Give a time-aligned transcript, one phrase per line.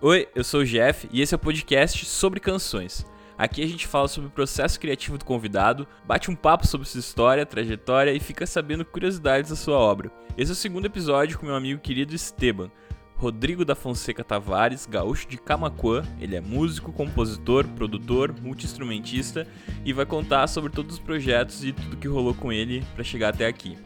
[0.00, 3.04] Oi, eu sou o Jeff e esse é o podcast sobre canções.
[3.36, 7.00] Aqui a gente fala sobre o processo criativo do convidado, bate um papo sobre sua
[7.00, 10.08] história, trajetória e fica sabendo curiosidades da sua obra.
[10.36, 12.70] Esse é o segundo episódio com meu amigo querido Esteban,
[13.16, 16.04] Rodrigo da Fonseca Tavares, gaúcho de Camacuã.
[16.20, 19.48] Ele é músico, compositor, produtor, multiinstrumentista
[19.84, 23.30] e vai contar sobre todos os projetos e tudo que rolou com ele para chegar
[23.30, 23.76] até aqui.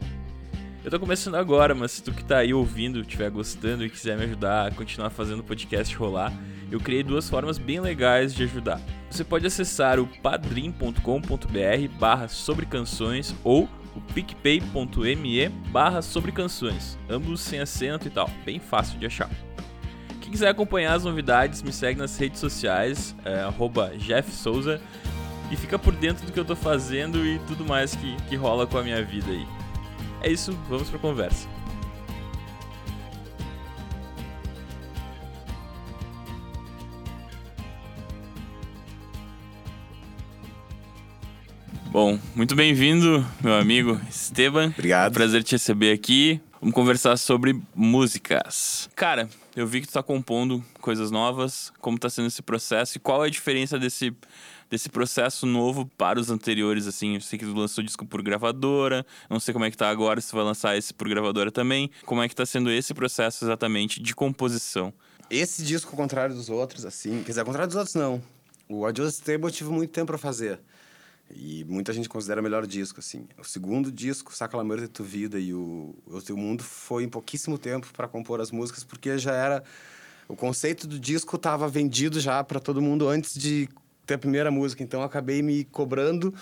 [0.83, 4.17] Eu tô começando agora, mas se tu que tá aí ouvindo, estiver gostando e quiser
[4.17, 6.33] me ajudar a continuar fazendo o podcast rolar,
[6.69, 8.81] eu criei duas formas bem legais de ajudar.
[9.09, 10.99] Você pode acessar o padrim.com.br
[11.97, 12.27] barra
[13.45, 16.01] ou o picpay.me barra
[17.09, 19.29] ambos sem acento e tal, bem fácil de achar.
[20.19, 23.47] Quem quiser acompanhar as novidades, me segue nas redes sociais, é,
[23.99, 24.81] @jeffsouza
[25.49, 28.67] e fica por dentro do que eu tô fazendo e tudo mais que, que rola
[28.67, 29.62] com a minha vida aí.
[30.23, 31.49] É isso, vamos pra conversa.
[41.91, 44.67] Bom, muito bem-vindo, meu amigo Esteban.
[44.67, 45.13] Obrigado.
[45.13, 46.41] Prazer te receber aqui.
[46.59, 48.89] Vamos conversar sobre músicas.
[48.95, 51.71] Cara, eu vi que tu tá compondo coisas novas.
[51.81, 54.15] Como tá sendo esse processo e qual é a diferença desse,
[54.73, 57.13] desse processo novo para os anteriores, assim?
[57.13, 59.05] Eu sei que tu lançou disco por gravadora.
[59.29, 61.91] Não sei como é que tá agora, se vai lançar esse por gravadora também.
[62.07, 64.91] Como é que tá sendo esse processo exatamente de composição?
[65.29, 67.21] Esse disco, ao contrário dos outros, assim...
[67.21, 68.19] Quer dizer, ao contrário dos outros, não.
[68.67, 70.59] O Audio Stable eu tive muito tempo pra fazer.
[71.29, 73.27] E muita gente considera o melhor disco, assim.
[73.37, 77.09] O segundo disco, Saca La de Tu Vida e o O Teu Mundo, foi em
[77.09, 79.63] pouquíssimo tempo para compor as músicas, porque já era...
[80.27, 83.69] O conceito do disco estava vendido já para todo mundo antes de
[84.05, 84.83] ter a primeira música.
[84.83, 86.33] Então, eu acabei me cobrando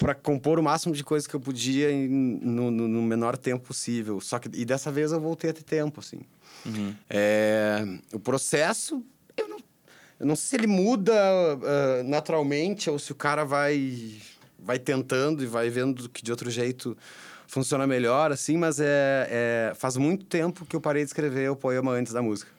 [0.00, 3.66] para compor o máximo de coisas que eu podia em, no, no, no, menor tempo
[3.66, 4.20] possível.
[4.20, 4.48] Só que...
[4.54, 6.20] E dessa vez eu voltei a ter tempo, assim.
[6.64, 6.94] Uhum.
[7.08, 9.04] É, o processo,
[9.36, 9.58] eu não,
[10.18, 14.14] eu não sei se ele muda uh, naturalmente ou se o cara vai,
[14.58, 16.96] vai tentando e vai vendo que de outro jeito
[17.46, 21.56] funciona melhor, assim, mas é, é, faz muito tempo que eu parei de escrever o
[21.56, 22.50] poema antes da música.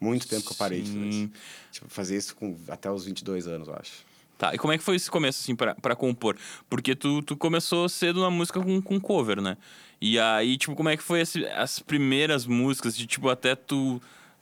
[0.00, 1.30] Muito tempo que eu parei de fazer isso.
[1.72, 4.04] Tipo, fazer isso com, até os 22 anos, eu acho.
[4.38, 6.36] Tá, e como é que foi esse começo, assim, pra, pra compor?
[6.68, 9.56] Porque tu, tu começou cedo na música com, com cover, né?
[9.98, 14.00] E aí, tipo, como é que foi esse, as primeiras músicas, de, tipo, até tu,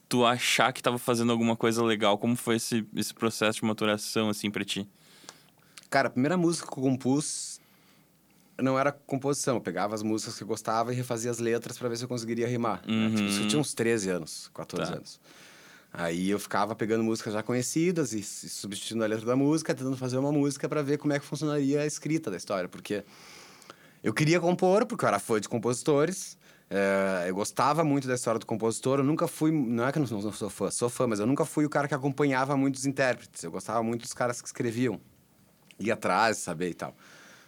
[0.08, 2.18] tu achar que tava fazendo alguma coisa legal?
[2.18, 4.88] Como foi esse, esse processo de maturação, assim, pra ti?
[5.88, 7.53] Cara, a primeira música que eu compus
[8.60, 9.56] não era composição.
[9.56, 12.08] Eu pegava as músicas que eu gostava e refazia as letras para ver se eu
[12.08, 12.82] conseguiria rimar.
[12.88, 13.08] Uhum.
[13.10, 13.16] Né?
[13.16, 14.96] Tipo, isso eu tinha uns 13 anos, 14 Tá.
[14.98, 15.20] anos.
[15.92, 20.16] Aí eu ficava pegando músicas já conhecidas e, substituindo a letra da música, tentando fazer
[20.18, 22.68] uma música para ver como é que funcionaria a escrita da história.
[22.68, 23.04] Porque
[24.02, 26.36] eu queria compor, porque eu era fã de compositores.
[26.68, 28.98] é, eu gostava muito da história do compositor.
[28.98, 29.52] Eu nunca fui.
[29.52, 31.70] Não é que eu não, não sou fã, sou fã, mas eu nunca fui o
[31.70, 33.44] cara que acompanhava muitos intérpretes.
[33.44, 35.00] Eu gostava muito dos caras que escreviam.
[35.78, 36.96] Ir atrás, saber e tal.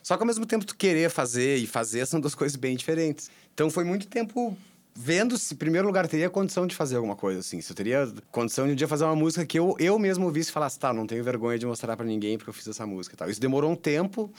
[0.07, 3.29] Só que ao mesmo tempo tu querer fazer e fazer são duas coisas bem diferentes.
[3.53, 4.57] Então foi muito tempo
[4.95, 7.61] vendo se, em primeiro lugar, teria condição de fazer alguma coisa assim.
[7.61, 10.51] Se eu teria condição de um dia fazer uma música que eu, eu mesmo ouvisse
[10.51, 13.17] e falasse, tá, não tenho vergonha de mostrar pra ninguém porque eu fiz essa música
[13.17, 13.29] e tal.
[13.29, 14.33] Isso demorou um tempo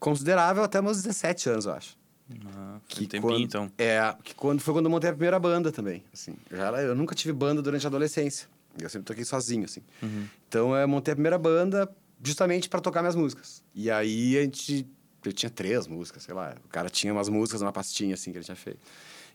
[0.00, 1.96] considerável até meus 17 anos, eu acho.
[2.46, 3.72] Ah, foi um tempinho, quando, então.
[3.78, 6.34] É, que quando, foi quando eu montei a primeira banda também, assim.
[6.50, 8.48] Eu, já era- eu nunca tive banda durante a adolescência.
[8.76, 9.82] Eu sempre toquei sozinho, assim.
[10.02, 10.26] Uhum.
[10.48, 11.88] Então, eu montei a primeira banda
[12.22, 13.62] justamente para tocar minhas músicas.
[13.74, 14.86] E aí, a gente...
[15.24, 16.54] Eu tinha três músicas, sei lá.
[16.64, 18.80] O cara tinha umas músicas numa pastinha, assim, que ele tinha feito.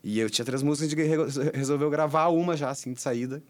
[0.02, 3.40] E eu tinha três músicas, a gente re- resolveu gravar uma já, assim, de saída.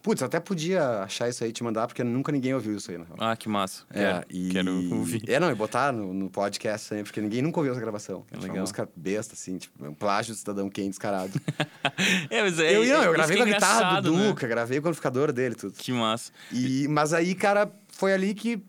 [0.00, 2.90] Putz, eu até podia achar isso aí e te mandar, porque nunca ninguém ouviu isso
[2.90, 3.16] aí, na real.
[3.20, 3.82] Ah, que massa.
[3.90, 4.48] É, Quero, e...
[4.48, 5.22] quero ouvir.
[5.28, 8.22] É, não, e botar no, no podcast também, porque ninguém nunca ouviu essa gravação.
[8.22, 8.56] Tipo, legal.
[8.56, 11.38] Uma música besta, assim, tipo, um plágio do Cidadão Kane descarado.
[12.30, 14.28] é, mas é, eu, não, é- eu gravei com é a guitarra do né?
[14.28, 15.74] Duca, gravei com o amplificador dele, tudo.
[15.76, 16.32] Que massa.
[16.52, 18.62] E, mas aí, cara, foi ali que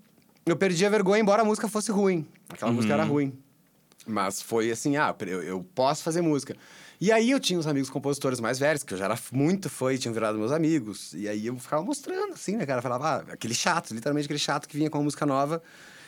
[0.44, 2.28] eu perdi a vergonha, embora a música fosse ruim.
[2.50, 3.00] Aquela música Uhum.
[3.00, 3.34] era ruim.
[4.08, 6.56] Mas foi assim, ah, eu, eu posso fazer música.
[7.00, 9.94] E aí eu tinha uns amigos compositores mais velhos, que eu já era muito fã
[9.94, 11.14] e tinham virado meus amigos.
[11.14, 12.82] E aí eu ficava mostrando, assim, né, cara?
[12.82, 15.62] Falava, ah, aquele chato, literalmente aquele chato que vinha com uma música nova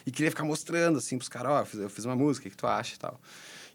[0.06, 2.52] e queria ficar mostrando, assim, pros caras, ó, eu fiz- eu fiz uma música, o
[2.52, 3.22] que tu acha e tal.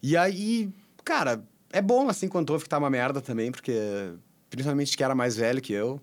[0.03, 0.69] E aí,
[1.05, 1.41] cara,
[1.73, 4.13] é bom, assim, quando ouve que tá uma merda também, porque
[4.51, 6.01] principalmente que era mais velho que eu.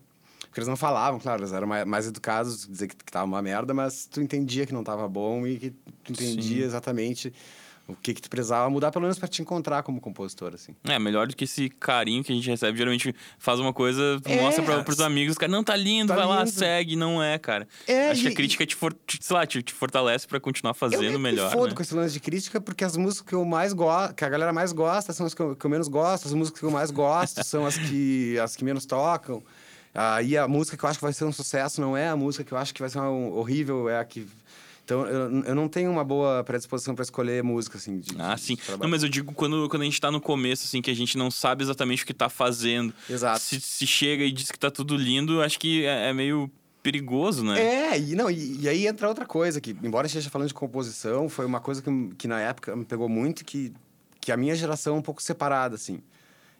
[0.54, 3.42] Porque eles não falavam, claro, eles eram mais, mais educados, dizer que, que tava uma
[3.42, 5.70] merda, mas tu entendia que não tava bom e que
[6.04, 6.64] tu entendia Sim.
[6.64, 7.34] exatamente
[7.88, 10.76] o que que tu precisava mudar, pelo menos pra te encontrar como compositor, assim.
[10.84, 12.78] É, melhor do que esse carinho que a gente recebe.
[12.78, 14.40] Geralmente faz uma coisa, É.
[14.42, 16.52] mostra pra, pros amigos, cara, não, tá lindo, Tá vai lá, lindo.
[16.52, 16.96] segue.
[16.96, 17.68] Não é, cara.
[17.88, 20.76] É, Acho que a e- crítica te, for, te- lá, te, te fortalece pra continuar
[20.76, 21.48] fazendo eu melhor.
[21.50, 21.74] me fodo né?
[21.76, 24.54] com esse lance de crítica, porque as músicas que eu mais gosto, que a galera
[24.54, 26.92] mais gosta, são as que eu, que eu menos gosto, as músicas que eu mais
[26.92, 29.42] gosto são as que, as que menos tocam.
[29.94, 32.44] Aí a música que eu acho que vai ser um sucesso não é a música
[32.44, 34.28] que eu acho que vai ser um horrível, é a que.
[34.84, 38.00] Então, eu, eu não tenho uma boa predisposição para escolher música, assim.
[38.00, 38.57] De, Ah, sim.
[38.80, 41.18] Não, mas eu digo quando, quando a gente tá no começo, assim, que a gente
[41.18, 42.94] não sabe exatamente o que tá fazendo.
[43.10, 43.40] Exato.
[43.40, 46.51] Se, se chega e diz que tá tudo lindo, acho que é, é meio
[46.81, 47.62] perigoso, né?
[47.94, 51.30] É, e, não, e, e aí entra outra coisa, que embora esteja falando de composição,
[51.30, 53.72] foi uma coisa que, que na época me pegou muito, que,
[54.19, 56.01] que a minha geração é um pouco separada, assim.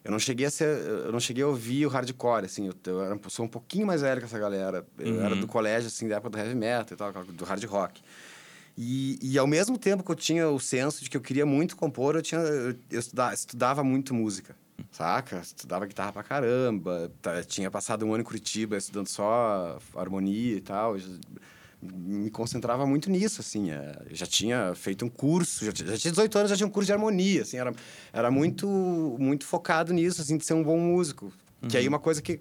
[0.04, 3.02] Eu não cheguei a ser, eu não cheguei a ouvir o hardcore, assim, eu, eu
[3.02, 4.86] era, sou um pouquinho mais velho que essa galera.
[4.98, 5.20] Eu Uhum.
[5.24, 8.02] era do colégio, assim, da época do heavy metal e tal, do hard rock.
[8.76, 11.74] E, e ao mesmo tempo que eu tinha o senso de que eu queria muito
[11.74, 14.54] compor, eu, tinha, eu, eu estuda- estudava muito música,
[14.90, 15.38] saca?
[15.38, 20.60] Estudava guitarra pra caramba, tá- tinha passado um ano em Curitiba estudando só harmonia e
[20.60, 20.96] tal.
[21.92, 23.70] Me concentrava muito nisso, assim.
[23.70, 26.66] é, eu já tinha feito um curso, já, tinha- já tinha 18 anos, já tinha
[26.66, 27.56] um curso de harmonia, assim.
[27.56, 27.72] Era,
[28.12, 28.66] era muito,
[29.18, 31.32] muito focado nisso, assim, de ser um bom músico.
[31.68, 32.40] Que aí uma coisa que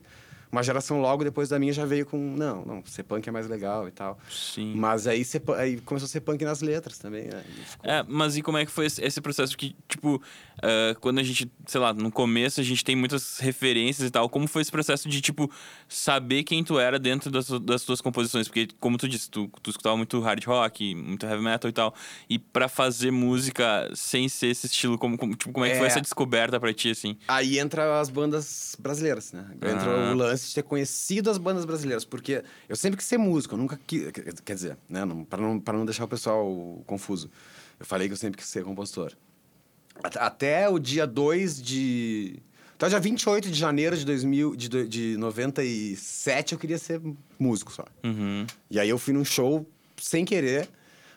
[0.53, 2.17] uma geração logo depois da minha já veio com...
[2.17, 4.17] Não, não, ser punk é mais legal e tal.
[4.29, 4.73] Sim.
[4.75, 7.43] Mas aí, ser aí começou a ser punk nas letras também, né?
[7.65, 9.57] Ficou- É, mas e como é que foi esse processo?
[9.57, 10.21] Que, tipo,
[10.61, 14.29] ah, quando a gente, sei lá, no começo a gente tem muitas referências e tal,
[14.29, 15.49] como foi esse processo de, tipo,
[15.89, 18.47] saber quem tu era dentro das, das tuas composições?
[18.47, 21.95] Porque, como tu disse, tu, tu escutava muito hard rock, muito heavy metal e tal,
[22.29, 25.85] e pra fazer música sem ser esse estilo, como, como, tipo, como é que foi
[25.85, 25.89] É.
[25.89, 27.17] essa descoberta pra ti, assim?
[27.27, 29.45] Aí entra as bandas brasileiras, né?
[29.55, 30.11] Entra Ah.
[30.11, 33.57] o lance de ter conhecido as bandas brasileiras, porque eu sempre quis ser músico, eu
[33.59, 34.11] nunca quis,
[34.43, 37.29] quer dizer, né, não, para não não deixar o pessoal confuso.
[37.79, 39.13] Eu falei que eu sempre quis ser compositor.
[40.03, 42.39] At- Até o dia 2 de
[42.75, 47.01] até o dia 28 de janeiro de 2000 de, de 97 eu queria ser
[47.39, 47.85] músico só.
[48.03, 48.45] Uhum.
[48.69, 49.65] E aí eu fui num show
[49.97, 50.69] sem querer,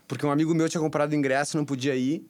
[0.06, 2.24] porque um amigo meu tinha comprado ingresso não podia ir.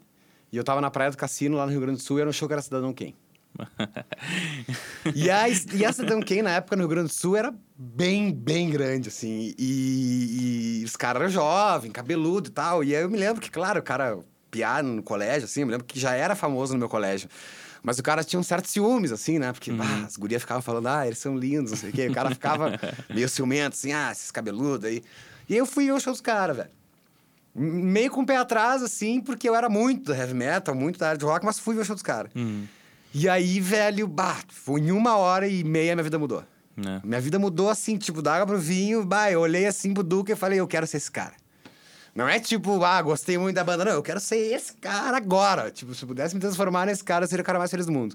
[0.52, 2.30] E eu tava na praia do Cassino, lá no Rio Grande do Sul, e era
[2.30, 3.14] um show que era Cidadão Quem.
[5.14, 8.70] e, a, e a Cidadão na época, no Rio Grande do Sul, era bem, bem
[8.70, 9.54] grande, assim.
[9.58, 12.84] E, e os caras eram jovens, cabeludo e tal.
[12.84, 14.18] E aí eu me lembro que, claro, o cara
[14.50, 17.28] piar no colégio, assim, eu me lembro que já era famoso no meu colégio.
[17.82, 19.52] Mas o cara tinha um certo ciúmes, assim, né?
[19.52, 22.08] Porque ah, as gurias ficavam falando, ah, eles são lindos, não sei o quê.
[22.08, 22.72] O cara ficava
[23.08, 25.04] meio ciumento, assim, ah, esses cabeludos aí.
[25.48, 26.70] E aí eu fui ao show dos caras, velho.
[27.54, 31.06] Meio com o pé atrás, assim, porque eu era muito do heavy metal, muito da
[31.06, 32.30] hard rock, mas fui ver o show dos caras.
[32.34, 32.66] Uhum.
[33.18, 36.44] E aí, velho, bah, foi em uma hora e meia minha vida mudou.
[36.76, 37.00] Né?
[37.02, 40.34] Minha vida mudou assim, tipo, da água pro vinho, bah, eu olhei assim pro Duca
[40.34, 41.32] e falei, eu quero ser esse cara.
[42.14, 45.70] Não é tipo, ah, gostei muito da banda, não, eu quero ser esse cara agora.
[45.70, 47.92] Tipo, se eu pudesse me transformar nesse cara, eu seria o cara mais feliz do
[47.92, 48.14] mundo.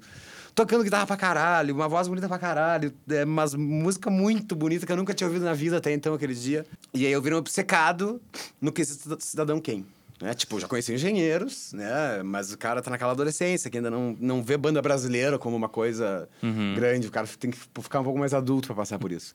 [0.54, 4.92] Tocando guitarra pra caralho, uma voz bonita pra caralho, é, umas música muito bonita que
[4.92, 6.64] eu nunca tinha ouvido na vida até então, aquele dia.
[6.94, 8.22] E aí eu virei um obcecado
[8.62, 9.84] no que esse cidadão quem.
[10.22, 10.34] Né?
[10.36, 12.22] Tipo, já conheci engenheiros, né?
[12.24, 15.68] Mas o cara tá naquela adolescência, que ainda não, não vê banda brasileira como uma
[15.68, 16.30] coisa
[16.76, 17.08] grande.
[17.08, 19.34] O cara tem que ficar um pouco mais adulto pra passar por isso.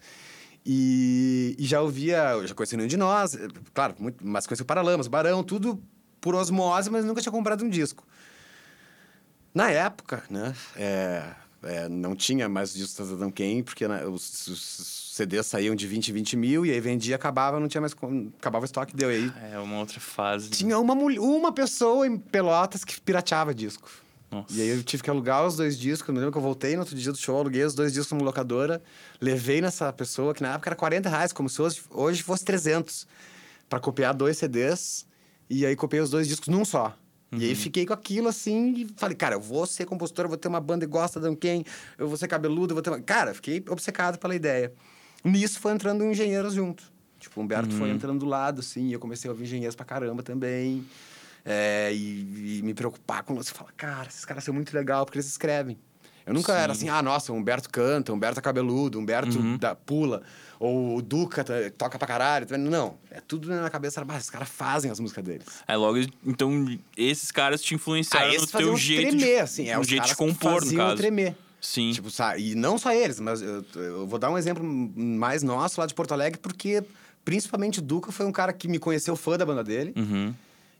[0.64, 4.62] E, e já ouvia, eu já conheci nenhum de nós, eh, claro, muito, mas conheci
[4.62, 5.80] o Paralamas, o Barão, tudo
[6.20, 8.04] por osmose, mas nunca tinha comprado um disco.
[9.54, 11.22] Na época, né, é,
[11.66, 15.86] é, não tinha mais disco da Cidadão Quem, porque né, os, os CDs saíam de
[15.86, 17.94] 20 em 20 mil, e aí vendia, acabava, não tinha mais,
[18.38, 19.10] acabava o estoque, deu.
[19.10, 20.50] E aí É uma outra fase.
[20.50, 23.88] tinha uma, uma pessoa em Pelotas que pirateava disco.
[24.30, 24.52] Nossa.
[24.52, 26.08] E aí eu tive que alugar os dois discos.
[26.08, 28.12] Eu me lembro que eu voltei no outro dia do show, aluguei os dois discos
[28.12, 28.82] numa locadora,
[29.20, 33.06] levei nessa pessoa, que na época era 40 reais, como se hoje, hoje fosse 300,
[33.68, 35.06] pra copiar dois CDs.
[35.48, 36.96] E aí copiei os dois discos num só.
[37.32, 40.38] E aí fiquei com aquilo assim e falei, cara, eu vou ser compositor, eu vou
[40.38, 41.64] ter uma banda e gosta de quem,
[41.98, 43.00] eu vou ser cabeludo, eu vou ter uma...
[43.00, 44.72] Cara, fiquei obcecado pela ideia.
[45.24, 46.84] Nisso foi entrando engenheiros junto.
[47.18, 49.84] Tipo, o Humberto foi entrando do lado, assim, e eu comecei a ouvir engenheiros pra
[49.84, 50.86] caramba também.
[51.44, 55.18] É, e, e me preocupar com você falar, cara, esses caras são muito legal porque
[55.18, 55.78] eles escrevem.
[56.24, 56.58] Eu nunca Sim.
[56.58, 60.22] era assim, ah, nossa, o Humberto canta, o Humberto é cabeludo, o Humberto dá- pula,
[60.58, 62.46] ou o Duca tá- toca pra caralho.
[62.58, 65.46] Não, é tudo na cabeça, mas os caras fazem as músicas deles.
[65.66, 69.78] Aí logo, então, esses caras te influenciaram Ah, no teu jeito tremer, de, assim, é
[69.78, 70.96] os jeito de compor, no caso.
[70.96, 71.36] tremer.
[71.60, 71.90] Sim.
[71.92, 72.08] Tipo?
[72.38, 75.94] E não só eles, mas eu, eu vou dar um exemplo mais nosso lá de
[75.94, 76.82] Porto Alegre, porque
[77.24, 79.92] principalmente o Duca foi um cara que me conheceu fã da banda dele.
[79.96, 80.32] Uhum.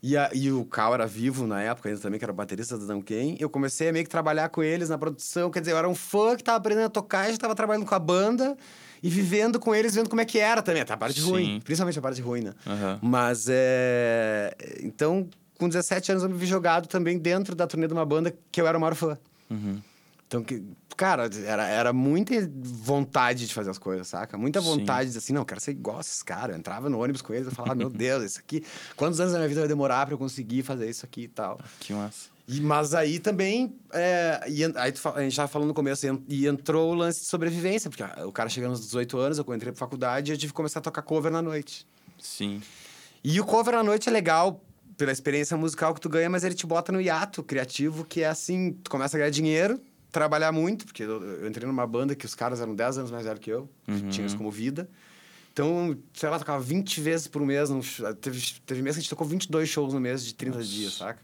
[0.03, 2.79] E, a- e o Cal era vivo na época ainda também, que era o baterista
[2.79, 3.35] do Dan Ken.
[3.41, 5.51] Eu comecei a meio que trabalhar com eles na produção.
[5.51, 7.87] Quer dizer, eu era um fã que tava aprendendo a tocar e já tava trabalhando
[7.87, 8.57] com a banda.
[9.03, 10.83] E vivendo com eles, vendo como é que era também.
[10.83, 11.31] Até a parte Sim.
[11.31, 11.61] ruim.
[11.63, 12.55] Principalmente a parte ruim, né?
[12.67, 12.99] Aham.
[13.03, 14.57] Mas é...
[14.83, 18.35] Então, com 17 anos, eu me vi jogado também dentro da turnê de uma banda
[18.51, 19.19] que eu era o maior fã.
[19.51, 19.81] Uhum.
[20.27, 20.63] Então, que,
[20.97, 24.37] cara, era, era muita vontade de fazer as coisas, saca?
[24.37, 24.67] Muita Sim.
[24.67, 26.51] vontade de dizer assim, não, eu quero ser igual a esses caras.
[26.51, 28.65] Eu entrava no ônibus com eles e falava, meu Deus, isso aqui...
[28.97, 31.61] Quantos anos da minha vida vai demorar pra eu conseguir fazer isso aqui e tal?
[31.79, 32.37] Que massa.
[32.49, 36.47] E, mas aí também, é, e, aí tu, a gente estava falando no começo, e
[36.47, 39.79] entrou o lance de sobrevivência, porque o cara chegando aos 18 anos, eu entrei pra
[39.79, 41.87] faculdade e eu tive que começar a tocar cover na noite.
[42.21, 42.63] Sim.
[43.23, 44.61] E o cover na noite é legal
[44.97, 48.29] pela experiência musical que tu ganha, mas ele te bota no hiato criativo, que é
[48.29, 49.81] assim, tu começa a ganhar dinheiro,
[50.17, 53.27] trabalhar muito, porque eu, eu entrei numa banda que os caras eram 10 anos mais
[53.27, 54.09] velhos que eu, uhum.
[54.09, 54.89] tinha isso como vida.
[55.53, 57.69] Então, sei lá, tocava 20 vezes por mês.
[57.69, 57.83] No,
[58.15, 60.71] teve, teve mês que a gente tocou 22 shows no mês de 30 Nossa.
[60.71, 61.21] dias, saca?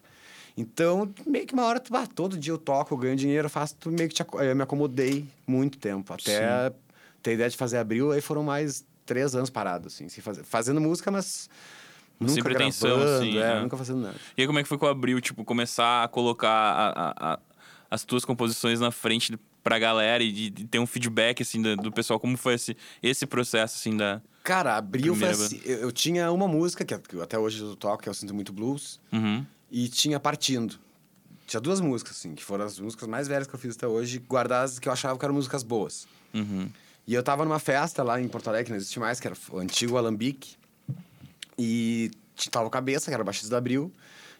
[0.54, 3.74] Então, meio que uma hora, ah, todo dia eu toco, eu ganho dinheiro, eu faço,
[3.76, 6.12] tu meio que te, eu me acomodei muito tempo.
[6.12, 6.76] Até Sim.
[7.22, 11.10] ter ideia de fazer abril, aí foram mais três anos parados, assim, faz, fazendo música,
[11.10, 11.48] mas
[12.22, 13.38] Nunca Sem pretensão, gravando, sim.
[13.38, 13.60] É, é.
[13.60, 14.14] Nunca fazendo nada.
[14.36, 17.38] E aí, como é que foi com o Abril, tipo, começar a colocar a, a,
[17.92, 21.76] as tuas composições na frente pra galera e de, de ter um feedback, assim, do,
[21.76, 22.18] do, pessoal?
[22.18, 24.22] Como foi esse, esse processo, assim, da...
[24.42, 25.60] Cara, Abril foi assim...
[25.62, 28.98] Eu, eu, tinha uma música, que até hoje eu toco, que eu sinto muito blues.
[29.12, 29.44] Uhum.
[29.70, 30.80] E tinha Partindo.
[31.46, 34.18] Tinha duas músicas, assim, que foram as músicas mais velhas que eu fiz até hoje,
[34.20, 36.08] guardadas que eu achava que eram músicas boas.
[36.32, 36.70] Uhum.
[37.06, 39.36] E eu tava numa festa lá em Porto Alegre, que não existe mais, que era
[39.50, 40.56] o antigo Alambique.
[41.58, 42.10] E
[42.50, 43.92] tava o Cabeça, que era o baixista do Abril.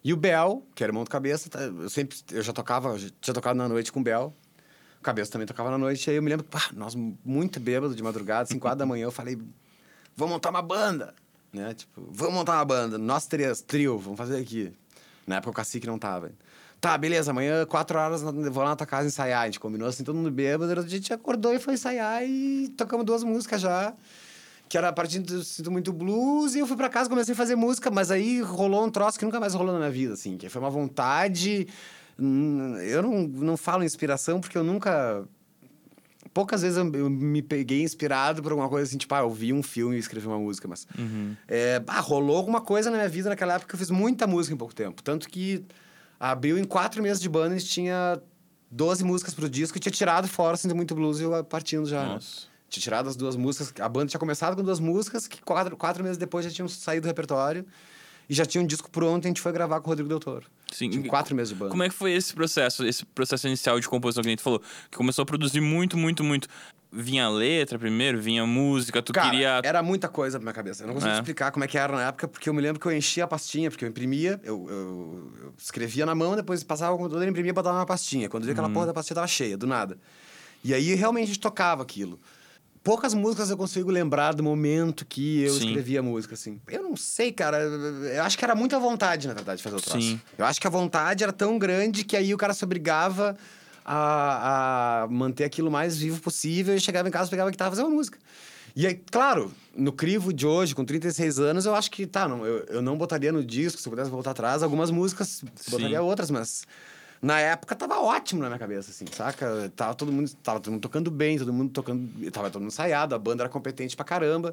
[0.04, 2.18] E o Bel, que era irmão do Cabeça, tá, eu sempre...
[2.30, 4.34] Eu já tocava, tinha tocado na noite com o Bel.
[4.98, 6.10] O Cabeça também tocava na noite.
[6.10, 9.12] Aí eu me lembro, pá, nós muito bêbados de madrugada, 5 horas da manhã, eu
[9.12, 9.38] falei...
[10.16, 11.14] Vamos montar uma banda!
[11.52, 11.74] Né?
[11.74, 12.98] Tipo, vamos montar uma banda.
[12.98, 14.72] Nós três, trio, vamos fazer aqui.
[15.26, 16.32] Na época o Cacique não tava.
[16.80, 19.42] Tá, beleza, amanhã, quatro horas, vou lá na tua casa ensaiar.
[19.42, 20.80] A gente combinou assim, todo mundo bêbado.
[20.80, 23.94] A gente acordou e foi ensaiar e tocamos duas músicas já
[24.72, 27.36] que era a partir do Sinto Muito Blues, e eu fui para casa, comecei a
[27.36, 30.38] fazer música, mas aí rolou um troço que nunca mais rolou na minha vida, assim,
[30.38, 31.68] que foi uma vontade.
[32.18, 35.28] Hum, eu não, não falo inspiração porque eu nunca.
[36.32, 39.52] Poucas vezes eu, eu me peguei inspirado por alguma coisa assim, tipo, ah, eu vi
[39.52, 40.86] um filme e escrevi uma música, mas.
[40.98, 41.36] Uhum.
[41.46, 44.54] É, ah, rolou alguma coisa na minha vida naquela época que eu fiz muita música
[44.54, 45.02] em pouco tempo.
[45.02, 45.66] Tanto que
[46.18, 48.18] abriu em quatro meses de banda e tinha
[48.70, 52.04] 12 músicas pro disco e tinha tirado fora Sinto Muito Blues e eu partindo já.
[52.04, 52.14] Né?
[52.14, 52.51] Nossa.
[52.72, 53.72] Tinha tirado as duas músicas.
[53.78, 57.02] A banda tinha começado com duas músicas, que quatro, quatro meses depois já tinham saído
[57.02, 57.66] do repertório.
[58.30, 60.18] E já tinha um disco pronto e a gente foi gravar com o Rodrigo Del
[60.18, 60.46] Toro.
[60.72, 60.88] Sim.
[60.88, 61.70] Tinha quatro meses de banda.
[61.70, 64.62] Como é que foi esse processo, esse processo inicial de composição que a gente falou?
[64.90, 66.48] Que começou a produzir muito, muito, muito.
[66.90, 69.60] Vinha letra primeiro, vinha música, tu Cara, queria.
[69.62, 70.82] Era muita coisa na minha cabeça.
[70.82, 71.16] Eu não consigo é.
[71.16, 73.26] explicar como é que era na época, porque eu me lembro que eu enchia a
[73.26, 77.50] pastinha, porque eu imprimia, eu, eu, eu escrevia na mão, depois passava o computador, imprimia
[77.50, 78.30] e botava na pastinha.
[78.30, 78.72] Quando via aquela uhum.
[78.72, 79.98] porra da pastinha tava cheia, do nada.
[80.64, 82.18] E aí realmente a gente tocava aquilo
[82.82, 85.66] poucas músicas eu consigo lembrar do momento que eu Sim.
[85.66, 86.60] escrevi a música, assim.
[86.68, 87.58] Eu não sei, cara.
[87.58, 90.00] Eu acho que era muita vontade, na verdade, de fazer o troço.
[90.00, 90.20] Sim.
[90.36, 93.36] Eu acho que a vontade era tão grande que aí o cara se obrigava
[93.84, 97.72] a, a manter aquilo mais vivo possível e chegava em casa, pegava a guitarra e
[97.72, 98.18] fazia uma música.
[98.74, 102.46] E aí, claro, no crivo de hoje, com 36 anos, eu acho que, tá, não,
[102.46, 105.70] eu, eu não botaria no disco, se eu pudesse voltar atrás, algumas músicas, Sim.
[105.70, 106.64] botaria outras, mas
[107.22, 109.72] na época tava ótimo na minha cabeça, assim, saca?
[109.76, 112.30] Tava todo mundo, tava todo mundo tocando bem, todo mundo tocando.
[112.32, 114.52] Tava todo mundo ensaiado, a banda era competente pra caramba.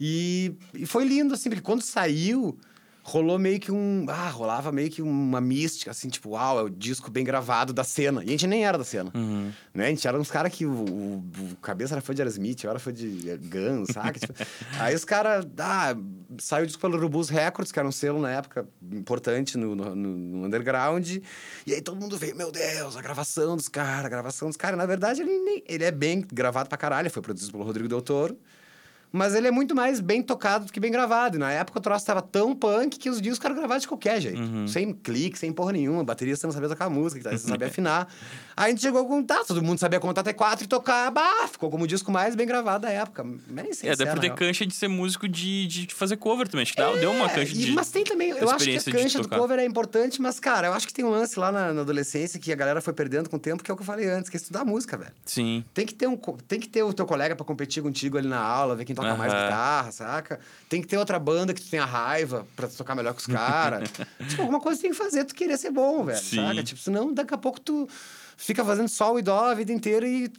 [0.00, 2.58] E, e foi lindo, assim, porque quando saiu,
[3.02, 4.06] rolou meio que um.
[4.08, 7.84] Ah, rolava meio que uma mística, assim, tipo, uau, é o disco bem gravado da
[7.84, 8.22] cena.
[8.22, 9.10] E a gente nem era da cena.
[9.14, 9.52] Uhum.
[9.74, 9.86] Né?
[9.86, 12.70] A gente era uns caras que o, o, o, cabeça era fã de Aerosmith, eu
[12.70, 14.18] era fã de Guns, saca?
[14.18, 14.32] tipo,
[14.78, 15.46] aí os caras.
[15.58, 15.96] Ah,
[16.38, 19.94] saiu o disco pelo Rubus Records, que era um selo na época importante no, no,
[19.94, 21.18] no, underground.
[21.66, 24.78] E aí todo mundo veio, meu Deus, a gravação dos caras, a gravação dos caras.
[24.78, 28.02] Na verdade, ele, nem, ele é bem gravado pra caralho, foi produzido pelo Rodrigo Del
[28.02, 28.38] Toro.
[29.12, 31.38] Mas ele é muito mais bem tocado do que bem gravado.
[31.38, 34.40] Na época o troço tava tão punk que os discos eram gravados de qualquer jeito.
[34.40, 34.66] Uhum.
[34.66, 36.02] Sem clique, sem porra nenhuma.
[36.02, 38.08] Bateria você não sabia tocar música, você não sabia afinar.
[38.56, 41.10] Aí a gente chegou com tá, todo mundo sabia contar até quatro e tocar.
[41.10, 43.24] Bah, ficou como o disco mais bem gravado da época.
[43.48, 46.62] Nem sei é, até por ter cancha de ser músico de, de fazer cover também.
[46.62, 47.72] Acho que é, deu uma cancha de.
[47.72, 48.30] Mas tem também.
[48.30, 51.04] Eu acho que a cancha do cover é importante, mas, cara, eu acho que tem
[51.04, 53.70] um lance lá na, na, adolescência que a galera foi perdendo com o tempo, que
[53.70, 55.12] é o que eu falei antes, que é estudar música, velho.
[55.24, 55.64] Sim.
[55.74, 58.40] Tem que ter, um, tem que ter o teu colega para competir contigo ali na
[58.40, 60.40] aula, ver quem toca mais guitarra saca?
[60.68, 63.88] Tem que ter outra banda que tu tenha raiva pra tocar melhor que os caras.
[64.28, 66.36] tipo, alguma coisa tem que fazer tu querer ser bom, velho, Sim.
[66.36, 66.62] saca?
[66.62, 67.88] Tipo, senão daqui a pouco tu
[68.36, 70.30] fica fazendo sol e dó a vida inteira e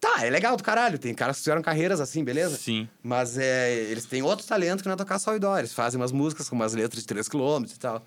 [0.00, 0.98] Tá, é legal do caralho.
[0.98, 2.56] Tem caras que fizeram carreiras assim, beleza?
[2.56, 2.88] Sim.
[3.00, 5.56] Mas é, eles têm outro talento que não é tocar sol e dó.
[5.56, 8.04] Eles fazem umas músicas com umas letras de 3 km e tal.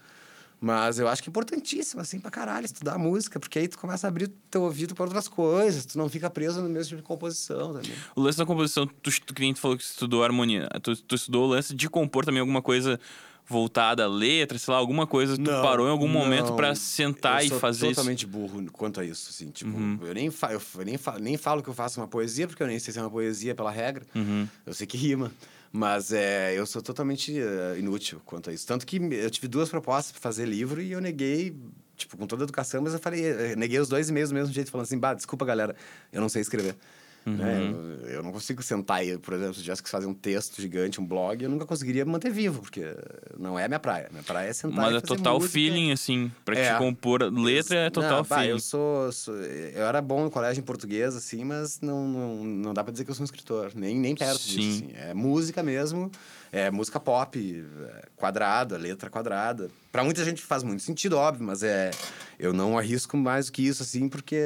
[0.59, 4.07] Mas eu acho que é importantíssimo, assim, pra caralho, estudar música, porque aí tu começa
[4.07, 7.07] a abrir teu ouvido para outras coisas, tu não fica preso no mesmo tipo de
[7.07, 7.91] composição também.
[8.15, 11.47] O lance da composição, tu, tu, que falou que estudou harmonia, tu, tu estudou o
[11.47, 12.99] lance de compor também alguma coisa
[13.47, 16.13] voltada à letra, sei lá, alguma coisa, tu não, parou em algum não.
[16.13, 17.95] momento para sentar e fazer isso?
[17.95, 19.99] totalmente burro quanto a isso, assim, tipo, uhum.
[20.01, 22.67] eu, nem, fa eu nem, fa nem falo que eu faço uma poesia, porque eu
[22.67, 24.47] nem sei se é uma poesia pela regra, uhum.
[24.65, 25.31] eu sei que rima.
[25.75, 28.65] Mas é, eu sou totalmente uh, inútil quanto a isso.
[28.65, 31.53] Tanto que eu tive duas propostas para fazer livro e eu neguei
[31.97, 34.53] tipo, com toda a educação, mas eu falei, eu neguei os dois e-mails do mesmo
[34.53, 35.75] jeito, falando assim, bah, desculpa, galera,
[36.13, 36.77] eu não sei escrever.
[37.25, 37.35] Uhum.
[37.37, 37.71] Né?
[38.03, 41.01] Eu, eu, não consigo sentar aí, por exemplo, se tivesse que fazer um texto gigante,
[41.01, 42.83] um blog, eu nunca conseguiria manter vivo, porque
[43.37, 44.07] não é minha praia.
[44.11, 45.51] Minha praia é sentar Mas é total música.
[45.53, 46.73] feeling, assim, pra É.
[46.73, 47.23] te compor.
[47.33, 48.49] Letra é total não, bah, feeling.
[48.51, 52.73] eu sou, sou- Eu era bom no colégio em português, assim, mas não, não, não
[52.75, 53.71] dá pra dizer que eu sou um escritor.
[53.73, 54.55] Nem, nem perto Sim.
[54.59, 54.93] disso, assim.
[54.95, 56.11] É música mesmo,
[56.51, 59.71] é música pop, é quadrada, letra quadrada.
[59.91, 61.89] Pra muita gente faz muito sentido, óbvio, mas é...
[62.37, 64.37] Eu não arrisco mais do que isso, assim, porque...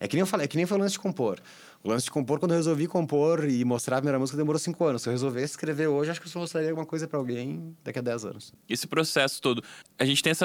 [0.00, 1.38] É, é que nem eu falei, é que nem foi o lance de compor.
[1.82, 4.84] O lance de compor, quando eu resolvi compor e mostrar a primeira música, demorou cinco
[4.84, 5.00] anos.
[5.00, 7.98] Se eu resolvesse escrever hoje, acho que eu só mostraria alguma coisa pra alguém daqui
[7.98, 8.52] a dez anos.
[8.68, 9.62] esse processo todo.
[9.98, 10.44] A gente tem essa,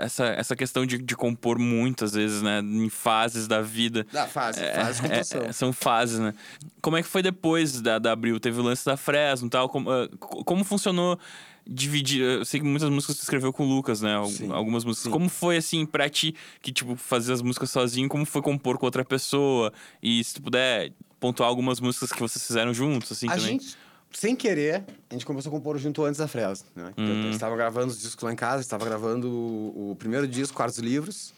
[0.00, 2.60] essa, essa questão de, de compor muitas vezes, né?
[2.60, 4.06] Em fases da vida.
[4.12, 5.42] Da fase, É, fase de composição.
[5.42, 6.32] é, são fases, né?
[6.80, 8.38] Como é que foi depois da, da Abril?
[8.38, 9.68] Teve o lance da Fresno e tal.
[9.68, 11.18] Como, ah, co- como funcionou
[11.68, 12.22] dividir?
[12.22, 14.14] Eu sei que muitas músicas você escreveu com o Lucas, né?
[14.28, 15.04] Sim, Algumas músicas.
[15.04, 15.10] sim.
[15.10, 18.08] Como foi, assim, pra ti, que, tipo, fazia as músicas sozinho?
[18.08, 19.72] Como foi compor com outra pessoa?
[20.02, 23.58] E se tu puder pontuar algumas músicas que vocês fizeram juntos, assim, a também.
[23.60, 23.76] gente,
[24.12, 26.66] sem querer, a gente começou a compor junto antes da Fresno.
[26.74, 26.92] Né?
[26.96, 27.04] Hum.
[27.04, 30.56] A gente estava gravando os discos lá em casa, estava gravando o, o primeiro disco,
[30.56, 31.34] Quartos Livros.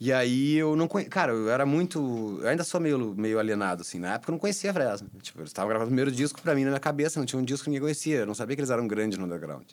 [0.00, 1.10] E aí eu não conhecia.
[1.10, 2.38] Cara, eu era muito.
[2.40, 3.98] Eu ainda sou meio, meio alienado, assim.
[3.98, 5.10] Na época eu não conhecia a Fresno.
[5.20, 7.44] Tipo, eles estavam gravando o primeiro disco pra mim na minha cabeça, não tinha um
[7.44, 8.20] disco que ninguém conhecia.
[8.20, 9.66] Eu não sabia que eles eram grandes no underground.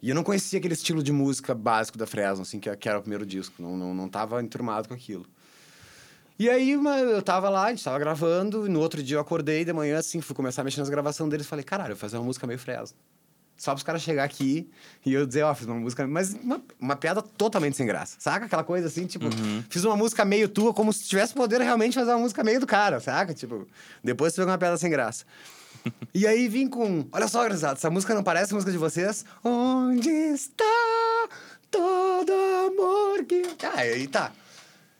[0.00, 3.00] E eu não conhecia aquele estilo de música básico da Fresno, assim, que, que era
[3.00, 3.60] o primeiro disco.
[3.60, 5.26] Não, não, não tava enturmado com aquilo.
[6.38, 9.64] E aí, eu tava lá, a gente tava gravando, e no outro dia eu acordei
[9.64, 12.16] de manhã, assim, fui começar a mexer nas gravações deles, falei, caralho, eu vou fazer
[12.16, 12.96] uma música meio Fresno.
[13.62, 14.68] Só pros caras chegar aqui
[15.06, 18.16] e eu dizer, ó, fiz uma música, mas uma, uma piada totalmente sem graça.
[18.18, 18.46] Saca?
[18.46, 19.26] Aquela coisa assim, tipo,
[19.70, 22.66] fiz uma música meio tua, como se tivesse poder realmente fazer uma música meio do
[22.66, 23.32] cara, saca?
[23.32, 23.64] Tipo,
[24.02, 25.24] depois você uma piada sem graça.
[26.12, 29.24] E aí vim com, olha só, gurizada, essa música não parece a música de vocês?
[29.44, 30.64] Onde está
[31.70, 33.42] todo amor que...
[33.62, 34.32] Ah, aí tá.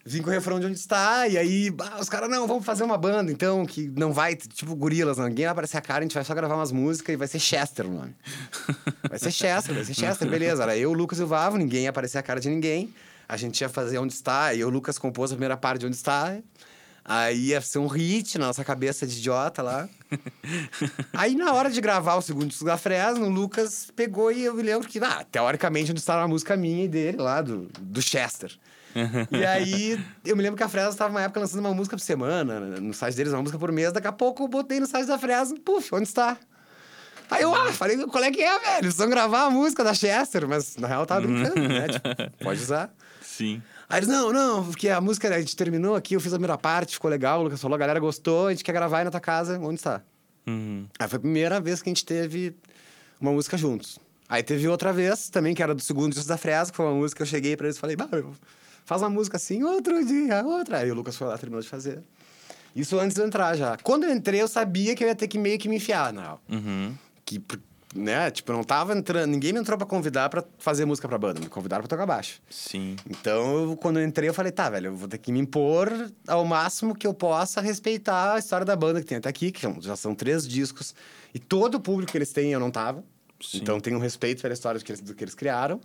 [0.04, 2.82] Vim com o refrão de onde está, e aí bah, os caras, não, vamos fazer
[2.82, 6.14] uma banda, então, que não vai, tipo, gorilas, ninguém vai aparecer a cara, a gente
[6.14, 8.14] vai só gravar umas músicas e vai ser Chester o nome.
[9.08, 10.62] Vai ser Chester, vai ser Chester, beleza.
[10.62, 12.94] Era eu, o Lucas e o Vavo, ninguém ia aparecer a cara de ninguém.
[13.28, 15.86] A gente ia fazer onde está, e eu, o Lucas, compôs a primeira parte de
[15.86, 16.34] onde está.
[17.04, 19.88] Aí ia ser um hit na nossa cabeça de idiota lá.
[21.12, 24.54] Aí, na hora de gravar o segundo disco da Fresno, o Lucas pegou e eu
[24.54, 28.00] me lembro que, ah, teoricamente, onde está uma música minha e dele lá, do, do
[28.00, 28.56] Chester.
[29.30, 32.02] E aí, eu me lembro que a Fresno estava uma época lançando uma música por
[32.02, 33.92] semana, no site deles, uma música por mês.
[33.92, 36.36] Daqui a pouco eu botei no site da Fresno, puf, onde está?
[37.30, 38.84] Aí eu, ah, falei, qual é que é, velho?
[38.84, 41.88] Eles vão gravar a música da Chester, mas na real eu tava brincando, né?
[41.88, 42.08] Tipo,
[42.44, 42.92] pode usar.
[43.22, 43.62] Sim.
[43.88, 46.58] Aí eles, não, não, porque a música a gente terminou aqui, eu fiz a primeira
[46.58, 49.10] parte, ficou legal, o Lucas falou, a galera gostou, a gente quer gravar aí na
[49.10, 50.02] tua casa, onde está?
[50.46, 50.86] Uhum.
[50.98, 52.54] Aí foi a primeira vez que a gente teve
[53.20, 53.98] uma música juntos.
[54.28, 56.94] Aí teve outra vez, também, que era do segundo disco da Fresca, que foi uma
[56.94, 58.34] música que eu cheguei pra eles e falei, bah, eu-
[58.84, 60.78] faz uma música assim, outro dia, outra.
[60.78, 62.02] Aí o Lucas foi lá, terminou de fazer.
[62.74, 63.76] Isso antes de eu entrar já.
[63.82, 66.22] Quando eu entrei, eu sabia que eu ia ter que meio que me enfiar, na
[66.22, 66.40] real.
[66.48, 66.94] Uhum.
[67.24, 67.40] Que,
[67.94, 71.38] né, tipo, não tava entrando, ninguém me entrou pra convidar pra fazer música pra banda,
[71.38, 72.40] me convidaram pra tocar baixo.
[72.48, 72.96] Sim.
[73.08, 75.92] Então, eu- quando eu entrei, eu falei, tá, velho, eu vou ter que me impor
[76.26, 79.60] ao máximo que eu possa respeitar a história da banda que tem até aqui, que
[79.80, 80.94] já são três discos.
[81.34, 83.04] E todo o público que eles têm, eu não tava.
[83.38, 83.58] Sim.
[83.58, 85.78] Então, tenho um respeito pela história do que, eles, do que eles criaram.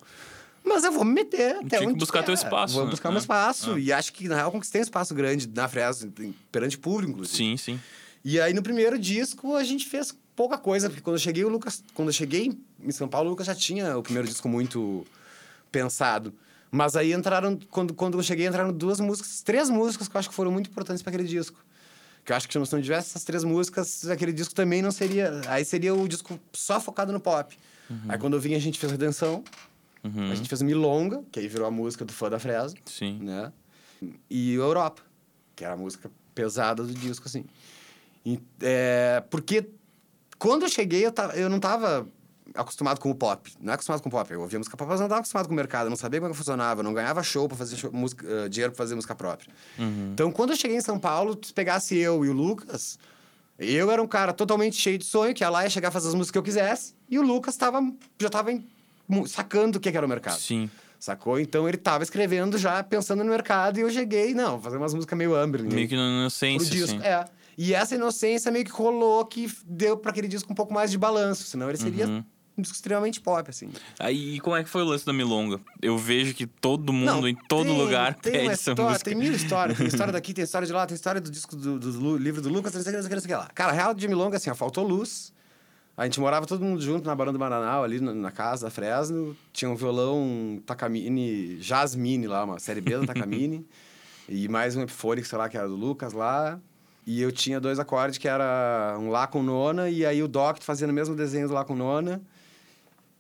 [0.68, 2.44] Mas eu vou me meter até Tinha que onde buscar teu der.
[2.44, 2.92] espaço, Vou né?
[2.92, 3.22] buscar meu É.
[3.22, 3.80] espaço.
[3.80, 6.12] E acho que, na real, conquistei um espaço grande na Fresno,
[6.52, 7.38] perante público, inclusive.
[7.38, 7.80] Sim, sim.
[8.24, 11.50] E aí, no primeiro disco, a gente fez pouca coisa, porque quando eu cheguei, o
[11.50, 11.84] Lucas...
[11.94, 12.52] Quando eu cheguei
[12.84, 15.06] em São Paulo, o Lucas já tinha o primeiro disco muito
[15.72, 16.34] pensado.
[16.70, 17.58] Mas aí entraram...
[17.72, 19.42] Quando, quando eu cheguei, entraram duas músicas...
[19.42, 21.58] Três músicas que eu acho que foram muito importantes para aquele disco.
[22.26, 25.42] Que eu acho que se não tivesse essas três músicas, aquele disco também não seria...
[25.48, 27.58] Aí seria o disco só focado no pop.
[28.10, 29.42] Aí, quando eu vim, a gente fez Redenção.
[30.16, 30.32] Uhum.
[30.32, 33.20] A gente fez Milonga, que aí virou a música do fã da Fresno Sim.
[33.22, 33.52] né?
[34.30, 35.02] E Europa,
[35.56, 37.46] que era a música pesada do disco, assim.
[38.26, 39.68] E, é, porque
[40.38, 42.08] quando eu cheguei, eu, tava, eu não tava
[42.54, 43.52] acostumado com o pop.
[43.60, 44.32] Não é acostumado com o pop.
[44.32, 45.86] Eu ouvia música pop, mas não tava acostumado com o mercado.
[45.88, 46.82] Eu não sabia como é que funcionava.
[46.82, 49.52] Eu não ganhava show pra fazer show- música, eh, dinheiro pra fazer música própria.
[49.80, 50.12] Uhum.
[50.14, 52.98] Então, quando eu cheguei em São Paulo, se pegasse eu e o Lucas...
[53.60, 56.10] Eu era um cara totalmente cheio de sonho, que ia lá e chegar a fazer
[56.10, 56.94] as músicas que eu quisesse.
[57.10, 57.82] E o Lucas tava,
[58.22, 58.64] já tava em-
[59.28, 60.40] sacando o que que era o mercado.
[60.40, 60.70] Sim.
[61.00, 61.40] Sacou?
[61.40, 65.18] Então ele tava escrevendo já pensando no mercado e eu cheguei, não, fazer umas músicas
[65.18, 65.74] meio Amberlin.
[65.74, 66.98] Meio que na inocência, disco.
[66.98, 67.06] assim.
[67.06, 67.26] É.
[67.58, 70.98] E essa inocência meio que rolou que deu pra aquele disco um pouco mais de
[70.98, 72.24] balanço, senão ele seria Uhum.
[72.58, 73.70] um disco extremamente pop, assim.
[74.00, 75.60] Aí, e como é que foi o lance da Milonga?
[75.82, 79.10] Eu vejo que todo mundo, Não, em todo tem- lugar, tem pede essa história, música.
[79.12, 79.78] Tem mil histórias.
[79.78, 82.42] Tem história daqui, tem história de lá, tem história do disco do, do Lu- livro
[82.42, 83.50] do Lucas, não sei o que, não sei o que, não sei o que lá.
[83.54, 85.32] Cara, a real de Milonga, assim, ó, faltou luz.
[85.98, 88.70] A gente morava todo mundo junto na Barão do Maranhão, ali na, na casa da
[88.70, 89.36] Fresno.
[89.52, 93.66] Tinha um violão Takamine, Jasmine lá, uma série B da Takamine.
[94.30, 96.60] e mais um Epifônico, sei lá, que era do Lucas lá.
[97.04, 100.62] E eu tinha dois acordes, que era um Lá com nona, e aí o Doc
[100.62, 102.22] fazendo o mesmo desenho do Lá com nona.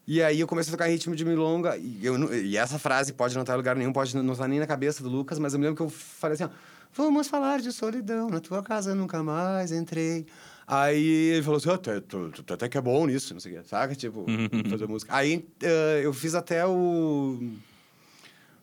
[0.05, 1.75] E aí eu comecei a tocar ritmo de milonga.
[1.77, 4.59] E, eu, e essa frase pode não estar em lugar nenhum, pode não estar nem
[4.59, 6.49] na cabeça do Lucas, mas eu me lembro que eu falei assim, ó,
[6.97, 10.25] Vamos falar de solidão, na tua casa nunca mais entrei.
[10.67, 13.53] Aí ele falou assim, oh, tu, tu, tu, até que é bom nisso, não sei
[13.53, 13.95] o quê, saca?
[13.95, 14.25] Tipo,
[14.69, 15.15] fazer música.
[15.15, 17.39] Aí uh, eu fiz até o...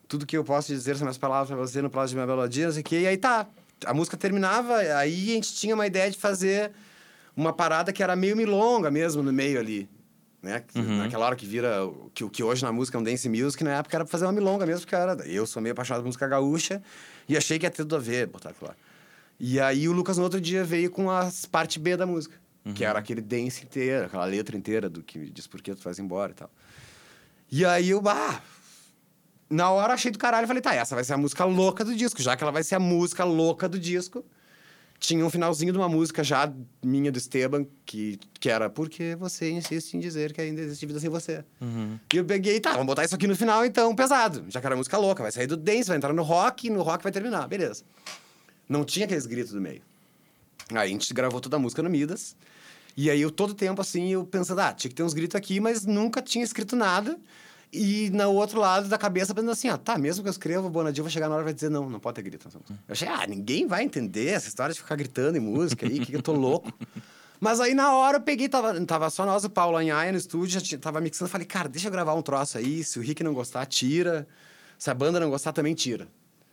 [0.07, 2.65] Tudo que eu posso dizer são minhas palavras pra você no prazo de minha melodia,
[2.67, 3.01] não sei o quê.
[3.01, 3.47] E aí tá,
[3.83, 6.71] a música terminava, aí a gente tinha uma ideia de fazer
[7.35, 9.89] uma parada que era meio milonga mesmo no meio ali
[10.45, 10.63] né?
[10.75, 10.99] Uhum.
[10.99, 11.79] Naquela hora que vira
[12.13, 14.25] que o que hoje na música é um dance music, na época era pra fazer
[14.25, 16.83] uma milonga mesmo, porque era, eu sou meio apaixonado por música gaúcha
[17.27, 18.75] e achei que ia ter tudo a ver, botar lá.
[19.39, 22.73] E aí o Lucas no outro dia veio com a parte B da música, uhum.
[22.73, 25.99] que era aquele dance inteiro, aquela letra inteira do que diz por que tu faz
[25.99, 26.49] embora e tal.
[27.51, 28.41] E aí eu, ah,
[29.49, 32.21] na hora achei do caralho, falei, tá, essa vai ser a música louca do disco,
[32.21, 34.25] já que ela vai ser a música louca do disco
[34.99, 36.51] tinha um finalzinho de uma música já
[36.83, 40.99] minha do Esteban, que, que era Porque você insiste em dizer que ainda existe vida
[40.99, 41.43] sem você.
[41.61, 41.99] Uhum.
[42.13, 44.45] E eu peguei, tá, vamos botar isso aqui no final então, pesado.
[44.49, 46.81] Já que era música louca, vai sair do dance, vai entrar no rock, e no
[46.81, 47.83] rock vai terminar, beleza.
[48.67, 49.81] Não tinha aqueles gritos do meio.
[50.71, 52.35] Aí a gente gravou toda a música no Midas.
[52.97, 55.59] E aí eu todo tempo assim, eu pensando, ah, tinha que ter uns gritos aqui,
[55.59, 57.17] mas nunca tinha escrito nada.
[57.71, 60.69] E no outro lado da cabeça, pensando assim, ó, tá, mesmo que eu escreva, o
[60.69, 62.47] Bonadio vai chegar na hora e vai dizer, não, não pode ter grito.
[62.53, 66.13] Eu achei, ah, ninguém vai entender essa história de ficar gritando em música aí, que
[66.13, 66.71] eu tô louco.
[67.37, 70.59] Mas aí na hora eu peguei, tava, tava só nós, o Paulo Anhaia no estúdio,
[70.59, 73.33] já tava mixando, falei, cara, deixa eu gravar um troço aí, se o Rick não
[73.33, 74.25] gostar, tira.
[74.77, 76.07] Se a banda não gostar, também tira.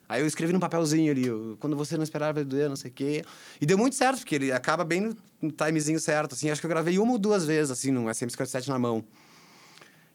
[0.09, 2.95] Aí eu escrevi num papelzinho ali, quando você não esperava vai doer, não sei o
[2.95, 3.25] quê.
[3.61, 6.51] E deu muito certo, porque ele acaba bem no, no timezinho certo, assim.
[6.51, 9.05] Acho que eu gravei uma ou duas vezes, assim, num SM57 na mão.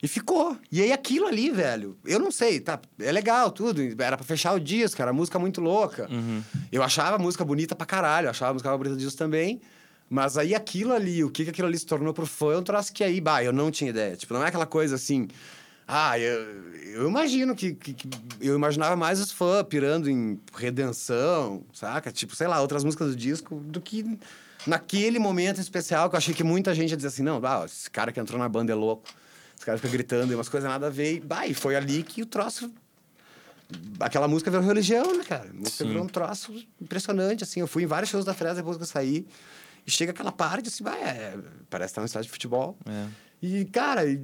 [0.01, 0.55] E ficou.
[0.71, 2.79] E aí aquilo ali, velho, eu não sei, tá?
[2.99, 3.81] É legal tudo.
[3.99, 6.07] Era pra fechar o disco, era música muito louca.
[6.11, 6.43] Uhum.
[6.71, 9.59] Eu achava a música bonita pra caralho, achava a música bonita disso também.
[10.09, 12.63] Mas aí aquilo ali, o que, que aquilo ali se tornou pro fã, é um
[12.63, 14.15] troço que aí, bah, eu não tinha ideia.
[14.15, 15.27] Tipo, não é aquela coisa assim.
[15.87, 18.09] Ah, eu, eu imagino que, que, que,
[18.41, 22.11] Eu imaginava mais os fãs pirando em redenção, saca?
[22.11, 24.19] Tipo, sei lá, outras músicas do disco, do que
[24.65, 27.89] naquele momento especial que eu achei que muita gente ia dizer assim: não, ah, esse
[27.89, 29.07] cara que entrou na banda é louco.
[29.57, 31.15] Os caras ficam gritando e umas coisas nada a ver.
[31.15, 32.69] E, bah, e foi ali que o troço.
[33.99, 35.49] Aquela música virou religião, né, cara?
[35.49, 35.89] A música Sim.
[35.89, 37.59] virou um troço impressionante, assim.
[37.59, 39.25] Eu fui em vários shows da Fresa depois que eu saí.
[39.85, 41.37] E chega aquela parte, assim, vai, é,
[41.69, 42.77] parece estar no estádio de futebol.
[42.85, 43.07] É.
[43.41, 44.19] E, cara, e,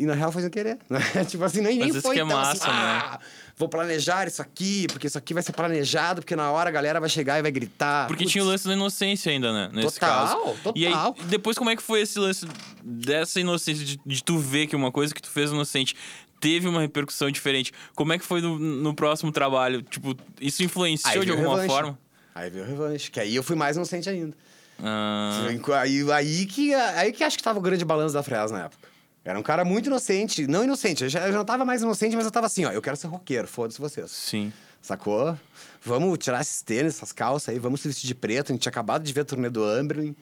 [0.00, 0.78] e, na real foi sem querer.
[0.88, 1.00] Né?
[1.28, 3.00] tipo assim, nem, nem foi que é então, assim, massa, assim, né?
[3.04, 3.20] ah,
[3.56, 6.98] vou planejar isso aqui, porque isso aqui vai ser planejado, porque na hora a galera
[6.98, 8.06] vai chegar e vai gritar.
[8.06, 8.32] Porque Putz.
[8.32, 9.70] tinha o lance da inocência ainda, né?
[9.72, 10.56] Nesse total, caso.
[10.62, 10.94] Total, E aí,
[11.26, 12.46] depois como é que foi esse lance
[12.82, 15.94] dessa inocência, de, de tu ver que uma coisa que tu fez inocente
[16.40, 17.70] teve uma repercussão diferente.
[17.94, 19.82] Como é que foi no, no próximo trabalho?
[19.82, 21.68] Tipo, isso influenciou de alguma revanche.
[21.68, 21.98] forma?
[22.34, 24.34] Aí veio o revanche, que aí eu fui mais inocente ainda.
[24.82, 25.46] Ah.
[25.82, 28.89] Aí, aí, que, aí que acho que tava o grande balanço da Fresno na época.
[29.30, 30.46] Era um cara muito inocente.
[30.46, 32.72] Não inocente, eu já, eu já não tava mais inocente, mas eu tava assim, ó,
[32.72, 34.10] eu quero ser roqueiro, foda-se vocês.
[34.10, 34.52] Sim.
[34.82, 35.38] Sacou?
[35.84, 38.50] Vamos tirar esses tênis, essas calças aí, vamos se vestir de preto.
[38.50, 40.16] A gente tinha acabado de ver a turnê do Amberlin.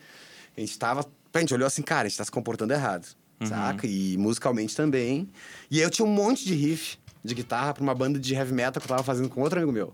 [0.55, 1.05] A gente tava.
[1.33, 3.07] A gente olhou assim, cara, a gente tá se comportando errado.
[3.39, 3.47] Uhum.
[3.47, 3.87] Saca?
[3.87, 5.27] E musicalmente também.
[5.71, 8.53] E aí eu tinha um monte de riff de guitarra pra uma banda de heavy
[8.53, 9.93] metal que eu tava fazendo com outro amigo meu.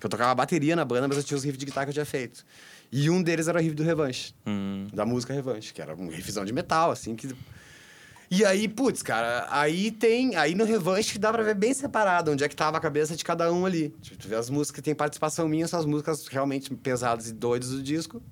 [0.00, 1.94] Que eu tocava bateria na banda, mas eu tinha os riffs de guitarra que eu
[1.94, 2.44] tinha feito.
[2.90, 4.34] E um deles era o riff do Revanche.
[4.46, 4.88] Uhum.
[4.92, 7.28] Da música Revanche, que era um riffzão de metal, assim, que
[8.30, 10.36] e aí, putz, cara, aí tem.
[10.36, 13.24] Aí no revanche dá pra ver bem separado onde é que tava a cabeça de
[13.24, 13.94] cada um ali.
[14.02, 17.32] Tipo, tu vê as músicas que tem participação minha, são as músicas realmente pesadas e
[17.32, 18.22] doidas do disco.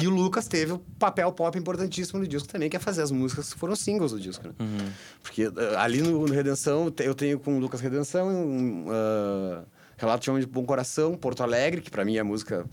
[0.00, 3.12] E o Lucas teve o papel pop importantíssimo no disco também, que é fazer as
[3.12, 4.54] músicas que foram singles do disco, né?
[4.58, 4.90] Uhum.
[5.22, 9.64] Porque uh, ali no, no, Redenção, eu tenho com o Lucas Redenção um uh,
[9.96, 12.66] Relato de Homem de Bom Coração, Porto Alegre, que para mim é a música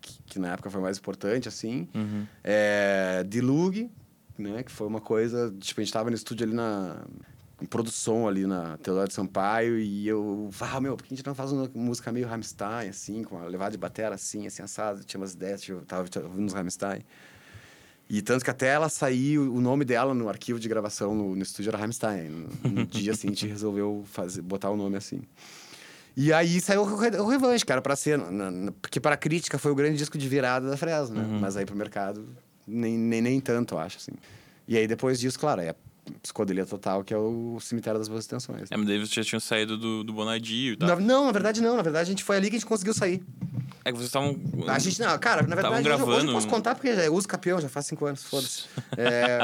[0.00, 1.88] que, que, na época foi mais importante, assim.
[1.92, 2.24] Uhum.
[2.44, 3.90] É, Dilugue,
[4.38, 4.62] né?
[4.62, 5.54] Que foi uma coisa...
[5.58, 7.04] Tipo, a gente tava no estúdio ali na...
[7.60, 10.48] Em produção ali na Teodoro de Sampaio e eu...
[10.60, 13.24] Ah, meu, por que a gente não faz uma música meio Rammstein, assim?
[13.24, 15.02] Com uma levada de bateria assim, assim, assado.
[15.02, 17.00] Tinha umas ideias, eu tava ouvindo uns Rammstein.
[18.08, 21.42] E tanto que até ela saiu, o nome dela no arquivo de gravação no, no
[21.42, 22.30] estúdio era Rammstein.
[22.30, 25.20] No, no dia, assim, a gente resolveu fazer, botar o nome assim.
[26.16, 28.18] E aí saiu o, o Revanche, cara, pra ser...
[28.18, 31.22] Na, na, porque para a crítica foi o grande disco de virada da Fresno, né?
[31.22, 31.40] Uhum.
[31.40, 32.24] Mas aí pro mercado
[32.68, 34.12] nem, nem, nem tanto, eu acho, assim.
[34.66, 35.74] E aí, depois disso, claro, é a
[36.22, 38.70] psicodelia total, que é o Cemitério das Boas Intenções.
[38.70, 40.88] É, mas daí você já tinha saído do, do Bonadio e tal.
[40.88, 41.76] Na, não, na verdade não.
[41.76, 43.22] Na verdade, a gente foi ali que a gente conseguiu sair.
[43.84, 44.38] É que vocês estavam.
[44.66, 47.60] A gente não, cara, na verdade, hoje, hoje eu posso contar porque eu uso campeão,
[47.60, 48.64] já faz cinco anos, foda-se.
[48.96, 49.38] É,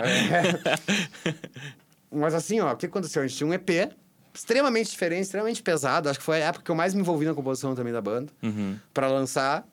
[2.11, 3.23] Mas assim, ó, o que aconteceu?
[3.23, 3.91] A gente tinha um EP
[4.33, 6.09] extremamente diferente, extremamente pesado.
[6.09, 8.31] Acho que foi a época que eu mais me envolvi na composição também da banda.
[8.43, 8.77] Uhum.
[8.93, 9.67] Pra lançar.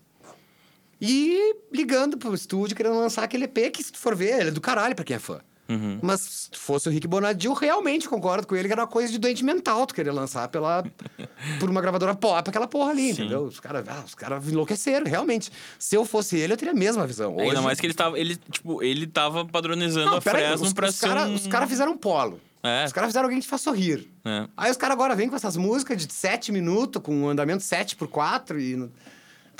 [1.01, 4.51] E ligando pro estúdio, querendo lançar aquele EP que, se tu for ver, ele é
[4.51, 5.39] do caralho pra quem é fã.
[5.71, 5.99] Uhum.
[6.01, 9.17] Mas se fosse o Rick Bonadil, realmente concordo com ele que era uma coisa de
[9.17, 10.83] doente mental tu querer lançar pela,
[11.59, 13.21] por uma gravadora pop, aquela porra ali, Sim.
[13.21, 13.43] entendeu?
[13.43, 15.49] Os caras ah, os cara enlouqueceram, realmente.
[15.79, 17.35] Se eu fosse ele, eu teria a mesma visão.
[17.35, 18.19] Hoje, Ainda mais que ele tava.
[18.19, 21.07] Ele, tipo, ele tava padronizando não, a Fresno os, pra os ser.
[21.07, 21.35] cara- um...
[21.35, 22.39] os caras fizeram um polo.
[22.63, 22.85] É.
[22.85, 24.07] Os caras fizeram alguém que te faz sorrir.
[24.23, 24.47] É.
[24.55, 27.95] Aí os caras agora vêm com essas músicas de 7 minutos, com um andamento 7
[27.95, 28.89] por 4 e...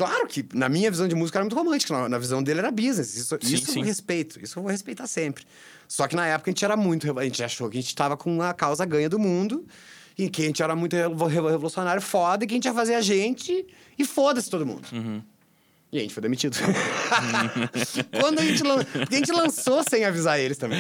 [0.06, 1.94] Claro que, na minha visão de música, era muito romântico.
[1.94, 3.16] Na, na visão dele era business.
[3.16, 3.80] Isso, Sim, isso sim.
[3.82, 4.40] eu respeito.
[4.44, 5.44] Isso eu vou respeitar sempre.
[5.88, 7.20] Só que na época a gente era muito...
[7.20, 9.66] A gente achou que a gente tava com a causa ganha do mundo
[10.18, 12.74] e que a gente era muito revo- revo- revolucionário foda e que a gente ia
[12.74, 13.66] fazer a gente
[14.00, 14.88] e foda-se todo mundo.
[14.92, 15.22] Uhum.
[15.92, 16.56] E a gente foi demitido.
[18.20, 18.86] Quando a gente, lan...
[19.10, 20.80] A gente lançou sem avisar eles também.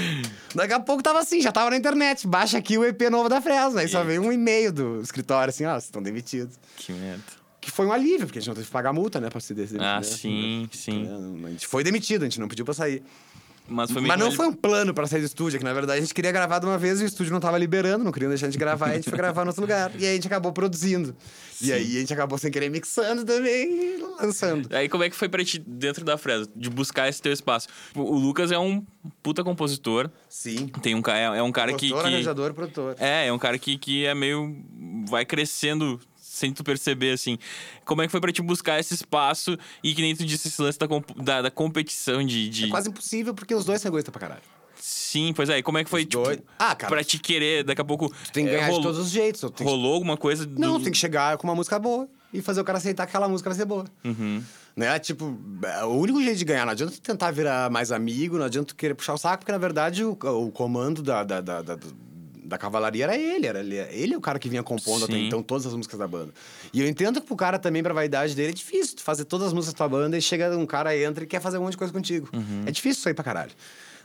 [0.56, 2.26] Daqui a pouco tava assim, já tava na internet.
[2.26, 3.80] Baixa aqui o EP novo da Fresno.
[3.80, 6.58] Aí só veio um e-mail do escritório assim, ó, vocês estão demitidos.
[6.78, 7.41] Que merda.
[7.62, 9.54] Que foi um alívio, porque a gente não teve que pagar multa, né, pra se
[9.54, 9.80] demitir.
[9.80, 10.04] Ah, né?
[10.04, 11.08] sim, sim.
[11.08, 13.04] É, A gente foi demitido, a gente não pediu pra sair.
[13.67, 15.71] Mas foi Mas não que foi um plano pra sair do estúdio, é que na
[15.71, 18.12] verdade a gente queria gravar de uma vez e o estúdio não tava liberando, não
[18.12, 19.91] queriam deixar a gente gravar, e a gente foi gravar no outro lugar.
[19.97, 21.15] E aí a gente acabou produzindo.
[21.62, 24.76] E aí a gente acabou sem querer mixando também e lançando.
[24.76, 26.52] Aí como é que foi pra ti dentro da Fresno?
[26.56, 27.67] De buscar esse teu espaço?
[27.95, 28.84] O Lucas é um
[29.21, 30.10] puta compositor.
[30.28, 30.67] Sim.
[30.82, 31.88] Tem um, é, é um cara que.
[31.89, 32.95] Produtor, que- arranjador, produtor.
[33.00, 34.54] É, é um cara que, que é meio.
[35.08, 36.00] vai crescendo
[36.42, 37.38] sem tu perceber, assim.
[37.86, 40.62] Como é que foi pra te buscar esse espaço e que nem tu disse esse
[40.62, 40.88] lance da,
[41.24, 42.50] da, da competição de.
[42.50, 42.66] de...
[42.66, 44.42] É quase impossível porque os dois se egoístas pra caralho.
[44.84, 45.60] Sim, pois é.
[45.60, 46.92] E como é que foi, tipo, dois- Ah, cara.
[46.92, 48.10] pra te querer, daqui a pouco.
[48.26, 49.42] Tu tem que é, ganhar de rolou- todos os jeitos.
[49.62, 50.46] Rolou alguma coisa.
[50.46, 53.12] do- Não, tem que chegar com uma música boa e fazer o cara aceitar que
[53.12, 53.86] aquela música vai ser boa.
[54.04, 54.42] Uhum.
[54.76, 54.98] Né?
[55.00, 58.74] Tipo, é, o único jeito de ganhar, não adianta tentar virar mais amigo, não adianta
[58.74, 61.78] querer puxar o saco, porque na verdade o, o comando da, da, da, da,
[62.52, 65.28] da cavalaria era ele, era ele, ele é o cara que vinha compondo até Sim.
[65.28, 66.34] então todas as músicas da banda.
[66.74, 69.54] E eu entendo que pro cara também, pra vaidade dele, é difícil fazer todas as
[69.54, 71.78] músicas da tua banda e chega um cara, entra e quer fazer um monte de
[71.78, 72.28] coisa contigo.
[72.34, 72.64] Uhum.
[72.66, 73.52] É difícil isso aí pra caralho.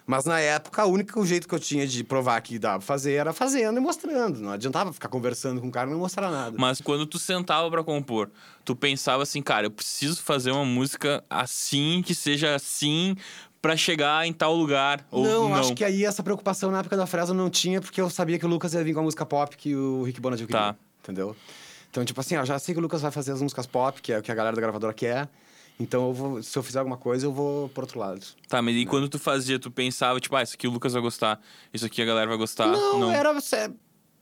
[0.06, 3.14] Mas na época, o único jeito que eu tinha de provar que dava pra fazer
[3.14, 4.38] era fazendo e mostrando.
[4.38, 6.56] Não adiantava ficar conversando com o cara e não mostrar nada.
[6.56, 8.30] Mas quando tu sentava pra compor,
[8.64, 13.16] tu pensava assim, cara, eu preciso fazer uma música assim, que seja assim,
[13.66, 15.05] pra chegar em tal lugar.
[15.11, 18.00] Ou não, não, acho que aí essa preocupação na época da Fresno não tinha, porque
[18.00, 20.46] eu sabia que o Lucas ia vir com a música pop que o Rick Bonadil
[20.46, 20.61] queria.
[20.72, 20.76] Tá.
[21.02, 21.37] Entendeu?
[21.90, 24.12] Então, tipo assim, ó, já sei que o Lucas vai fazer as músicas pop, que
[24.12, 25.29] é o que a galera da gravadora quer.
[25.79, 28.20] Então, eu vou, se eu fizer alguma coisa, eu vou pro outro lado.
[28.48, 31.02] Tá, mas e quando tu fazia, tu pensava, tipo, ah, isso aqui o Lucas vai
[31.02, 31.40] gostar,
[31.72, 32.66] isso aqui a galera vai gostar.
[32.68, 33.33] não, era...
[33.33, 33.70] você-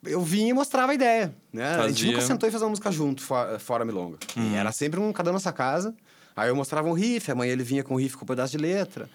[0.05, 1.65] Eu vinha e mostrava a ideia, né?
[1.77, 2.13] A gente Fazia.
[2.13, 3.23] Nunca sentou e fez uma música junto,
[3.59, 4.19] fora, Milonga.
[4.37, 5.95] E era sempre um cada um na nossa casa.
[6.37, 8.59] Aí eu mostrava um riff, amanhã ele vinha com um riff com um pedaço de
[8.59, 9.09] letra.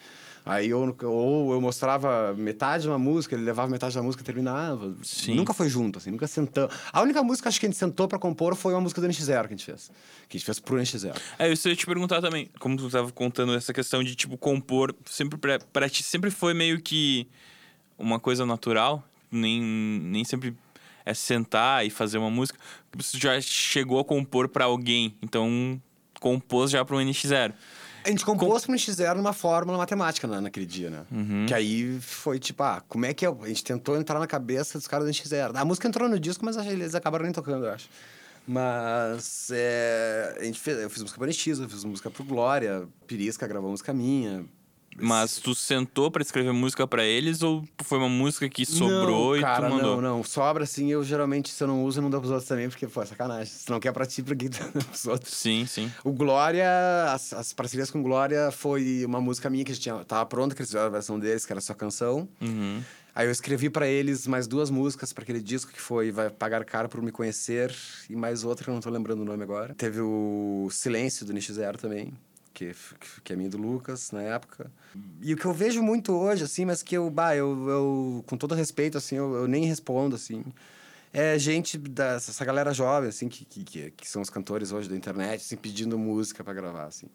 [0.45, 4.25] Aí eu, ou eu mostrava metade de uma música, ele levava metade da música e
[4.25, 4.95] terminava.
[5.04, 5.36] Sim.
[5.36, 6.73] Nunca foi junto, assim, nunca sentamos.
[6.91, 9.41] A única música acho que a gente sentou pra compor foi uma música do NX0
[9.41, 9.91] que a gente fez.
[10.28, 11.15] Que a gente fez pro NX0.
[11.38, 14.38] É, isso eu ia te perguntar também, como tu tava contando essa questão de, tipo,
[14.38, 17.28] compor, sempre pra, pra ti sempre foi meio que
[17.97, 20.56] uma coisa natural, nem, nem sempre
[21.06, 22.58] é sentar e fazer uma música.
[22.95, 25.82] Você já chegou a compor pra alguém, então
[26.19, 27.54] compôs já pro NX0.
[28.10, 31.06] A gente compôs pro NX0 numa fórmula matemática na, naquele dia, né?
[31.12, 31.45] Uhum.
[31.48, 33.30] Que aí foi tipo, ah, como é que é?
[33.30, 35.52] A gente tentou entrar na cabeça dos caras do NX0.
[35.54, 37.88] A música entrou no disco, mas eles acabaram nem tocando, eu acho.
[38.48, 42.88] Mas é, a gente fez, eu fiz música pro NX, eu fiz música pro Glória,
[43.06, 44.43] Pirisca gravou música minha.
[44.97, 49.38] Mas tu sentou pra escrever música pra eles ou foi uma música que sobrou não,
[49.38, 50.02] e cara, tu mandou?
[50.02, 50.23] Não, não.
[50.23, 52.88] Sobra assim, eu geralmente, se eu não uso, eu não dou pros outros também, porque,
[52.88, 53.54] pô, é sacanagem.
[53.54, 55.34] Se não quer pra ti, pra quem dá pros outros?
[55.34, 55.91] Sim, sim.
[56.04, 56.67] O Glória,
[57.13, 60.54] as, as parcerias com Glória foi uma música minha que a gente tinha, tava pronta,
[60.54, 62.28] que eles fizeram a versão deles, que era só canção.
[62.41, 62.82] Uhum.
[63.15, 66.63] Aí eu escrevi pra eles mais duas músicas pra aquele disco que foi Vai Pagar
[66.63, 67.75] Caro por Me Conhecer
[68.10, 69.73] e mais outra que eu não tô lembrando o nome agora.
[69.75, 72.13] Teve o Silêncio do Nicho Zero também,
[72.60, 72.76] que,
[73.24, 74.72] que é minha do Lucas na época.
[75.22, 78.36] E o que eu vejo muito hoje, assim, mas que eu, bah, eu, eu com
[78.36, 80.43] todo respeito, assim, eu, eu nem respondo, assim.
[81.13, 84.89] É gente dessa essa galera jovem, assim, que, que, que, que são os cantores hoje
[84.89, 87.08] da internet, assim, pedindo música pra gravar, assim.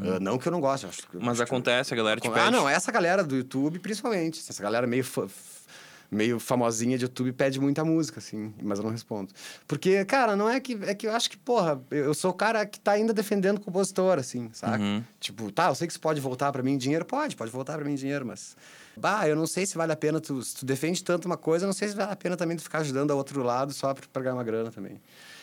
[0.00, 1.16] Ah, não que eu não goste, acho que...
[1.16, 2.50] Mas acho que- acontece, a galera te ah, pede.
[2.52, 4.40] não, essa galera do YouTube, principalmente.
[4.48, 5.02] Essa galera meio.
[5.04, 5.28] fã-
[6.12, 9.32] meio famosinha de YouTube pede muita música, assim, mas eu não respondo.
[9.66, 10.78] Porque, cara, não é que.
[10.82, 13.60] É que eu acho que, porra, eu sou o cara que tá ainda defendendo o
[13.60, 14.82] compositor, assim, saca?
[14.82, 15.02] Uhum.
[15.18, 17.76] Tipo, tá, eu sei que isso pode voltar para mim em dinheiro, pode, pode voltar
[17.76, 18.56] para mim em dinheiro, mas.
[18.94, 20.42] Bah, eu não sei se vale a pena tu.
[20.42, 22.62] Se tu defende tanto uma coisa, eu não sei se vale a pena também tu
[22.62, 25.00] ficar ajudando ao outro lado só pra, ganhar uma grana também.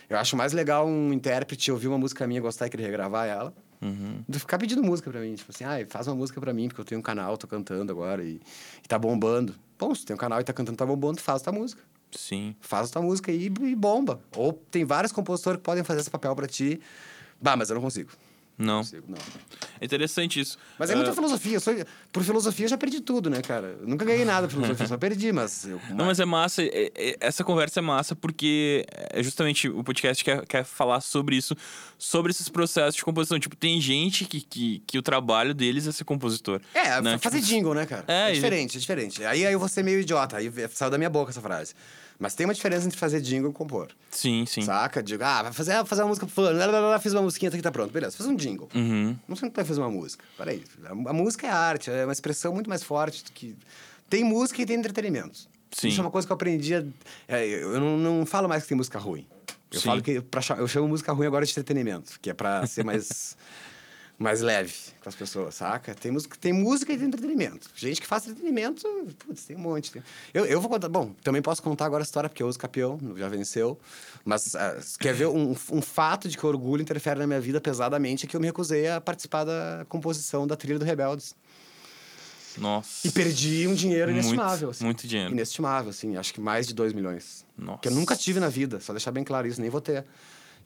[0.07, 3.53] Eu acho mais legal um intérprete ouvir uma música minha, gostar e querer regravar ela,
[3.81, 4.23] Uhum.
[4.27, 5.33] do que ficar pedindo música pra mim.
[5.35, 7.91] Tipo assim, ah, faz uma música pra mim, porque eu tenho um canal, tô cantando
[7.91, 8.41] agora e,
[8.83, 9.55] e tá bombando.
[9.79, 11.81] Bom, se tem um canal e tá cantando, tá bombando, faz tua música.
[12.11, 12.53] Sim.
[12.59, 14.19] Faz a tua música aí e bomba.
[14.35, 16.81] Ou tem vários compositores que podem fazer esse papel pra ti.
[17.41, 18.11] Bah, mas eu não consigo.
[18.59, 18.81] Não.
[19.07, 19.17] Não.
[19.79, 20.57] É interessante isso.
[20.77, 21.55] Mas é muita filosofia.
[21.55, 21.73] Eu sou...
[22.11, 23.77] Por filosofia eu já perdi tudo, né, cara?
[23.79, 25.63] Eu nunca ganhei nada por filosofia, só perdi, mas.
[25.65, 25.79] Eu...
[25.95, 26.61] Não, mas é massa.
[26.61, 31.37] é- é- essa conversa é massa porque é justamente o podcast quer, quer falar sobre
[31.37, 31.55] isso,
[31.97, 33.39] sobre esses processos de composição.
[33.39, 36.59] Tipo, tem gente que, que, que o trabalho deles é ser compositor.
[36.73, 37.17] É, né?
[37.17, 38.03] fazer Tipo, jingle, né, cara?
[38.09, 39.23] É, É, diferente, é diferente.
[39.23, 41.73] Aí, aí eu vou ser meio idiota, aí saiu da minha boca essa frase.
[42.19, 43.87] Mas tem uma diferença entre fazer jingle e compor.
[44.11, 44.61] Sim, sim.
[44.61, 45.01] Saca?
[45.01, 47.49] Digo, ah, vai fazer, fazer uma música pro fulano, lá, lá, lá, fiz uma musiquinha,
[47.49, 47.91] tá aqui, tá pronto.
[47.93, 48.67] Beleza, faz um jingle.
[48.75, 49.15] Uhum.
[49.25, 50.25] Não sei tu vai fazer uma música.
[50.37, 53.55] Peraí, a, a música é arte, é uma expressão muito mais forte do que...
[54.09, 55.47] Tem música e tem entretenimento.
[55.71, 55.87] Sim.
[55.87, 56.75] Isso é uma coisa que eu aprendi.
[56.75, 56.83] a-
[57.27, 59.25] é, eu não, não falo mais que tem música ruim.
[59.71, 59.85] Eu Sim.
[59.85, 63.37] falo que pra, eu chamo música ruim agora de entretenimento, que é pra ser mais,
[64.19, 65.95] mais leve com as pessoas, saca?
[65.95, 67.69] Tem música, tem música e tem entretenimento.
[67.73, 68.85] Gente que faz entretenimento,
[69.25, 69.91] putz, tem um monte.
[69.93, 70.03] Tem-
[70.33, 70.89] Eu, eu vou contar.
[70.89, 73.79] Bom, também posso contar agora a história, porque eu uso campeão, já venceu.
[74.25, 77.61] Mas ah, quer ver um, um fato de que o orgulho interfere na minha vida
[77.61, 81.33] pesadamente é que eu me recusei a participar da composição da trilha do Rebeldes.
[82.57, 83.07] Nossa.
[83.07, 84.69] E perdi um dinheiro Muito, inestimável.
[84.71, 84.83] assim.
[84.83, 85.31] muito dinheiro.
[85.31, 86.17] Inestimável, assim.
[86.17, 87.45] Acho que mais de 2 milhões.
[87.57, 87.79] Nossa.
[87.79, 90.03] Que eu nunca tive na vida, só deixar bem claro isso, nem vou ter.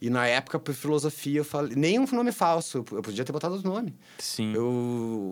[0.00, 1.74] E na época, por filosofia, eu falei.
[1.76, 3.94] Nenhum nome falso, eu podia ter botado outro nome.
[4.18, 4.52] Sim.
[4.54, 4.66] Eu,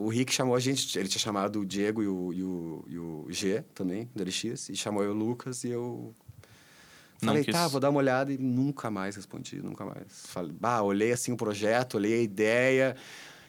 [0.04, 2.98] o Rick chamou a gente, ele tinha chamado o Diego e o, e o, e
[2.98, 6.14] o G também, do LX, e chamou eu o Lucas, e eu.
[7.18, 10.26] Falei, tá, vou dar uma olhada e nunca mais respondi, nunca mais.
[10.26, 12.96] Falei, bah, olhei assim o projeto, olhei a ideia,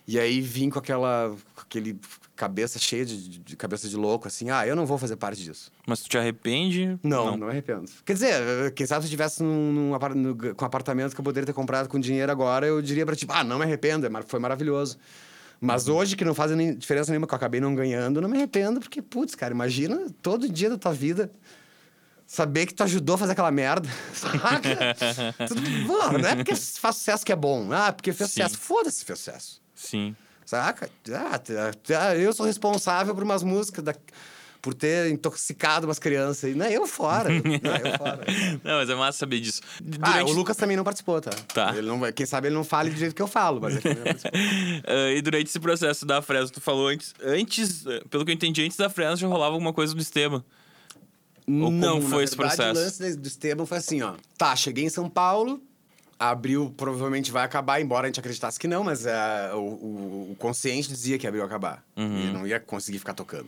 [0.07, 1.35] e aí vim com aquela.
[1.55, 1.97] com aquele
[2.35, 5.71] cabeça cheia de, de cabeça de louco, assim, ah, eu não vou fazer parte disso.
[5.85, 6.97] Mas tu te arrepende?
[7.03, 7.89] Não, não, me arrependo.
[8.03, 11.21] Quer dizer, quem sabe se eu tivesse num, num apar- no- com um apartamento que
[11.21, 14.07] eu poderia ter comprado com dinheiro agora, eu diria pra ti, ah, não me arrependo,
[14.07, 14.97] é foi maravilhoso.
[15.61, 18.35] Mas hoje, que não faz nem diferença nenhuma, que eu acabei não ganhando, não me
[18.35, 21.31] arrependo, porque, putz, cara, imagina todo dia da tua vida
[22.25, 23.87] saber que tu ajudou a fazer aquela merda.
[24.13, 24.95] Saca?
[25.47, 27.71] Tudo, Pô, não é porque faz sucesso que é bom.
[27.71, 28.41] Ah, porque fez Sim.
[28.41, 28.57] sucesso.
[28.57, 29.62] Foda-se se fez sucesso.
[29.75, 30.15] Sim.
[30.45, 30.89] Saca?
[31.13, 33.95] Ah, t- ah, eu sou responsável por umas músicas, da-
[34.61, 36.45] por ter intoxicado umas crianças.
[36.45, 36.55] aí.
[36.55, 37.27] Não é eu fora.
[37.35, 38.25] não é eu fora.
[38.63, 39.61] Não, mas é massa saber disso.
[40.01, 41.31] Ah, Durante- o Lucas também não participou, tá?
[41.53, 41.75] Tá.
[41.75, 43.97] Ele não, quem sabe ele não fale do jeito que eu falo, mas ele também
[43.97, 44.39] não participou.
[44.87, 48.35] Ah, e durante esse processo da Fresno, tu falou antes, antes, eh, pelo que eu
[48.35, 50.43] entendi, antes da Fresno já rolava alguma coisa do Esteban.
[51.45, 52.79] Ou Não como foi esse processo?
[52.79, 54.13] O lance do Esteban foi assim, ó.
[54.37, 55.61] Tá, cheguei em São Paulo,
[56.31, 59.57] abril provavelmente vai acabar, embora a gente acreditasse que não, mas é, o,
[60.31, 61.83] o- consciente dizia que abril ia acabar.
[61.95, 62.19] Uhum.
[62.29, 63.47] E não ia conseguir ficar tocando.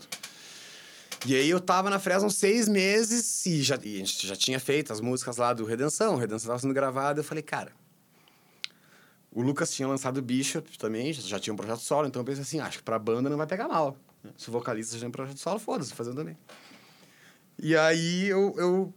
[1.25, 4.35] E aí eu tava na Fresno uns seis meses e, já, e a gente já
[4.35, 7.71] tinha feito as músicas lá do Redenção, Redenção tava sendo gravado, eu falei, cara.
[9.31, 12.25] O Lucas tinha lançado o Bishop também, já, já tinha um projeto solo, então eu
[12.25, 13.97] pensei assim, acho que pra banda não vai pegar mal.
[14.23, 14.31] né?
[14.38, 16.38] Se o vocalista já tem um projeto solo, foda-se, fazendo também.
[17.59, 18.93] E aí eu, eu,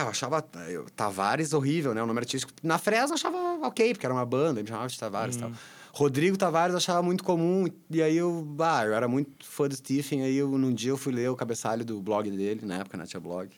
[0.00, 2.02] ah, eu achava eu, Tavares horrível, né?
[2.02, 2.52] O nome artístico.
[2.62, 5.50] Na Fresno eu achava ok, porque era uma banda, me chamava de Tavares e tal.
[5.92, 9.74] Rodrigo Tavares eu achava muito comum, e aí eu, ah, eu era muito fã do
[9.74, 12.96] Stephen, aí eu, num dia eu fui ler o cabeçalho do blog dele, na época,
[12.96, 13.50] né, tinha blog.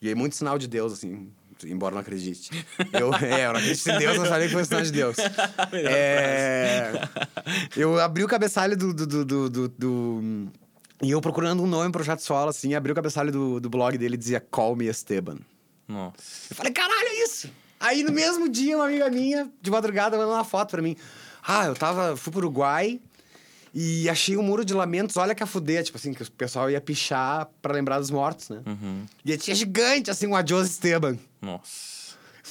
[0.00, 1.30] E aí muito sinal de Deus, assim,
[1.64, 2.50] embora não acredite.
[2.92, 5.16] Eu, é, eu não acredito em Deus, mas falei que foi sinal de Deus.
[5.72, 6.92] É,
[7.76, 10.48] eu abri o cabeçalho do, do, do, do, do- do-
[11.02, 13.96] E eu procurando um nome pro projeto solo, assim, abri o cabeçalho do, do blog
[13.96, 15.38] dele e dizia Call Me Esteban.
[15.92, 16.14] Nossa.
[16.50, 17.50] Eu falei, caralho, é isso!
[17.78, 20.96] Aí no mesmo dia, uma amiga minha, de madrugada, mandou uma foto pra mim.
[21.46, 22.16] Ah, eu tava.
[22.16, 23.00] fui pro Uruguai
[23.74, 26.70] e achei um muro de lamentos, olha que a fuder, tipo assim, que o pessoal
[26.70, 28.60] ia pichar pra lembrar dos mortos, né?
[28.66, 29.04] Uhum.
[29.24, 31.18] E tinha gigante, assim, um Adios Esteban.
[31.40, 31.91] Nossa.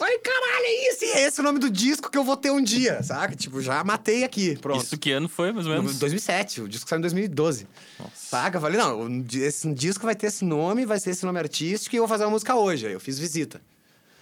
[0.01, 1.05] Falei, caralho, é isso!
[1.05, 3.35] É esse o nome do disco que eu vou ter um dia, saca?
[3.35, 4.83] Tipo, já matei aqui, pronto.
[4.83, 5.99] Isso que ano foi, mais ou menos?
[5.99, 7.67] 2007, o disco saiu em 2012.
[7.99, 8.11] Nossa.
[8.15, 8.57] Saca?
[8.57, 11.97] Eu falei, não, esse disco vai ter esse nome, vai ser esse nome artístico e
[11.97, 12.87] eu vou fazer uma música hoje.
[12.87, 13.61] Aí eu fiz visita.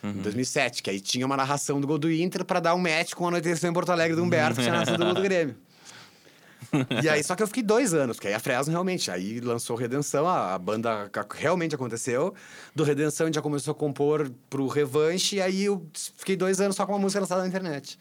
[0.03, 3.13] Em 2007, que aí tinha uma narração do gol do Inter pra dar um match
[3.13, 5.55] com a anoiteção em Porto Alegre do Humberto, que tinha narração do gol do Grêmio.
[7.03, 9.76] E aí, só que eu fiquei dois anos, porque aí a Fresno realmente, aí lançou
[9.76, 12.34] Redenção, a, a banda realmente aconteceu.
[12.76, 15.86] Do Redenção a gente já começou a compor pro Revanche, e aí eu
[16.17, 17.97] fiquei dois anos só com uma música lançada na internet.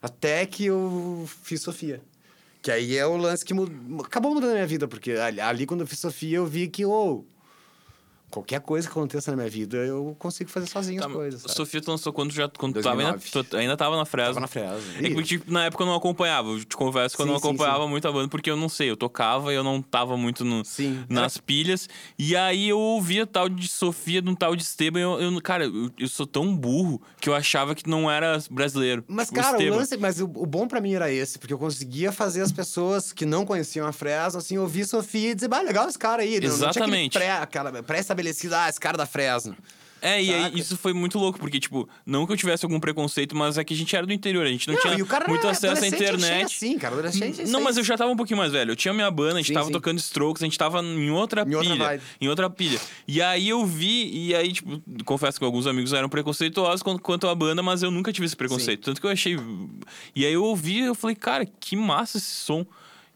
[0.00, 2.00] Até que eu fiz Sofia.
[2.60, 3.54] Que aí é o lance que
[4.04, 6.84] acabou mudando a minha vida, porque ali, ali quando eu fiz Sofia eu vi que,
[6.84, 7.24] ô,
[8.30, 11.40] qualquer coisa que aconteça na minha vida, eu consigo fazer sozinho Tá, as coisas.
[11.42, 11.54] Sabe?
[11.54, 13.48] Sofia, tu lançou quando, já, quando tava ainda, 2009.
[13.48, 14.34] tu ainda tava na Fresno.
[14.46, 15.06] Tava na.
[15.06, 16.48] É que, tipo, na época eu não acompanhava.
[16.50, 18.68] Eu te confesso que eu Sim, não sim, acompanhava muito a banda, porque eu não
[18.68, 21.04] sei, eu tocava e eu não tava muito no, Sim.
[21.08, 21.88] nas pilhas.
[22.18, 25.00] E aí eu ouvia tal de Sofia, de um tal de Esteban.
[25.00, 29.04] Eu, eu- cara, eu, eu sou tão burro que eu achava que não era brasileiro.
[29.08, 29.76] Mas, cara, o Esteban.
[29.76, 29.96] lance.
[29.96, 33.24] Mas o, o bom pra mim era esse, porque eu conseguia fazer as pessoas que
[33.26, 36.38] não conheciam a Fresno, assim, ouvir Sofia e dizer, bah, legal esse cara aí.
[36.40, 37.16] Não- Não, tinha Exatamente.
[37.16, 37.30] aquele pré,
[38.18, 39.56] aquela pré-estabelecido, ah, esse cara da Fresno.
[40.00, 43.34] É, e aí isso foi muito louco, porque, tipo, não que eu tivesse algum preconceito,
[43.34, 45.26] mas é que a gente era do interior, a gente não, tinha e o cara
[45.26, 46.44] muito acesso à internet.
[46.54, 48.70] Assim, cara, adolescente, é Não, mas eu já tava um pouquinho mais velho.
[48.70, 49.72] Eu tinha minha banda, a gente Sim, tava sim.
[49.72, 51.84] tocando strokes, a gente tava em outra Em outra pilha.
[51.84, 52.02] vibe.
[52.20, 52.80] em outra pilha.
[53.08, 57.34] E aí eu vi, e aí, tipo, confesso que alguns amigos eram preconceituosos quanto, à
[57.34, 58.84] banda, mas eu nunca tive esse preconceito.
[58.84, 59.36] Tanto que eu achei.
[60.14, 62.64] E aí eu ouvi eu falei, cara, que massa esse som.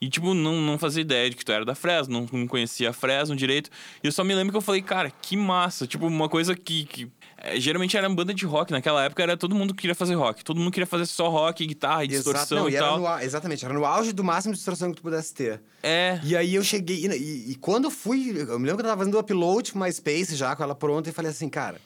[0.02, 2.90] E, tipo, não, não fazia ideia de que tu era da Fresno, não, não conhecia
[2.90, 3.70] a Fresno direito.
[4.02, 5.86] E eu só me lembro que eu falei, cara, que massa.
[5.86, 6.84] Tipo, uma coisa que.
[6.86, 8.72] que é, geralmente era banda de rock.
[8.72, 10.42] Naquela época era todo mundo queria fazer rock.
[10.42, 12.98] Todo mundo queria fazer só rock, guitarra e distorção não, e tal.
[12.98, 15.60] no exatamente, era no auge do máximo de distorção que tu pudesse ter.
[15.84, 16.18] É.
[16.24, 16.96] E aí eu cheguei.
[16.96, 18.30] E, e- e quando eu fui.
[18.36, 21.10] Eu me lembro que eu tava fazendo o upload pro MySpace já, com ela pronta,
[21.10, 21.80] e falei assim, cara,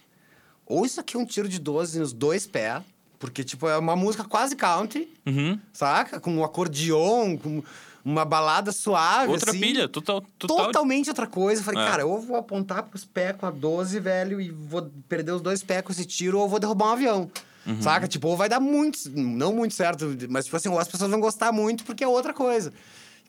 [0.65, 2.83] ou isso aqui é um tiro de 12 nos dois pés,
[3.19, 5.59] porque, tipo, é uma música quase country, Uhum.
[5.73, 6.19] saca?
[6.19, 7.63] Com um acordeon, com
[8.09, 9.33] uma balada suave.
[9.33, 9.59] Outra assim.
[9.61, 10.23] pilha, total.
[10.39, 11.61] total Totalmente outra coisa.
[11.61, 11.87] Eu Falei, É.
[11.89, 15.41] cara, ou eu vou apontar pros pés com a 12, velho, e vou perder os
[15.43, 17.31] dois pés com esse tiro, ou vou derrubar um avião.
[17.67, 17.83] Uhum.
[17.83, 18.07] Saca?
[18.07, 21.51] Tipo, ou vai dar muito, não muito certo, mas tipo assim, as pessoas vão gostar
[21.51, 22.73] muito porque é outra coisa.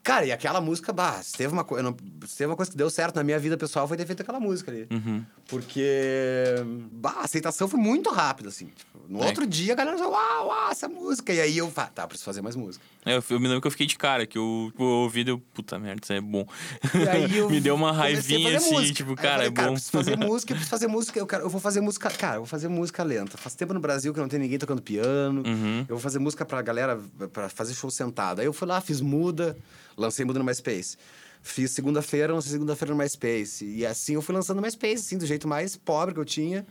[0.03, 1.81] Cara, e aquela música, bah, se teve uma, co...
[1.81, 4.21] não- se teve uma coisa que deu certo na minha vida pessoal foi ter feito
[4.21, 4.87] aquela música ali.
[4.91, 5.25] Uhum.
[5.47, 6.55] Porque,
[6.93, 8.67] bah, a aceitação foi muito rápida, assim.
[8.67, 9.25] Tipo, no É.
[9.27, 11.33] outro dia a galera já, uau, uau, essa música.
[11.33, 12.83] E aí eu, falei, tá, preciso fazer mais música.
[13.07, 15.21] É, eu, eu me lembro que eu fiquei de cara, que eu, tipo, eu ouvi
[15.21, 16.45] e puta merda, isso é bom.
[17.49, 18.93] Me deu uma raivinha assim, música.
[18.93, 19.73] tipo, cara, falei, é cara, bom.
[19.73, 22.41] preciso fazer música, eu preciso fazer música, eu, quero, eu vou fazer música, cara, eu
[22.41, 23.37] vou fazer música lenta.
[23.37, 25.41] Faz tempo no Brasil que não tem ninguém tocando piano.
[25.45, 25.79] Uhum.
[25.87, 26.99] Eu vou fazer música pra galera,
[27.31, 28.41] pra fazer show sentado.
[28.41, 29.57] Aí eu fui lá, fiz muda,
[29.95, 30.97] lancei muda no MySpace.
[31.41, 33.65] Fiz segunda-feira, lancei segunda-feira no MySpace.
[33.65, 36.65] E assim eu fui lançando no MySpace, assim, do jeito mais pobre que eu tinha.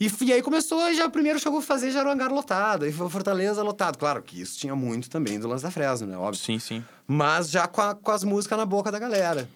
[0.00, 2.84] E, e aí começou, já o primeiro eu fui fazer já era o hangar lotado,
[2.84, 3.98] aí foi Fortaleza lotado.
[3.98, 6.16] Claro que isso tinha muito também do lance da Fresno, né?
[6.16, 6.40] Óbvio.
[6.42, 6.84] Sim, sim.
[7.06, 9.48] Mas já com, a- com as músicas na boca da galera.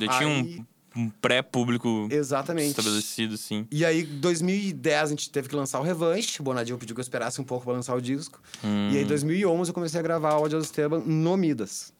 [0.00, 0.64] Eu tinha Aí-
[0.96, 2.70] um, um pré-público Exatamente.
[2.70, 3.66] estabelecido, assim.
[3.70, 6.40] E aí, em 2010, a gente teve que lançar o Revanche.
[6.40, 8.40] O Bonadinho pediu que eu esperasse um pouco pra lançar o disco.
[8.64, 8.90] Hum.
[8.92, 11.92] E aí, em 2011, eu comecei a gravar o Audio do Esteban no Midas.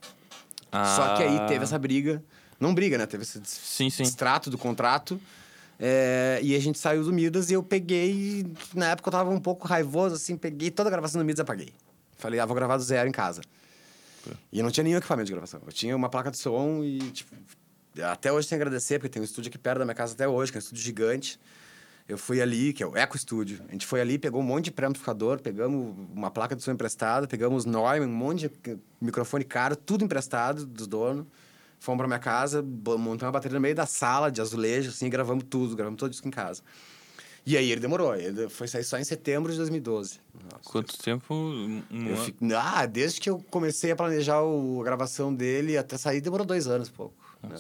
[0.73, 2.23] Só que aí Ah, teve essa briga.
[2.59, 3.07] Não briga, né?
[3.07, 4.03] Teve esse Sim, sim.
[4.03, 5.21] extrato do contrato.
[5.83, 8.47] É, e a gente saiu do Midas e eu peguei.
[8.75, 11.43] Na época eu tava um pouco raivoso, assim, peguei toda a gravação do Midas e
[11.43, 11.73] apaguei.
[12.19, 13.41] Falei, ah, vou gravar do zero em casa.
[14.53, 15.63] E eu não tinha nenhum equipamento de gravação.
[15.65, 17.35] Eu tinha uma placa de som e, tipo,
[18.03, 20.29] até hoje tenho que agradecer, porque tem um estúdio aqui perto da minha casa até
[20.29, 21.41] hoje, que é um estúdio gigante.
[22.07, 23.63] Eu fui ali, que é o Eco Studio.
[23.69, 27.27] A gente foi ali, pegou um monte de pré-amplificador, pegamos uma placa de som emprestada,
[27.27, 31.25] pegamos Neumann, um monte de microfone caro, tudo emprestado dos donos.
[31.81, 35.09] Fomos pra minha casa, montamos uma bateria no meio da sala de azulejo, assim, e
[35.11, 36.63] gravamos tudo, gravamos todo isso em casa.
[37.47, 40.21] E aí ele demorou, ele foi sair só em setembro de 2012.
[40.35, 41.35] Nossa, Quanto tempo?
[41.35, 45.97] Um eu fico- Ah, desde que eu comecei a planejar o- a gravação dele até
[45.97, 47.15] sair, demorou dois anos e pouco.
[47.43, 47.57] né?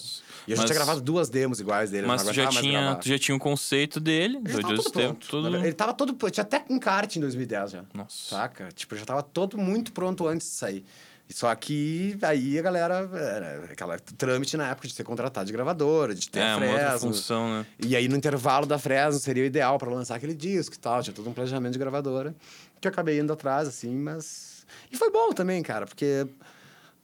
[0.47, 2.95] E eu já Mas- tinha gravado duas demos iguais dele, eu Mas tu já, tinha,
[2.97, 5.57] tu já tinha um conceito dele, Ele do Deus todo tempo, tudo...
[5.57, 6.15] Ele tava todo...
[6.23, 7.85] Eu tinha até encarte em 2010 já.
[7.95, 8.29] Nossa.
[8.37, 8.69] Saca?
[8.75, 10.85] Tipo, já tava todo muito pronto antes de sair.
[11.33, 13.09] Só que aí a galera...
[13.13, 16.67] Era aquela trâmite na época de ser contratado de gravadora, de ter É, a uma
[16.67, 17.09] outra Fresno.
[17.09, 17.67] função, né?
[17.79, 21.03] E aí, no intervalo da Fresno, seria o ideal para lançar aquele disco e tal.
[21.03, 22.35] Tinha todo um planejamento de gravadora.
[22.81, 24.67] Que eu acabei indo atrás, assim, mas...
[24.91, 26.27] E foi bom também, cara, porque...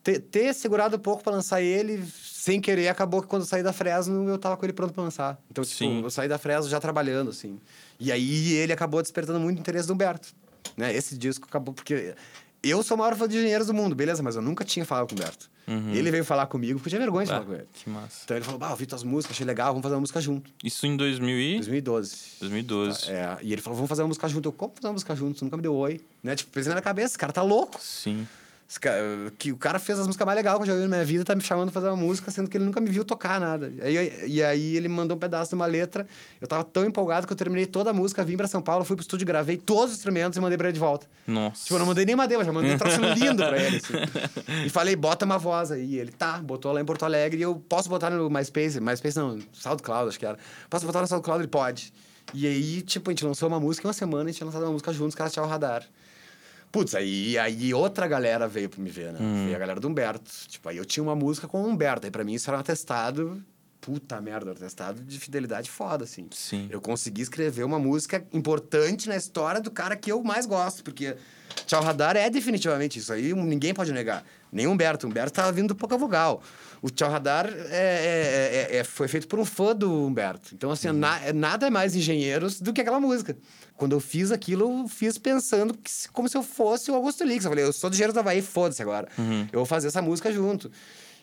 [0.03, 3.63] Ter, ter segurado um pouco para lançar ele, sem querer, acabou que quando eu saí
[3.63, 5.37] da Fresno, eu tava com ele pronto para lançar.
[5.51, 6.01] Então, tipo, Sim.
[6.03, 7.59] eu saí da Fresno já trabalhando, assim.
[7.99, 10.29] E aí, ele acabou despertando muito interesse do Humberto.
[10.77, 10.95] Né?
[10.95, 12.15] Esse disco acabou porque...
[12.69, 14.23] Eu sou o maior fã de engenheiros do mundo, beleza?
[14.23, 15.51] Mas eu nunca tinha falado com o Humberto.
[15.69, 15.93] Uhum.
[15.93, 17.69] Ele veio falar comigo porque eu tinha vergonha de Ah, falar com ele.
[17.73, 18.21] que massa.
[18.25, 20.51] Então ele falou, bah, eu vi tuas músicas, achei legal, vamos fazer uma música junto.
[20.63, 21.55] Isso em 2000 e...
[21.57, 22.17] 2012.
[22.41, 23.11] 2012.
[23.11, 24.49] É, e ele falou, vamos fazer uma música junto.
[24.49, 25.39] Eu, como fazer uma música junto?
[25.39, 26.01] Você nunca me deu oi.
[26.23, 26.37] Né?
[26.37, 27.79] Tipo, pensei na minha cabeça, esse cara tá louco.
[27.81, 28.27] Sim.
[29.39, 31.25] Que o cara fez as músicas mais legais que eu já vi na minha vida,
[31.25, 33.73] tá me chamando pra fazer uma música, sendo que ele nunca me viu tocar nada.
[33.85, 36.07] E aí, e aí ele me mandou um pedaço de uma letra.
[36.41, 38.97] Eu tava tão empolgado que eu terminei toda a música, vim pra São Paulo, fui
[38.97, 41.07] pro estúdio, gravei todos os instrumentos e mandei pra ele de volta.
[41.27, 41.63] Nossa.
[41.63, 44.65] Tipo, eu não mandei nem uma demo, já mandei um troço lindo pra ele, assim.
[44.67, 45.85] E falei, bota uma voz aí.
[45.87, 49.17] E ele, tá, botou lá em Porto Alegre e eu posso botar no MySpace, MySpace
[49.17, 50.37] não, SoundCloud, acho que era.
[50.69, 51.43] Posso botar no SoundCloud?
[51.43, 51.93] Ele pode.
[52.35, 54.73] E aí, tipo, a gente lançou uma música uma semana, a gente tinha lançado uma
[54.73, 55.87] música juntos, os caras tinham o radar.
[56.77, 59.19] Putz, aí, aí outra galera veio pra me ver, né?
[59.45, 60.31] Veio a galera do Humberto.
[60.47, 62.07] Tipo, aí eu tinha uma música com o Humberto.
[62.07, 63.43] Aí pra mim isso era um atestado
[63.81, 66.27] puta merda, atestado de fidelidade foda, assim.
[66.33, 66.67] Sim.
[66.71, 71.17] Eu consegui escrever uma música importante na história do cara que eu mais gosto, porque
[71.67, 74.23] Tchau Radar é definitivamente isso aí, ninguém pode negar.
[74.53, 75.07] Nem Humberto.
[75.07, 76.43] Humberto tava vindo do Pouca Vogal.
[76.87, 80.55] O Tchau Radar é, é, é, é, foi feito por um fã do Humberto.
[80.55, 83.37] Então, assim, na, nada é mais engenheiros do que aquela música.
[83.77, 87.45] Quando eu fiz aquilo, eu fiz pensando que, como se eu fosse o Augusto Lix.
[87.45, 89.09] Eu falei, eu sou do Engenheiros da Havaí, foda-se agora.
[89.53, 90.71] Eu vou fazer essa música junto.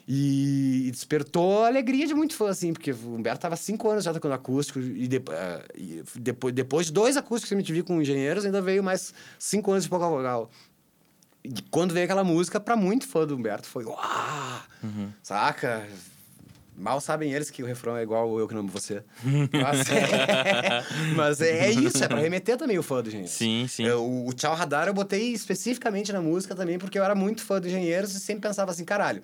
[0.06, 4.12] E despertou a alegria de muito fã, assim, porque o Humberto tava cinco anos já
[4.12, 5.22] tocando acústico, e, de, uh,
[5.74, 9.14] e depois, depois de dois acústicos que eu me tive com engenheiros, ainda veio mais
[9.38, 10.50] cinco anos de pouca vogal.
[11.70, 14.62] Quando veio aquela música, para muito fã do Humberto, foi uau!
[14.82, 15.10] Uhum.
[15.22, 15.86] Saca?
[16.76, 19.04] Mal sabem eles que o refrão é igual eu que amo você.
[19.52, 20.84] Mas, é,
[21.16, 23.32] mas é, é, isso, é pra remeter também o fã do Engenheiros.
[23.32, 23.84] Sim, sim.
[23.84, 27.60] Eu, o Tchau Radar eu botei especificamente na música também, porque eu era muito fã
[27.60, 29.22] do Engenheiros e sempre pensava assim, caralho,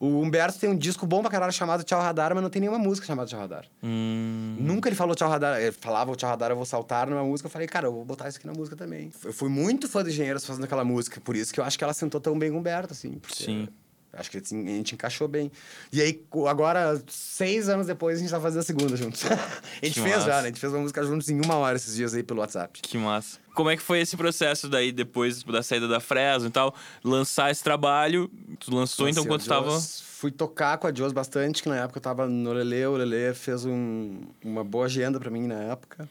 [0.00, 2.78] o Humberto tem um disco bom pra caralho chamado Tchau Radar, mas não tem nenhuma
[2.78, 3.64] música chamada Tchau Radar.
[3.82, 4.56] Hum.
[4.60, 5.60] Nunca ele falou Tchau Radar.
[5.60, 7.48] Ele falava Tchau Radar, eu vou saltar numa música.
[7.48, 9.10] Eu falei, cara, eu vou botar isso aqui na música também.
[9.24, 11.82] Eu fui muito fã de Engenheiros fazendo aquela música, por isso que eu acho que
[11.82, 13.20] ela sentou tão bem com o Humberto, assim.
[13.28, 13.68] Sim.
[14.18, 15.50] Acho que a gente encaixou bem.
[15.92, 19.24] E aí, agora, seis anos depois, a gente tá fazendo a segunda juntos.
[19.30, 20.26] a gente Que fez massa.
[20.26, 20.42] já, né?
[20.42, 22.80] A gente fez uma música juntos em uma hora esses dias aí pelo WhatsApp.
[22.82, 23.38] Que massa.
[23.54, 26.74] Como é que foi esse processo daí, depois da saída da Fresno e tal?
[27.02, 29.80] Lançar esse trabalho, tu lançou então Lancei quando a tu tava...
[29.80, 32.84] Fui tocar com a Jos bastante, que na época eu tava no Lelê.
[32.86, 36.08] O Lelê fez um, uma boa agenda pra mim na época.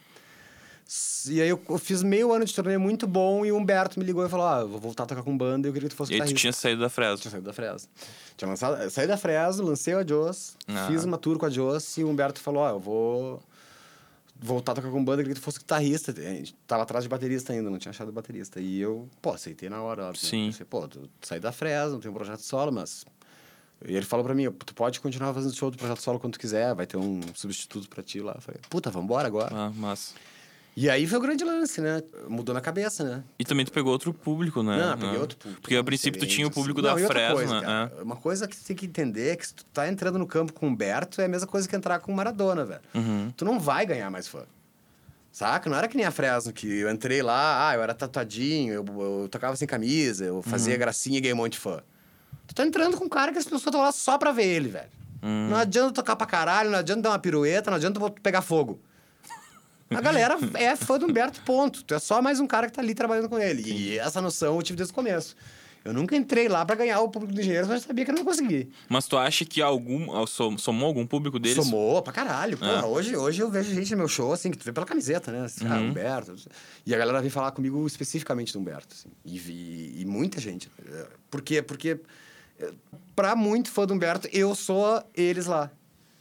[1.29, 4.05] E aí eu, eu fiz meio ano de turnê muito bom e o Humberto me
[4.05, 5.95] ligou e falou: Ah, eu vou voltar a tocar com banda e eu queria que
[5.95, 7.17] tu fosse E aí tu tinha saído da Fresno.
[7.17, 7.89] Tinha saído da Fresno.
[8.37, 10.87] Tinha lançado, eu saí da Fresno, lancei a Jos, Ah.
[10.87, 13.43] fiz uma tour com a Jos e o Humberto falou: Ó, eu vou
[14.39, 16.11] voltar a tocar com banda, eu queria que tu fosse guitarrista.
[16.11, 18.61] A gente tava atrás de baterista ainda, não tinha achado baterista.
[18.61, 20.05] E eu, pô, aceitei na hora.
[20.05, 20.21] óbvio?
[20.25, 20.45] Sim.
[20.51, 23.03] Pensei, pô, tu saí da Fresno, tem um projeto solo, mas.
[23.85, 26.39] E ele falou pra mim: tu pode continuar fazendo show do projeto solo quando tu
[26.39, 28.33] quiser, vai ter um substituto pra ti lá.
[28.35, 29.53] Eu falei: puta, vambora agora.
[29.53, 30.13] Ah, massa.
[30.79, 32.03] E aí foi o grande lance, né?
[32.29, 33.23] Mudou minha cabeça, né?
[33.39, 34.77] E também tu pegou outro público, né?
[34.77, 35.59] Não, peguei outro público.
[35.63, 36.95] Porque a princípio tu tinha o público assim.
[36.95, 37.91] da Não, Fresno, coisa, né?
[37.99, 40.53] Uma coisa que você tem que entender é que se tu tá entrando no campo
[40.53, 42.81] com o Humberto, é a mesma coisa que entrar com o Maradona, velho.
[42.93, 43.33] Uhum.
[43.35, 44.43] Tu não vai ganhar mais fã.
[45.31, 45.67] Saca?
[45.67, 48.85] Não era que nem a Fresno, que eu entrei lá, ah, eu era tatuadinho, eu,
[49.23, 50.79] eu tocava sem camisa, eu fazia Uhum.
[50.79, 51.81] gracinha e ganhei um monte de fã.
[52.45, 54.69] Tu tá entrando com um cara que as pessoas estão lá só pra ver ele,
[54.69, 54.89] velho.
[55.23, 55.47] Hum.
[55.49, 58.79] Não adianta tocar pra caralho, não adianta dar uma pirueta, não adianta tu pegar fogo.
[59.89, 61.83] A galera é fã do Humberto, ponto.
[61.83, 63.63] Tu é só mais um cara que tá ali trabalhando com ele.
[63.71, 65.35] E essa noção eu tive desde o começo.
[65.85, 68.15] Eu nunca entrei lá pra ganhar o público do engenheiro, mas eu sabia que eu
[68.15, 68.69] não consegui.
[68.89, 70.25] Mas tu acha que algum.
[70.27, 71.63] som- Somou algum público deles?
[71.63, 72.57] Somou pra caralho.
[72.57, 72.83] Porra, É.
[72.83, 75.45] hoje, hoje eu vejo gente no meu show, assim, que tu vê pela camiseta, né?
[75.45, 75.89] Assim, Ah, Uhum.
[75.91, 76.35] Humberto.
[76.85, 79.07] E a galera vem falar comigo especificamente do Humberto, assim.
[79.23, 80.69] E, vi- e muita gente.
[81.31, 81.61] Por quê?
[81.61, 81.97] Porque,
[82.59, 82.71] é,
[83.15, 85.71] pra muito fã do Humberto, eu sou eles lá.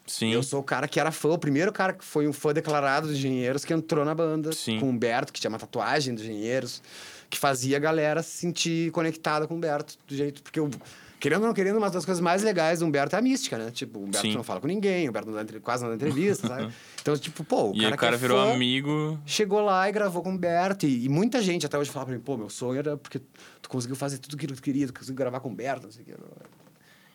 [0.07, 0.33] Sim.
[0.33, 3.09] Eu sou o cara que era fã, o primeiro cara que foi um fã declarado
[3.09, 4.79] dos Engenheiros que entrou na banda Sim.
[4.79, 6.81] com o Humberto, que tinha uma tatuagem dos Engenheiros,
[7.29, 10.43] que fazia a galera se sentir conectada com o Humberto do jeito.
[10.45, 10.71] Porque, eu,
[11.19, 13.73] querendo ou não querendo, uma das coisas mais legais do Humberto é a mística, né?
[13.73, 14.35] Tipo, o Humberto Sim.
[14.35, 16.73] não fala com ninguém, o Humberto não dá quase não dá entrevista, sabe?
[17.03, 19.19] Então, tipo, pô, o E cara, aí o cara é virou fã, amigo.
[19.27, 20.87] Chegou lá e gravou com o Humberto.
[20.87, 23.21] E, e muita gente até hoje fala pra mim, pô, meu sonho era porque
[23.61, 26.03] tu conseguiu fazer tudo que tu queria, tu conseguiu gravar com o Humberto, não sei
[26.03, 26.15] o que.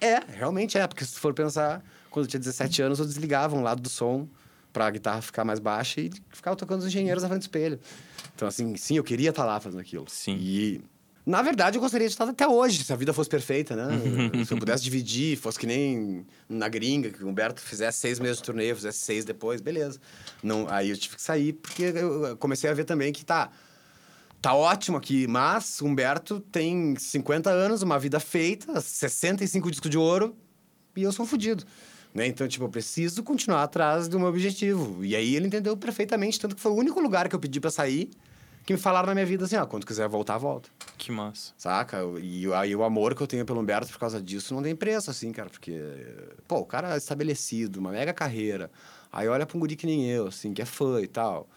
[0.02, 3.55] É, realmente é, porque se tu for pensar, quando eu tinha 17 anos, eu desligava
[3.55, 4.28] um lado do som
[4.72, 7.80] pra guitarra ficar mais baixa e ficava tocando os engenheiros na frente do espelho.
[8.36, 10.05] Então, assim, sim, eu queria estar lá fazendo aquilo.
[10.09, 10.38] Sim.
[10.39, 10.82] E,
[11.26, 13.88] na verdade, eu gostaria de estar até hoje, se a vida fosse perfeita, né?
[14.45, 18.38] se eu pudesse dividir, fosse que nem na gringa, que o Humberto fizesse seis meses
[18.38, 19.99] de turnê, eu fizesse seis depois, beleza.
[20.43, 23.49] Não, aí eu tive que sair, porque eu comecei a ver também que tá
[24.41, 30.36] tá ótimo aqui, mas Humberto tem 50 anos, uma vida feita, 65 discos de ouro,
[30.95, 31.64] e eu sou um fudido.
[32.14, 32.28] Né?
[32.28, 35.03] Então, tipo, eu preciso continuar atrás do meu objetivo.
[35.03, 37.72] E aí ele entendeu perfeitamente, tanto que foi o único lugar que eu pedi pra
[37.72, 38.09] sair,
[38.66, 40.70] que me falaram na minha vida assim, ó, quando quiser voltar, volta.
[40.97, 41.53] Que massa.
[41.57, 41.99] Saca?
[42.22, 45.09] E aí o amor que eu tenho pelo Humberto por causa disso não tem preço,
[45.09, 45.49] assim, cara.
[45.49, 45.82] Porque,
[46.47, 48.70] pô, o cara é estabelecido, uma mega carreira.
[49.12, 51.47] Aí olha pra um guri que nem eu, assim, que é fã e tal.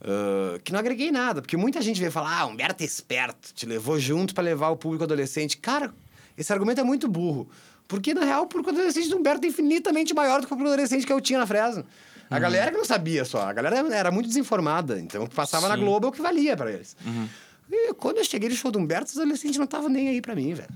[0.00, 3.66] Ah, que não agreguei nada, porque muita gente veio falar, ah, Humberto é esperto, te
[3.66, 5.56] levou junto pra levar o público adolescente.
[5.58, 5.94] Cara,
[6.36, 7.48] esse argumento é muito burro.
[7.88, 10.72] Porque, na real, o público adolescente do Humberto é infinitamente maior do que o público
[10.72, 11.84] adolescente que eu tinha na Fresno.
[12.28, 14.98] A galera que não sabia só, a galera era muito desinformada.
[14.98, 15.82] Então, o que passava na Sim.
[15.82, 16.96] Globo é o que valia pra eles.
[17.70, 20.34] E quando eu cheguei no show do Humberto, os adolescentes não estavam nem aí pra
[20.34, 20.68] mim, velho.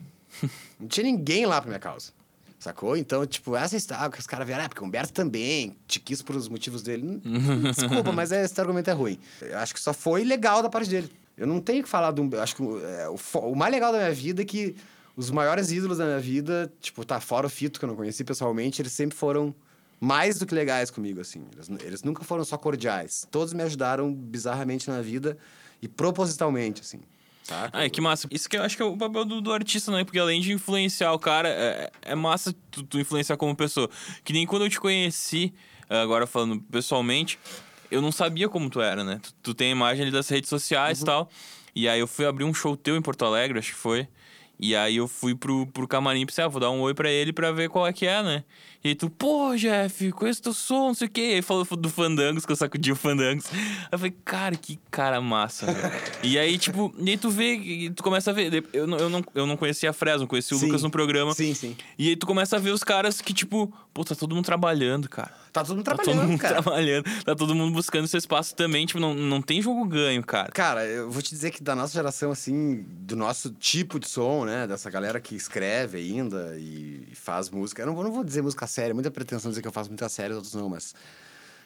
[0.79, 2.13] Não tinha ninguém lá pra minha causa.
[2.59, 2.97] Sacou?
[2.97, 6.23] Então, tipo, essa história que os caras vieram, ah, porque o Humberto também te quis
[6.23, 7.21] por os motivos dele.
[7.25, 9.19] Hum, Desculpa, mas esse argumento é ruim.
[9.41, 11.11] Eu acho que só foi legal da parte dele.
[11.37, 12.39] Eu não tenho que falar do.
[12.39, 14.77] Acho que é, o, o mais legal da minha vida é que
[15.17, 18.25] os maiores ídolos da minha vida, tipo, tá, fora o Fito, que eu não conheci
[18.25, 19.55] pessoalmente, eles sempre foram
[20.01, 21.45] mais do que legais comigo, assim.
[21.53, 23.27] Eles, eles nunca foram só cordiais.
[23.31, 25.37] Todos me ajudaram bizarramente na vida
[25.83, 27.01] e propositalmente, assim.
[27.43, 27.77] Saca?
[27.77, 28.29] Ai, que massa.
[28.31, 30.05] Isso que eu acho que é o papel do, do artista, né?
[30.05, 33.91] Porque além de influenciar o cara, é, é massa tu, tu influenciar como pessoa.
[34.25, 35.53] Que nem quando eu te conheci,
[35.89, 37.39] agora falando pessoalmente,
[37.91, 39.19] eu não sabia como tu era, né?
[39.23, 41.29] Tu, tu tem a imagem ali das redes sociais e tal.
[41.75, 44.09] E aí eu fui abrir um show teu em Porto Alegre, acho que foi.
[44.63, 47.11] E aí eu fui pro, pro camarim e pensei, ah, vou dar um oi pra
[47.11, 48.45] ele pra ver qual é que é, né?
[48.83, 51.21] E aí tu, pô, Jeff, conheço teu som, não sei o quê.
[51.21, 53.45] E aí falou do Fandangos, que eu sacudi o Fandangos.
[53.53, 55.93] Aí eu falei, cara, que cara massa, velho.
[56.23, 58.65] e aí, tipo, e aí tu vê, tu começa a ver.
[58.73, 60.67] Eu, não- eu, não, eu não conhecia a Fresno, conheci o Sim.
[60.67, 61.35] Lucas no programa.
[61.35, 61.77] Sim, sim.
[61.99, 65.11] E aí tu começa a ver os caras que, tipo, pô, tá todo mundo trabalhando,
[65.11, 65.31] cara.
[65.53, 66.63] Tá todo mundo Tá todo trabalhando, mundo cara.
[66.63, 70.51] trabalhando, tá todo mundo buscando seu espaço também, tipo, não, não tem jogo ganho, cara.
[70.53, 74.45] Cara, eu vou te dizer que da nossa geração, assim, do nosso tipo de som,
[74.47, 74.50] né?
[74.67, 77.83] Dessa galera que escreve ainda e faz música.
[77.83, 80.09] Eu não vou, não vou dizer música séria, muita pretensão dizer que eu faço música
[80.09, 80.95] séria, outros não, mas.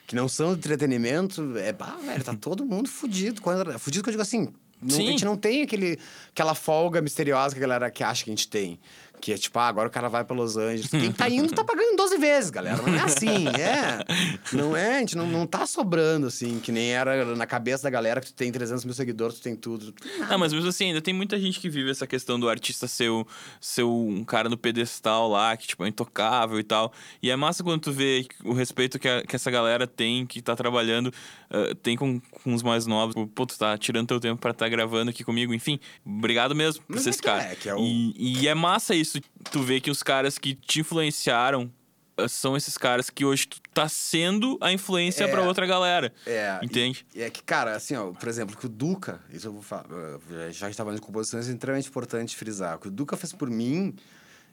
[0.07, 3.41] Que não são de entretenimento, é, bah, velho, tá todo mundo fudido.
[3.41, 4.53] Quando, fudido que eu digo assim.
[4.83, 8.31] Não, a gente não tem aquele, aquela folga misteriosa que a galera que acha que
[8.31, 8.79] a gente tem.
[9.25, 10.91] Que é tipo, ah, agora o cara vai pra Los Angeles.
[10.91, 12.77] Quem tá indo tá pagando 12 vezes, galera.
[12.83, 14.05] Não é assim, é.
[14.53, 17.91] Não é, a gente não, não tá sobrando, assim, que nem era na cabeça da
[17.91, 19.95] galera que tu tem 300 mil seguidores, tu tem tudo.
[20.29, 23.09] Ah, mas mesmo assim, ainda tem muita gente que vive essa questão do artista ser,
[23.09, 23.27] o-
[23.59, 26.93] ser um cara no pedestal lá, que, tipo, é intocável e tal.
[27.23, 30.43] E é massa quando tu vê o respeito que, a- que essa galera tem, que
[30.43, 31.11] tá trabalhando,
[31.51, 33.15] ah, tem com, com os mais novos.
[33.15, 35.81] Tipo, Pô, tu tá tirando teu tempo pra estar gravando aqui comigo, enfim.
[36.05, 37.43] Obrigado mesmo por Mas ser é cara.
[37.45, 39.14] é, que é o- e, e é massa isso,
[39.51, 41.71] tu vê que os caras que te influenciaram
[42.17, 45.29] ah, são esses caras que hoje tu tá sendo a influência É.
[45.29, 46.13] pra outra galera.
[46.27, 46.59] É.
[46.63, 47.05] Entende?
[47.15, 49.85] E, é que, cara, assim, ó, por exemplo, que o Duca, isso eu vou falar,
[50.51, 52.77] já estava de composições, é extremamente importante frisar.
[52.77, 53.95] O que o Duca fez por mim,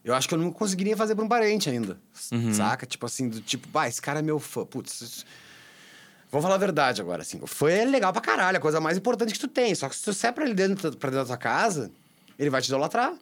[0.04, 2.00] eu acho que eu não conseguiria fazer por um parente ainda.
[2.32, 2.52] Uhum.
[2.54, 2.86] Saca?
[2.88, 4.66] Tipo assim, do tipo, bah, esse cara é meu fã.
[4.66, 5.00] Putz.
[5.02, 5.26] isso-
[6.32, 7.40] Vou falar a verdade agora, assim.
[7.46, 9.76] Fã é legal pra caralho, é a coisa mais importante que tu tem.
[9.76, 11.92] Só que se tu sai pra ele dentro, pra dentro da tua casa,
[12.40, 13.14] ele vai te idolatrar.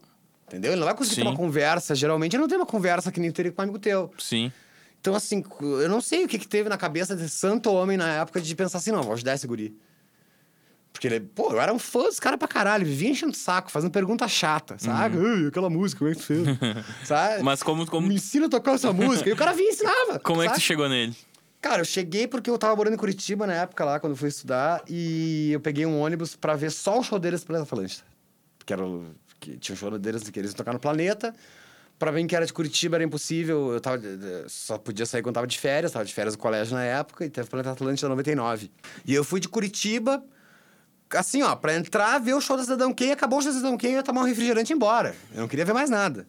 [0.49, 0.71] Entendeu?
[0.71, 1.93] Ele não vai conseguir ter uma conversa.
[1.93, 4.11] Geralmente ele não tem uma conversa que nem teria com um amigo teu.
[4.17, 4.51] Sim.
[4.99, 8.15] Então, assim, eu não sei o que, que teve na cabeça desse santo homem na
[8.15, 9.77] época de pensar assim, não, vou ajudar esse guri.
[10.91, 13.71] Porque ele, pô, eu era um fã dos caras pra caralho, vivia enchendo o saco,
[13.71, 15.17] fazendo pergunta chata, sabe?
[15.17, 16.45] Ai, aquela música, como é que fez?
[17.05, 17.37] sabe?
[17.37, 17.43] Uhum.
[17.43, 19.29] Mas como, como, Me ensina a tocar essa música.
[19.29, 20.19] E o cara vinha e ensinava.
[20.23, 20.65] como é que tu sabe?
[20.65, 21.15] chegou nele?
[21.61, 24.29] Cara, eu cheguei porque eu tava morando em Curitiba na época lá, quando eu fui
[24.29, 27.65] estudar, e eu peguei um ônibus pra ver só o show deles pela.
[28.69, 28.83] Que era.
[29.39, 31.33] Que tinha show deles que eles iam tocar no planeta.
[31.97, 33.73] Pra mim, que era de Curitiba, era impossível.
[33.73, 33.99] Eu tava,
[34.47, 37.29] só podia sair quando tava de férias, tava de férias do colégio na época, e
[37.31, 38.71] teve Planeta Atlântida 99.
[39.05, 40.23] E eu fui de Curitiba,
[41.09, 43.77] assim, ó, pra entrar, ver o show da Cidadão Kane, acabou o show da Cidadão
[43.77, 45.15] Kane, eu ia tomar um refrigerante e ir embora.
[45.33, 46.27] Eu não queria ver mais nada.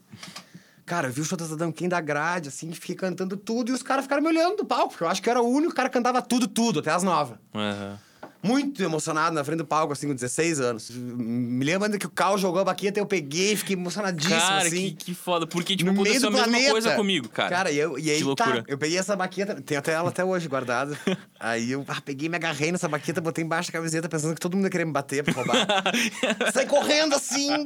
[0.86, 3.74] Cara, eu vi o show da Cidadão Kane da grade, assim, fiquei cantando tudo, e
[3.74, 5.88] os caras ficaram me olhando do palco, eu acho que eu era o único cara
[5.88, 7.38] que cantava tudo, tudo, até as novas.
[7.54, 7.98] Aham.
[8.42, 10.90] Muito emocionado na frente do palco, assim, com 16 anos.
[10.90, 14.94] Me lembro ainda que o Cal jogou a baqueta, eu peguei, fiquei emocionadíssimo, Cara, assim.
[14.96, 15.46] que, que foda.
[15.46, 16.70] Porque, tipo, no aconteceu a mesma planeta.
[16.70, 17.50] coisa comigo, cara.
[17.50, 20.24] Cara, e, eu, e aí Que tá, eu peguei essa baqueta, tenho até ela até
[20.24, 20.98] hoje guardada.
[21.38, 24.56] aí eu ah, peguei, me agarrei nessa baqueta, botei embaixo da camiseta, pensando que todo
[24.56, 25.66] mundo ia querer me bater pra roubar.
[26.54, 27.62] Saí correndo assim.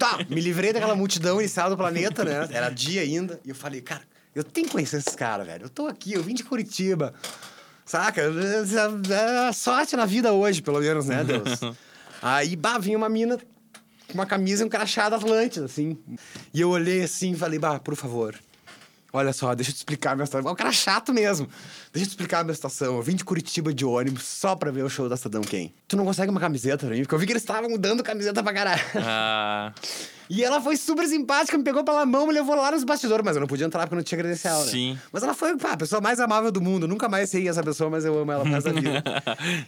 [0.00, 2.48] Tá, me livrei daquela multidão inicial do planeta, né?
[2.50, 3.40] Era dia ainda.
[3.44, 4.02] E eu falei, cara,
[4.34, 5.66] eu tenho que conhecer esses caras, velho.
[5.66, 7.14] Eu tô aqui, eu vim de Curitiba.
[7.84, 8.22] Saca?
[8.22, 11.60] É sorte na vida hoje, pelo menos, né, Deus?
[12.22, 13.36] Aí, bah, vinha uma mina
[14.06, 15.98] com uma camisa e um crachá da Atlântida, assim.
[16.54, 18.38] E eu olhei assim e falei, bah, por favor.
[19.12, 20.50] Olha só, deixa eu te explicar a minha situação.
[20.50, 21.46] O cara é chato mesmo.
[21.92, 22.96] Deixa eu te explicar a minha situação.
[22.96, 25.74] Eu vim de Curitiba de ônibus só pra ver o show da Cidadão Quem.
[25.86, 27.02] Tu não consegue uma camiseta pra mim?
[27.02, 28.82] Porque eu vi que eles estavam dando camiseta pra caralho.
[28.96, 29.72] Ah,
[30.34, 33.36] E ela foi super simpática, me pegou pela mão, me levou lá nos bastidores, mas
[33.36, 34.70] eu não podia entrar porque eu não tinha credencial, né?
[34.70, 34.98] Sim.
[35.12, 36.84] Mas ela foi pá, a pessoa mais amável do mundo.
[36.84, 39.04] Eu nunca mais sei essa pessoa, mas eu amo ela por resto da vida.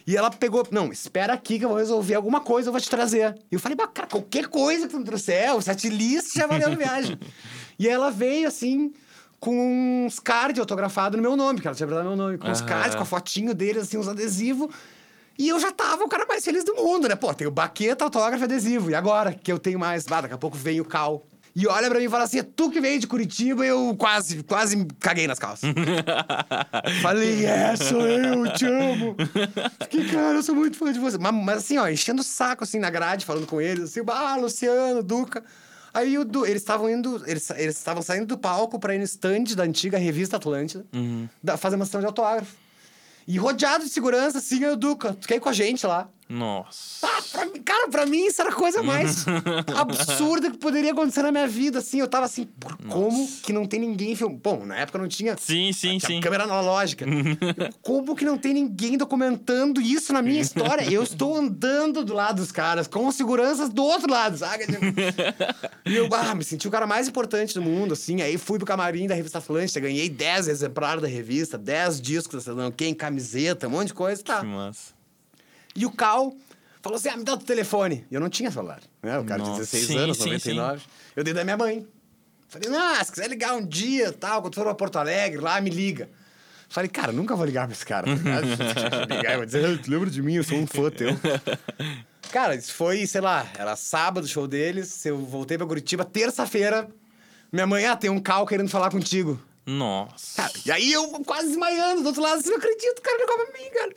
[0.07, 2.89] e ela pegou, não, espera aqui que eu vou resolver alguma coisa, eu vou te
[2.89, 3.35] trazer.
[3.51, 6.75] E eu falei, cara, qualquer coisa que tu me trouxer, o setlist já valeu a
[6.75, 7.19] viagem.
[7.77, 8.91] e ela veio assim.
[9.45, 12.67] Com uns cards autografados no meu nome, que ela tinha meu nome, com uns Aham.
[12.67, 14.73] cards, com a fotinho deles, assim, uns adesivos.
[15.37, 17.15] E eu já tava o cara mais feliz do mundo, né?
[17.15, 18.89] Pô, tenho baqueta, autógrafo e adesivo.
[18.89, 20.03] E agora que eu tenho mais?
[20.09, 21.27] Ah, daqui a pouco vem o Cal.
[21.55, 23.95] E olha pra mim e fala assim: é tu que veio de Curitiba e eu
[23.99, 25.69] quase, quase me caguei nas calças.
[27.03, 29.15] Falei, é, sou eu, te amo.
[29.83, 31.19] Fiquei, cara, eu sou muito fã de você.
[31.19, 34.35] Mas, mas assim, ó, enchendo o saco assim na grade, falando com eles, assim, ah,
[34.37, 35.43] Luciano, Duca.
[35.95, 39.45] Aí o Du- eles estavam indo, eles estavam saindo do palco pra ir no stand
[39.55, 40.85] da antiga revista Atlântida,
[41.41, 42.53] da- fazer uma sessão de autógrafo.
[43.27, 46.07] E rodeado de segurança, assim, o Duca, tu quer ir com a gente lá?
[46.27, 47.05] Nossa.
[47.07, 49.25] Ah, pra cara, pra mim isso era a coisa mais
[49.75, 51.99] absurda que poderia acontecer na minha vida, assim.
[51.99, 54.39] Eu tava assim, por como que não tem ninguém filmando?
[54.41, 56.19] Bom, na época não tinha, Sim, sim, tinha sim.
[56.19, 57.05] câmera analógica.
[57.81, 60.91] como que não tem ninguém documentando isso na minha história?
[60.91, 64.65] Eu estou andando do lado dos caras, com seguranças do outro lado, sabe?
[65.85, 68.21] E eu, ah, me senti o cara mais importante do mundo, assim.
[68.21, 72.53] Aí fui pro camarim da revista Atlântica, ganhei 10 exemplares da revista, 10 discos, sei
[72.53, 74.39] lá, quem, camiseta, um monte de coisa, tá.
[74.39, 74.94] Que massa.
[75.75, 76.33] E o Cal
[76.81, 78.05] falou assim: ah, me dá o teu telefone.
[78.09, 78.79] E eu não tinha celular.
[79.03, 79.19] Né?
[79.19, 79.61] O cara de Nossa.
[79.61, 80.81] 16 Sim, anos, sim, 99.
[81.15, 81.85] Eu dei da minha mãe.
[82.47, 85.69] Falei, não, se quiser ligar um dia, tal, quando for pra Porto Alegre, lá, me
[85.69, 86.09] liga.
[86.69, 88.05] Falei, cara, nunca vou ligar pra esse cara.
[88.05, 91.09] tá ligar vou dizer, "Ah, tu lembra de mim, eu sou um fã teu.
[92.31, 96.87] cara, isso foi, sei lá, era sábado o show deles, eu voltei pra Curitiba, terça-feira,
[97.51, 99.39] minha mãe, ah, tem um Cal querendo falar contigo.
[99.65, 100.41] Nossa.
[100.43, 103.35] Cara, e aí eu quase desmaiando do outro lado, assim, não acredito, o cara ligou
[103.35, 103.95] pra mim, cara.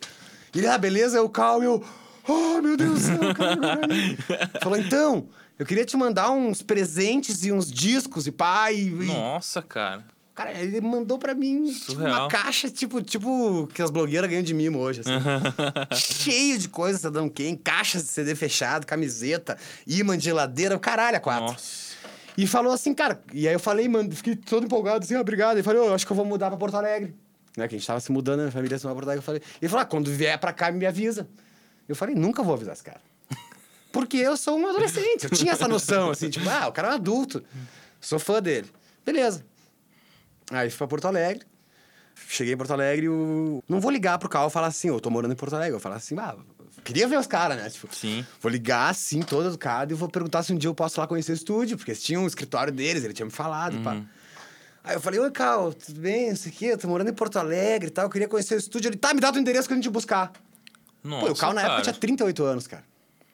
[0.55, 1.84] E ele, ah, beleza, eu calmo, eu.
[2.26, 3.80] Oh, meu Deus do céu, o cara.
[4.62, 5.28] Falou, então,
[5.59, 8.76] eu queria te mandar uns presentes e uns discos e pai.
[8.76, 8.90] E...
[8.90, 10.05] Nossa, cara.
[10.34, 14.55] Cara, ele mandou pra mim tipo, uma caixa, tipo, tipo, que as blogueiras ganham de
[14.55, 15.11] mimo hoje, assim.
[15.96, 17.57] Cheio de coisas, tá dando quem?
[17.57, 21.46] Caixas de CD fechado, camiseta, imã de geladeira, o caralho, a quatro.
[21.46, 21.88] Nossa.
[22.36, 23.20] E falou assim, cara.
[23.34, 25.57] E aí eu falei, mano, fiquei todo empolgado, assim, obrigado.
[25.57, 27.16] Ele falou, eu acho que eu vou mudar pra Porto Alegre.
[27.59, 29.18] Né, que a gente tava se mudando, a família se mudou pra Porto Alegre.
[29.18, 31.28] Eu falei, ele falou, ah, quando vier pra cá, me avisa.
[31.88, 33.00] Eu falei, nunca vou avisar esse cara.
[33.90, 35.24] Porque eu sou um adolescente.
[35.24, 37.42] Eu tinha essa noção, assim, tipo, ah, o cara é um adulto.
[38.00, 38.70] Sou fã dele.
[39.04, 39.44] Beleza.
[40.52, 41.44] Aí fui pra Porto Alegre.
[42.28, 43.61] Cheguei em Porto Alegre e o...
[43.68, 45.74] Não vou ligar pro carro e falar assim, eu tô morando em Porto Alegre.
[45.74, 46.36] Eu falar assim, ah,
[46.84, 47.68] queria ver os caras, né?
[47.68, 48.24] Tipo, Sim.
[48.40, 51.32] Vou ligar, assim, todo educado e vou perguntar se um dia eu posso lá conhecer
[51.32, 54.00] o estúdio, porque eles tinham um escritório deles, ele tinha me falado, pá.
[54.89, 56.30] Aí eu falei, oi, Cal, tudo bem?
[56.30, 58.55] Não sei o quê, eu tô morando em Porto Alegre e tal, eu queria conhecer
[58.55, 58.89] o estúdio.
[58.89, 60.32] Ele, tá, me dá o endereço que a gente buscar.
[61.05, 61.26] Nossa.
[61.26, 61.74] Pô, o Cal na cara.
[61.74, 62.82] época tinha 38 anos, cara.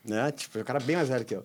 [0.04, 0.32] Né?
[0.32, 1.44] Tipo, o cara bem mais velho que eu.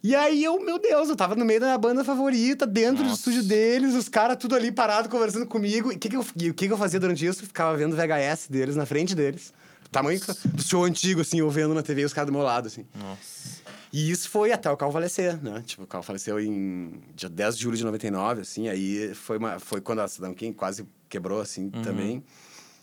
[0.00, 3.08] E aí eu, meu Deus, eu tava no meio da minha banda favorita, dentro do
[3.08, 3.18] Nossa.
[3.18, 5.90] estúdio deles, os caras tudo ali parado conversando comigo.
[5.90, 7.44] E o que, que, eu, que, que eu fazia durante isso?
[7.44, 9.52] Ficava vendo VHS deles na frente deles.
[9.90, 10.20] Tamanho
[10.54, 12.86] do show antigo, assim, eu vendo na TV os caras do meu lado, assim.
[12.94, 13.60] Nossa.
[13.92, 15.62] E isso foi até o Cal falecer, né?
[15.66, 18.68] Tipo, o Cal faleceu em dia 10 de julho de 99, assim.
[18.68, 22.24] Aí foi, uma, foi quando a Saddam King quase quebrou, assim, também.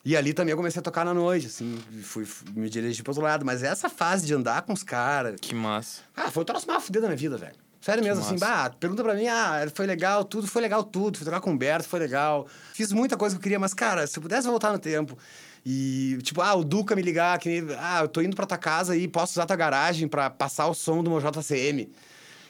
[0.05, 1.79] E ali também eu comecei a tocar na noite, assim.
[2.03, 3.43] Fui, fui me dirigir pro outro lado.
[3.43, 5.35] Mas essa fase de andar com os caras...
[5.41, 6.01] Que massa.
[6.15, 7.55] Ah, foi o troço mais fudido da minha vida, velho.
[7.81, 11.17] Sério mesmo, assim, bah, pergunta pra mim, ah, foi legal, tudo, foi legal tudo.
[11.17, 12.45] Fui tocar com o Humberto, foi legal.
[12.73, 15.17] Fiz muita coisa que eu queria, mas, cara, se eu pudesse voltar no tempo
[15.65, 18.57] e, tipo, ah, o Duca me ligar, que, nem, ah, eu tô indo pra tua
[18.57, 21.89] casa e posso usar tua garagem pra passar o som do meu JCM.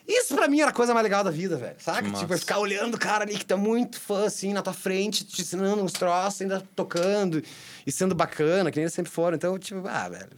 [0.08, 1.76] Isso pra mim era a coisa mais legal da vida, velho.
[1.78, 2.10] Saca?
[2.20, 5.24] Tipo, é ficar olhando o cara ali que tá muito fã, assim, na tua frente,
[5.24, 7.44] te ensinando uns troços, ainda tocando
[7.86, 9.36] e sendo bacana, que nem eles sempre foram.
[9.36, 10.30] Então, tipo, ah, velho.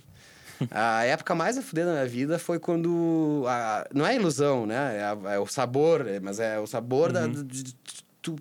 [0.69, 3.45] A época mais a fuder da minha vida foi quando.
[3.47, 4.97] a- não é ilusão, né?
[4.97, 7.25] É, a- é o sabor, mas é o sabor da.
[7.27, 7.73] De,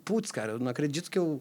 [0.04, 1.40] putz, cara, eu não acredito que eu.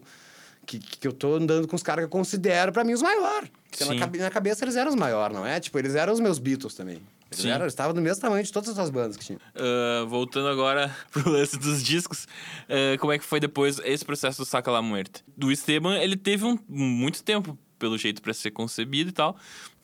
[0.70, 3.50] Que, que eu tô andando com os caras que eu considero, pra mim, os maiores.
[3.80, 5.58] Na, na cabeça eles eram os maiores, não é?
[5.58, 7.02] Tipo, eles eram os meus Beatles também.
[7.28, 9.40] Eles, eram, eles estavam do mesmo tamanho de todas as bandas que tinha.
[9.52, 12.28] Ah, voltando agora pro lance dos discos,
[12.68, 15.24] ah, como é que foi depois esse processo do Saca La Muerte?
[15.36, 19.36] Do Esteban, ele teve um, muito tempo, pelo jeito, pra ser concebido e tal.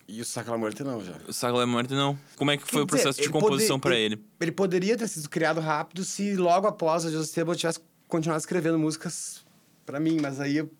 [0.06, 1.14] E o Sacra Morte não, já.
[1.26, 2.16] O Saca La Muerte não.
[2.36, 4.24] Como é que foi Quer o processo dizer, de composição pra ele?
[4.40, 8.38] Ele poderia ter sido criado rápido se logo após a Joseph Stable eu tivesse continuado
[8.38, 9.44] escrevendo músicas
[9.86, 10.70] pra mim, mas aí eu...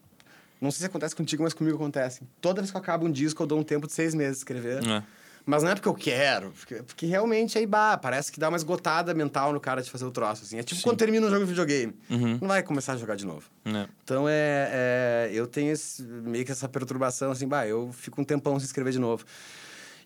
[0.61, 2.23] Não sei se acontece contigo, mas comigo acontece.
[2.41, 4.39] Toda vez que eu acabo um disco, eu dou um tempo de seis meses de
[4.39, 4.83] escrever.
[4.87, 5.03] É.
[5.45, 8.57] Mas não é porque eu quero, porque, porque realmente aí, bah, parece que dá uma
[8.57, 10.59] esgotada mental no cara de fazer o troço, assim.
[10.59, 11.95] É tipo quando termina um jogo de videogame.
[12.11, 12.39] Uhum.
[12.41, 13.49] Não vai começar a jogar de novo.
[13.65, 13.87] É.
[14.03, 18.25] Então, é, é, eu tenho esse- meio que essa perturbação, assim, bah, eu fico um
[18.25, 19.25] tempão sem escrever de novo.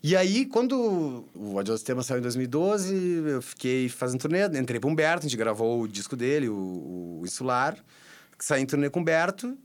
[0.03, 2.95] E aí, quando o Adios Tema saiu em 2012,
[3.27, 7.23] eu fiquei fazendo turnê, entrei pro Humberto, a gente gravou o disco dele, o, o
[7.25, 7.77] Insular,
[8.45, 9.57] saí em turnê com o Humberto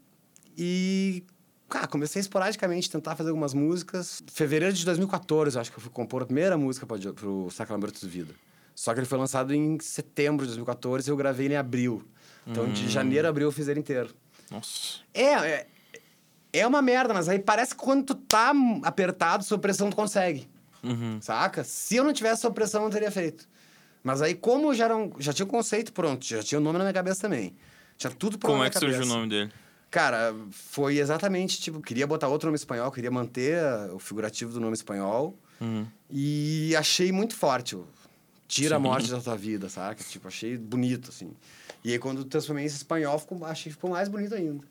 [0.57, 1.23] e...
[1.67, 4.21] Cara, comecei esporadicamente a tentar fazer algumas músicas.
[4.31, 7.99] Fevereiro de 2014, eu acho que eu fui compor a primeira música pro, pro Sacramento
[7.99, 8.33] de Vida.
[8.75, 12.07] Só que ele foi lançado em setembro de 2014 e eu gravei ele em abril.
[12.45, 14.13] Então, de janeiro a abril eu fiz ele inteiro.
[14.51, 14.99] Nossa.
[15.11, 15.67] É, é,
[16.53, 18.53] é uma merda, mas aí parece que quando tu tá
[18.83, 20.47] apertado, sob pressão, tu consegue.
[20.83, 21.19] Uhum.
[21.19, 21.63] Saca?
[21.63, 23.47] Se eu não tivesse sob pressão, eu não teria feito.
[24.03, 26.77] Mas aí, como já, era um- já tinha o conceito pronto, já tinha o nome
[26.77, 27.55] na minha cabeça também.
[27.97, 29.15] Tinha tudo pronto Como é que minha surgiu o cabeça.
[29.15, 29.51] nome dele?
[29.89, 34.59] Cara, foi exatamente, tipo, queria botar outro nome espanhol, queria manter ah, o figurativo do
[34.59, 35.37] nome espanhol.
[35.61, 35.85] Uhum.
[36.09, 37.77] E achei muito forte
[38.47, 38.83] tira a Sim.
[38.83, 40.03] morte da tua vida, saca?
[40.03, 41.31] Tipo, achei bonito, assim.
[41.83, 44.63] E aí, quando transformei em espanhol, ficou, achei que ficou mais bonito ainda.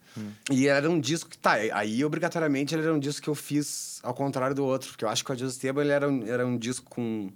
[0.50, 4.00] E era um disco que, tá, aí obrigatoriamente ele era um disco que eu fiz
[4.02, 6.46] ao contrário do outro, porque eu acho que o Adios Esteban ele era, um, era
[6.46, 7.30] um disco com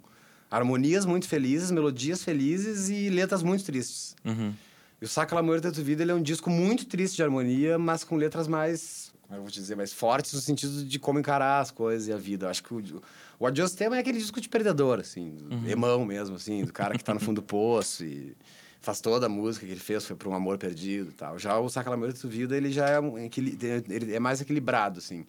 [0.50, 4.16] harmonias muito felizes, melodias felizes e letras muito tristes.
[4.24, 4.52] Uhum.
[5.00, 7.22] E o Saca La Muerte da Tua Vida ele é um disco muito triste de
[7.22, 10.98] harmonia, mas com letras mais, como eu vou te dizer, mais fortes no sentido de
[10.98, 12.46] como encarar as coisas e a vida.
[12.46, 13.02] Eu acho que o,
[13.38, 16.96] o Adios Tema é aquele disco de perdedor, assim, do emão mesmo, assim, do cara
[16.98, 18.36] que tá no fundo do poço e
[18.80, 21.38] faz toda a música que ele fez foi para um amor perdido e tal.
[21.38, 24.40] Já o Saca La Muerte da Tua Vida, ele já é, um, ele é mais
[24.40, 25.24] equilibrado, assim,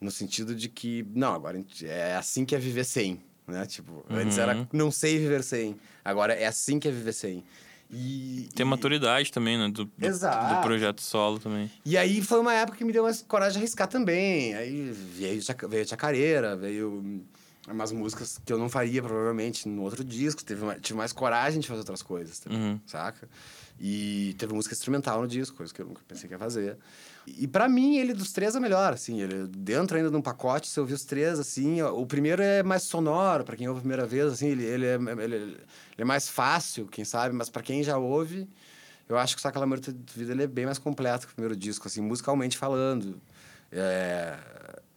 [0.00, 3.66] no sentido de que, não, agora é assim que é viver sem, né?
[3.66, 4.42] Tipo, antes Uhum.
[4.42, 7.44] era não sei viver sem, agora é assim que é viver sem.
[7.92, 9.68] E, Tem e- maturidade também, né?
[9.68, 10.54] Do, do, Exato.
[10.54, 11.70] do projeto solo também.
[11.84, 14.54] e aí foi uma época que me deu mais coragem de arriscar também.
[14.54, 17.22] Aí veio, veio Chacareira, veio
[17.68, 20.42] umas músicas que eu não faria provavelmente no outro disco.
[20.42, 22.80] Teve, uma- tive mais coragem de fazer outras coisas também, Uhum.
[22.86, 23.28] saca?
[23.78, 26.78] E teve música instrumental no disco, coisa que eu nunca pensei que ia fazer.
[27.26, 29.20] E pra mim, ele dos três é melhor, assim.
[29.20, 31.80] Ele, dentro ainda de um pacote, se eu ouvir os três, assim...
[31.82, 34.48] O primeiro é mais sonoro, pra quem ouve a primeira vez, assim.
[34.48, 35.56] Ele, ele, é, ele, ele
[35.98, 37.34] é mais fácil, quem sabe.
[37.34, 38.48] Mas pra quem já ouve...
[39.08, 41.32] Eu acho que o Saca La Muerte de Vida ele é bem mais completo que
[41.32, 43.20] o primeiro disco, assim, musicalmente falando,
[43.70, 44.38] é,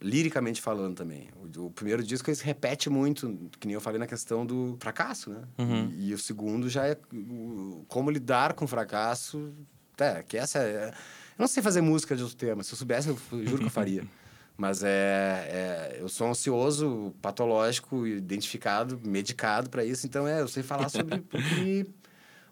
[0.00, 1.28] liricamente falando também.
[1.56, 4.76] O, o primeiro disco ele se repete muito, que nem eu falei na questão do
[4.80, 5.42] fracasso, né?
[5.58, 5.92] Uhum.
[5.96, 9.52] E, e o segundo já é o- como lidar com o fracasso.
[9.98, 10.94] É, que essa é.
[11.38, 12.62] Eu não sei fazer música de outro tema.
[12.62, 14.04] Se eu soubesse, eu juro que eu faria.
[14.56, 20.06] Mas é, é, eu sou ansioso, patológico, identificado, medicado para isso.
[20.06, 21.86] Então é, eu sei falar sobre o que me,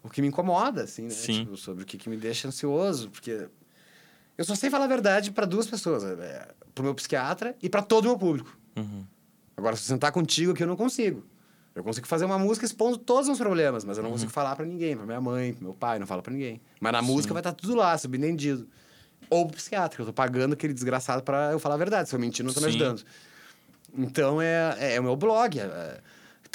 [0.03, 1.09] o que me incomoda, assim, né?
[1.09, 1.45] Sim.
[1.45, 3.47] Tipo, sobre o que, que me deixa ansioso, porque
[4.37, 7.81] eu só sei falar a verdade para duas pessoas, é, pro meu psiquiatra e para
[7.81, 8.55] todo o meu público.
[8.75, 9.03] Uhum.
[9.57, 11.25] Agora, se eu sentar contigo aqui, eu não consigo.
[11.75, 14.55] Eu consigo fazer uma música expondo todos os meus problemas, mas eu não consigo falar
[14.55, 16.61] para ninguém, para minha mãe, pro meu pai, não falo para ninguém.
[16.79, 18.65] Mas na música vai estar tudo lá, subentendido.
[19.29, 22.07] Ou pro psiquiatra, que eu tô pagando aquele desgraçado para eu falar a verdade.
[22.07, 22.77] Se eu mentir, não tô me Sim.
[22.77, 23.03] ajudando.
[23.97, 25.59] Então é, é, é o meu blog.
[25.59, 25.99] é- é-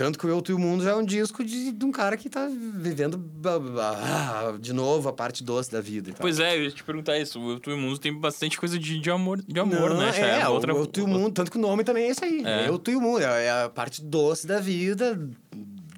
[0.01, 1.93] tanto que o Eu, Tu e o Mundo já é um disco de, de um
[1.93, 6.15] cara que tá vivendo ba- de novo a parte doce da vida.
[6.19, 7.39] Pois é, eu ia te perguntar isso.
[7.39, 10.41] O Tu e o Mundo tem bastante coisa de, de amor, de amor Não, né?
[10.41, 10.73] É, o outra...
[10.73, 12.43] Eu, Tu e o Mundo, tanto que o nome também é isso aí.
[12.47, 12.67] É.
[12.67, 13.21] Eu, Tu e o Mundo.
[13.23, 15.19] É é a parte doce da vida,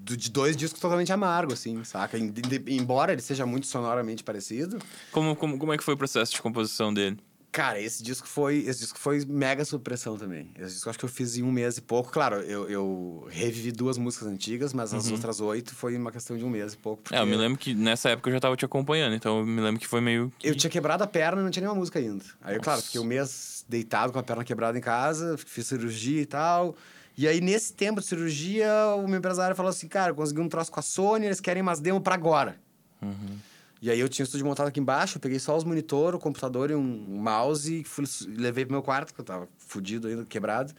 [0.02, 2.18] de dois discos totalmente amargos, assim, saca?
[2.66, 4.78] Embora ele seja muito sonoramente parecido,
[5.12, 7.18] Como, como, como é que foi o processo de composição dele?
[7.52, 10.48] Cara, esse disco foi, esse disco foi mega supressão também.
[10.58, 12.10] Esse disco eu acho que eu fiz em um mês e pouco.
[12.10, 16.44] Claro, eu, eu revivi duas músicas antigas, mas as outras oito foi uma questão de
[16.46, 17.02] um mês e pouco.
[17.12, 17.18] Uhum.
[17.18, 19.60] É, eu me lembro que nessa época eu já tava te acompanhando, então eu me
[19.60, 20.32] lembro que foi meio...
[20.38, 22.24] que- Eu tinha quebrado a perna e não tinha nenhuma música ainda.
[22.40, 22.86] Aí, claro, Nossa.
[22.86, 26.74] fiquei um mês deitado com a perna quebrada em casa, fiz cirurgia e tal.
[27.18, 30.48] E aí, nesse tempo de cirurgia, o meu empresário falou assim: cara, eu consegui um
[30.48, 32.56] troço com a Sony, eles querem umas demo pra agora.
[33.02, 33.36] Uhum.
[33.82, 36.18] E aí eu tinha o estúdio montado aqui embaixo, eu peguei só os monitor, o
[36.20, 40.24] computador e um, mouse e fui, levei pro meu quarto, que eu tava fudido ainda,
[40.24, 40.72] quebrado.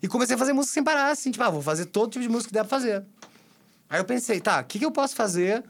[0.00, 2.28] E comecei a fazer música sem parar, assim, tipo, ah, vou fazer todo tipo de
[2.28, 3.04] música que der pra fazer.
[3.90, 5.64] Aí eu pensei, tá, o que, que eu posso fazer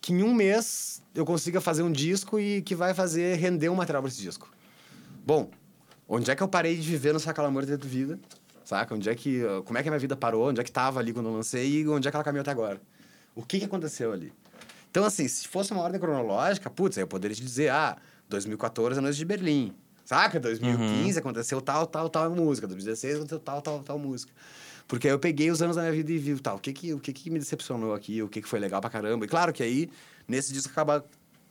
[0.00, 3.74] que em um mês eu consiga fazer um disco e que vai fazer render um
[3.74, 4.50] material pra esse disco?
[5.26, 5.50] Bom,
[6.08, 8.18] onde é que eu parei de viver no Sacalamor dentro da vida?
[8.64, 8.94] Saca?
[8.94, 9.44] Onde é que.
[9.44, 10.48] uh, Como é que a minha vida parou?
[10.48, 12.50] Onde é que tava ali quando eu lancei e onde é que ela caminhou até
[12.50, 12.80] agora?
[13.34, 14.32] O que, que aconteceu ali?
[14.92, 17.96] Então, assim, se fosse uma ordem cronológica, putz, aí eu poderia te dizer, ah,
[18.28, 19.72] 2014 a noite de Berlim.
[20.04, 20.38] Saca?
[20.38, 22.66] 2015 aconteceu tal, tal, tal música.
[22.66, 24.30] 2016 aconteceu tal, tal, tal música.
[24.86, 26.92] Porque aí eu peguei os anos da minha vida e vi, tal, o que que,
[26.92, 29.24] o que que me decepcionou aqui, o que que foi legal pra caramba.
[29.24, 29.88] E claro que aí,
[30.28, 31.02] nesse disco, acaba,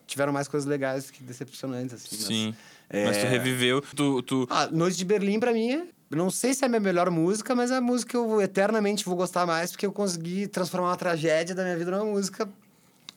[0.05, 2.15] tiveram mais coisas legais que decepcionantes, assim.
[2.17, 2.55] mas- Sim.
[2.93, 3.29] Mas tu É.
[3.29, 4.21] reviveu, tu...
[4.21, 4.47] tu...
[4.51, 5.87] ah, Noite de Berlim, pra mim, é...
[6.15, 9.03] não sei se é a minha melhor música, mas é a música que eu eternamente
[9.03, 12.47] vou gostar mais, porque eu consegui transformar uma tragédia da minha vida numa música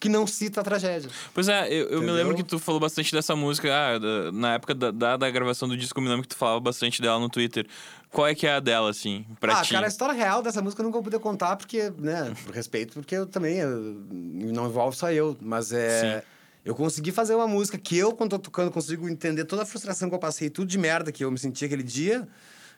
[0.05, 1.09] que não cita a tragédia.
[1.33, 3.71] Pois é, eu, eu me lembro que tu falou bastante dessa música.
[3.75, 6.37] Ah, da- na época da, da, da gravação do disco, eu me lembro que tu
[6.37, 7.67] falava bastante dela no Twitter.
[8.11, 9.73] Qual é que é a dela, assim, pra ah, ti?
[9.73, 12.93] cara, a história real dessa música eu nunca vou poder contar, porque, né, por respeito,
[12.93, 16.21] porque eu também, eu- não envolve só eu, mas é...
[16.21, 16.27] Sim.
[16.65, 20.09] Eu consegui fazer uma música que eu, quando tô tocando, consigo entender toda a frustração
[20.09, 22.27] que eu passei, tudo de merda que eu me senti aquele dia,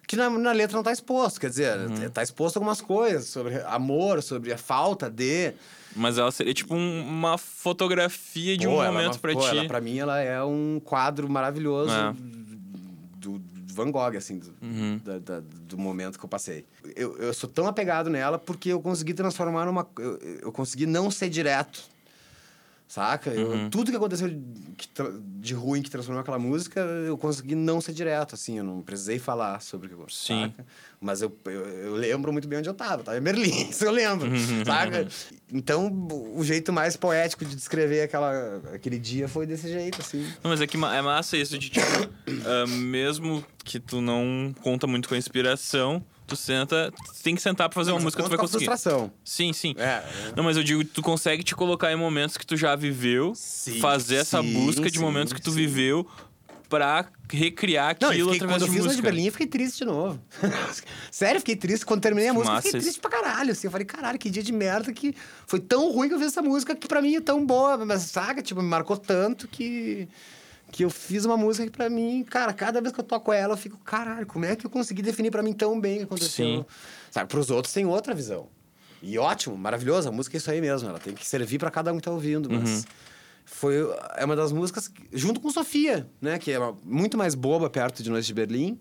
[0.07, 1.41] que na, na letra não tá exposto.
[1.41, 2.09] Quer dizer, Uhum.
[2.11, 5.53] tá exposto algumas coisas sobre amor, sobre a falta de...
[5.95, 9.41] Mas ela seria tipo um- uma fotografia de um Pô, ela é momento pra pô,
[9.41, 9.47] ti.
[9.49, 12.13] Ela, pra mim, ela é um quadro maravilhoso É.
[13.19, 15.01] do, do Van Gogh, assim, do, Uhum.
[15.05, 16.65] da- da- do momento que eu passei.
[16.95, 19.87] Eu, eu sou tão apegado nela porque eu consegui transformar numa...
[19.99, 21.83] Eu, eu consegui não ser direto
[22.89, 23.31] Saca?
[23.31, 24.39] Eu- tudo que aconteceu de,
[25.41, 28.59] de ruim que transformou aquela música, eu consegui não ser direto, assim.
[28.59, 30.43] Eu não precisei falar sobre o que Sim.
[30.43, 30.65] saca?
[31.01, 33.03] Mas eu, eu, eu lembro muito bem onde eu tava.
[33.03, 34.31] Tava em Berlim, isso eu lembro,
[34.65, 35.07] saca?
[35.53, 40.23] Então, o jeito mais poético de descrever aquela, aquele dia foi desse jeito, assim.
[40.43, 41.87] Não, mas é que é massa isso de, tipo,
[42.47, 47.43] ah, mesmo que tu não conta muito com a inspiração, tu senta, tu tem que
[47.43, 48.67] sentar pra fazer uma música, tu vai conseguir.
[48.67, 49.13] frustração.
[49.25, 49.75] Sim, sim.
[49.79, 50.05] É, é.
[50.37, 53.79] Não, mas eu digo, tu consegue te colocar em momentos que tu já viveu, Sim,
[53.81, 56.07] fazer essa sim, busca de sim, momentos que tu viveu
[56.69, 59.03] pra recriar Não, aquilo eu fiquei, através quando eu de fiz o de música.
[59.03, 60.21] Berlim, eu fiquei triste de novo.
[61.13, 61.87] Sério, fiquei triste.
[61.87, 63.53] Quando terminei a música, massa fiquei triste pra caralho.
[63.53, 65.15] Assim, eu falei, caralho, que dia de merda que
[65.47, 67.85] foi tão ruim que eu fiz essa música que pra mim é tão boa.
[67.85, 70.09] Mas, saca, tipo, me marcou tanto que...
[70.77, 73.55] Que eu fiz uma música que pra mim, cara, cada vez que eu toco ela,
[73.55, 76.05] eu fico, caralho, como é que eu consegui definir pra mim tão bem o que
[76.05, 76.47] aconteceu?
[76.47, 76.65] Sim.
[77.11, 78.49] Sabe, pros outros tem outra visão.
[79.01, 81.91] E ótimo, maravilhoso, a música é isso aí mesmo, ela tem que servir pra cada
[81.95, 82.85] um que tá ouvindo, mas Uhum.
[83.47, 83.75] foi
[84.17, 88.11] é uma das músicas junto com Sofia, né, que é muito mais boba perto de
[88.11, 88.79] Noite de Berlim,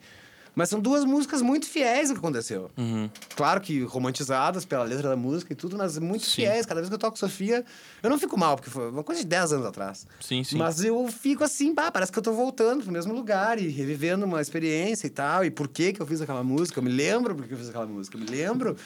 [0.55, 2.71] mas são duas músicas muito fiéis ao que aconteceu.
[2.77, 3.09] Uhum.
[3.35, 6.43] Claro que romantizadas pela letra da música e tudo, mas muito Sim.
[6.43, 6.65] fiéis.
[6.65, 7.65] Cada vez que eu toco Sofia,
[8.01, 10.07] eu não fico mal, porque foi uma coisa de 10 anos atrás.
[10.21, 10.57] Sim, sim.
[10.57, 14.25] Mas eu fico assim, pá, parece que eu tô voltando pro mesmo lugar e revivendo
[14.25, 15.43] uma experiência e tal.
[15.43, 16.79] E por que que eu fiz aquela música?
[16.79, 18.17] Eu me lembro porque eu fiz aquela música.
[18.17, 18.77] Eu me lembro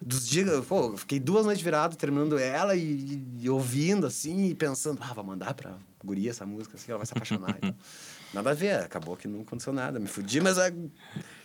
[0.00, 0.64] dos dias...
[0.64, 4.98] Pô, eu fiquei duas noites virado terminando ela e, e ouvindo, assim, e pensando...
[5.02, 7.74] Ah, vou mandar pra guria essa música, assim, ela vai se apaixonar e tal.
[8.34, 9.98] Nada a ver, acabou que não aconteceu nada.
[9.98, 10.56] Me fudi, mas...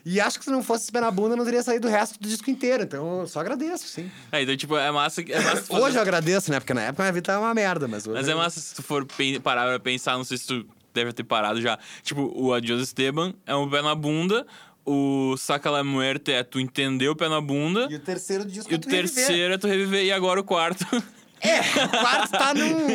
[0.05, 2.19] E acho que se não fosse Pé na Bunda, eu não teria saído o resto
[2.19, 2.83] do disco inteiro.
[2.83, 4.11] Então, eu só agradeço, sim.
[4.33, 6.59] É, então, tipo, é massa, é massa fazer- Hoje eu agradeço, né?
[6.59, 8.17] Porque na época minha vida tava uma merda, mas hoje...
[8.17, 9.05] Mas é massa se tu for
[9.41, 11.79] parar pra pensar, não sei se tu deve ter parado já.
[12.01, 14.45] Tipo, o Adios Esteban é um pé na bunda,
[14.85, 18.69] o Saca la Muerte é tu entender o pé na bunda, E o terceiro disco
[18.69, 19.15] e é o tu reviver.
[19.25, 20.85] terceiro é tu reviver, e agora o quarto.
[21.43, 22.87] É, o quarto tá num.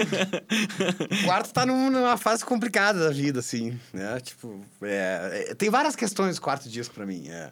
[1.20, 4.18] O quarto tá num- numa fase complicada da vida, assim, né?
[4.20, 7.28] Tipo, é, é, tem várias questões do quarto disco pra mim.
[7.28, 7.50] É.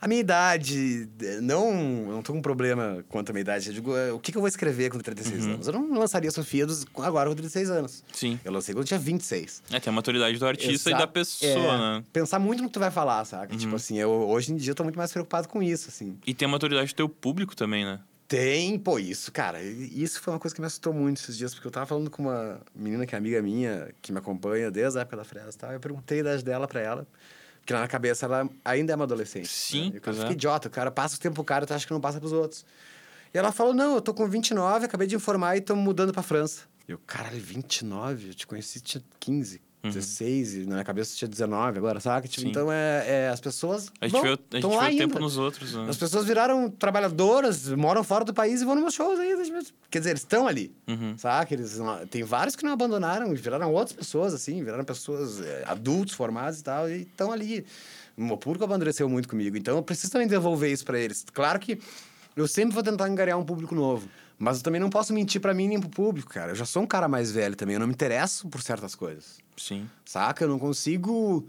[0.00, 3.66] A minha idade, é, não, não tô com problema quanto à minha idade.
[3.68, 5.54] Eu digo, é, o que, que eu vou escrever com 36 Uhum.
[5.54, 5.66] anos?
[5.66, 8.04] Eu não lançaria Sofia dos, agora com 36 anos.
[8.12, 8.38] Sim.
[8.44, 9.60] Eu lancei quando eu tinha 26.
[9.72, 11.96] É, tem a maturidade do artista e Exa- da pessoa, é, né?
[11.96, 12.02] Uhum.
[12.12, 13.56] Pensar muito no que tu vai falar, saca?
[13.56, 16.16] Tipo assim, eu, hoje em dia eu tô muito mais preocupado com isso, assim.
[16.24, 17.98] E tem a maturidade do teu público também, né?
[18.28, 19.62] Tem, pô, isso, cara.
[19.62, 22.24] Isso foi uma coisa que me assustou muito esses dias, porque eu tava falando com
[22.24, 25.58] uma menina que é amiga minha, que me acompanha desde a época da Fresa e
[25.58, 25.72] tal.
[25.72, 27.06] Eu perguntei a idade dela pra ela,
[27.60, 29.48] porque na minha cabeça ela ainda é uma adolescente.
[29.48, 29.92] Sim, né?
[29.94, 31.86] E o cara pois fica idiota, o cara passa o tempo pro cara tu acha
[31.86, 32.66] que não passa pros outros.
[33.32, 36.22] E ela falou: Não, eu tô com 29, acabei de informar e estamos mudando pra
[36.22, 36.64] França.
[36.86, 38.28] E eu, caralho, 29?
[38.28, 39.62] Eu te conheci, tinha 15.
[39.82, 42.26] 16, e na minha cabeça tinha 19 agora, sabe?
[42.28, 42.46] Tipo, Uhum.
[42.46, 42.50] Sim.
[42.50, 43.90] então é, é, as pessoas.
[44.00, 45.20] A gente vão, vê, o- a gente vê o tempo ainda.
[45.20, 45.86] nos outros, né?
[45.88, 49.42] As pessoas viraram trabalhadoras, moram fora do país e vão nos meus shows ainda.
[49.90, 51.16] Quer dizer, eles estão ali, Uhum.
[51.16, 51.54] saca?
[51.54, 51.78] Eles,
[52.10, 56.64] tem vários que não abandonaram, viraram outras pessoas, assim, viraram pessoas é, adultos, formados e
[56.64, 57.64] tal, e estão ali.
[58.16, 61.24] O público amadureceu muito comigo, então eu preciso também devolver isso pra eles.
[61.32, 61.78] Claro que
[62.34, 64.08] eu sempre vou tentar angariar um público novo,
[64.38, 66.52] mas eu também não posso mentir pra mim nem pro público, cara.
[66.52, 69.38] Eu já sou um cara mais velho também, eu não me interesso por certas coisas.
[69.56, 69.88] Sim.
[70.04, 70.44] Saca?
[70.44, 71.48] Eu não consigo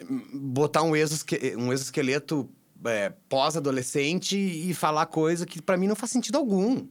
[0.00, 2.48] hum, botar um, exosque um exoesqueleto
[2.84, 6.86] é, pós-adolescente e falar coisa que pra mim não faz sentido algum.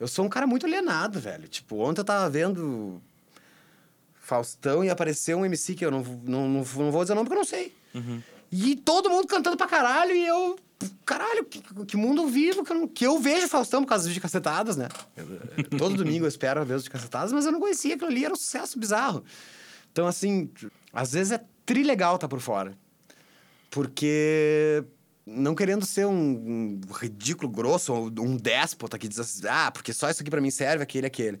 [0.00, 1.46] Eu sou um cara muito alienado, velho.
[1.46, 3.00] Tipo, ontem eu tava vendo
[4.14, 7.28] Faustão e apareceu um MC que eu não, não, não, não vou dizer o nome
[7.28, 7.72] porque eu não sei.
[7.94, 8.20] Uhum.
[8.52, 10.58] E todo mundo cantando pra caralho e eu...
[11.06, 14.08] Caralho, que, que mundo vivo que eu, não- que eu vejo Faustão por causa dos
[14.08, 14.88] vídeos cacetadas, né?
[15.16, 18.24] Eu- todo domingo eu espero ver os de cacetadas, mas eu não conhecia aquilo ali,
[18.24, 19.24] era um sucesso bizarro.
[19.92, 20.50] Então, assim,
[20.92, 22.76] às vezes é trilegal tá por fora.
[23.70, 24.84] Porque
[25.24, 29.92] não querendo ser um, um ridículo grosso ou um déspota que diz assim, ah, porque
[29.92, 31.38] só isso aqui pra mim serve, aquele, aquele.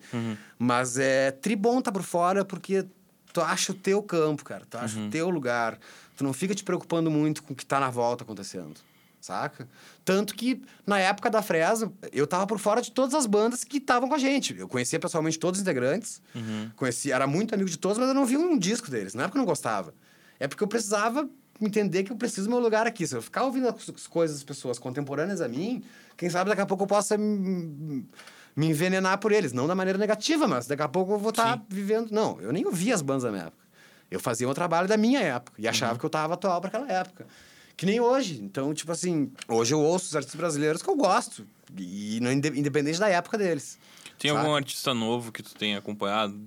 [0.58, 2.86] Mas é tribom tá por fora porque
[3.32, 4.64] tu acha o teu campo, cara.
[4.68, 5.78] Tu acha o teu lugar.
[6.16, 8.80] Tu não fica te preocupando muito com o que tá na volta acontecendo.
[9.20, 9.68] Saca?
[10.04, 13.76] Tanto que, na época da Fresa, eu tava por fora de todas as bandas que
[13.76, 14.56] estavam com a gente.
[14.58, 16.20] Eu conhecia pessoalmente todos os integrantes.
[16.74, 19.14] Conhecia, era muito amigo de todos, mas eu não vi um disco deles.
[19.14, 19.94] Não é porque eu não gostava.
[20.40, 21.28] É porque eu precisava
[21.60, 23.06] entender que eu preciso do meu lugar aqui.
[23.06, 25.84] Se eu ficar ouvindo as as coisas das pessoas contemporâneas a mim,
[26.16, 28.04] quem sabe daqui a pouco eu possa me
[28.54, 29.52] me envenenar por eles.
[29.52, 31.64] Não da maneira negativa, mas daqui a pouco eu vou estar Sim.
[31.68, 32.10] vivendo...
[32.10, 33.61] Não, eu nem ouvia as bandas da minha época.
[34.12, 36.92] Eu fazia um trabalho da minha época e achava que eu tava atual para aquela
[36.92, 37.26] época.
[37.76, 38.40] Que nem hoje.
[38.42, 41.46] Então, tipo assim, hoje eu ouço os artistas brasileiros que eu gosto.
[41.78, 43.78] E independente da época deles.
[44.18, 44.42] Tem saca?
[44.42, 46.38] algum artista novo que tu tenha acompanhado?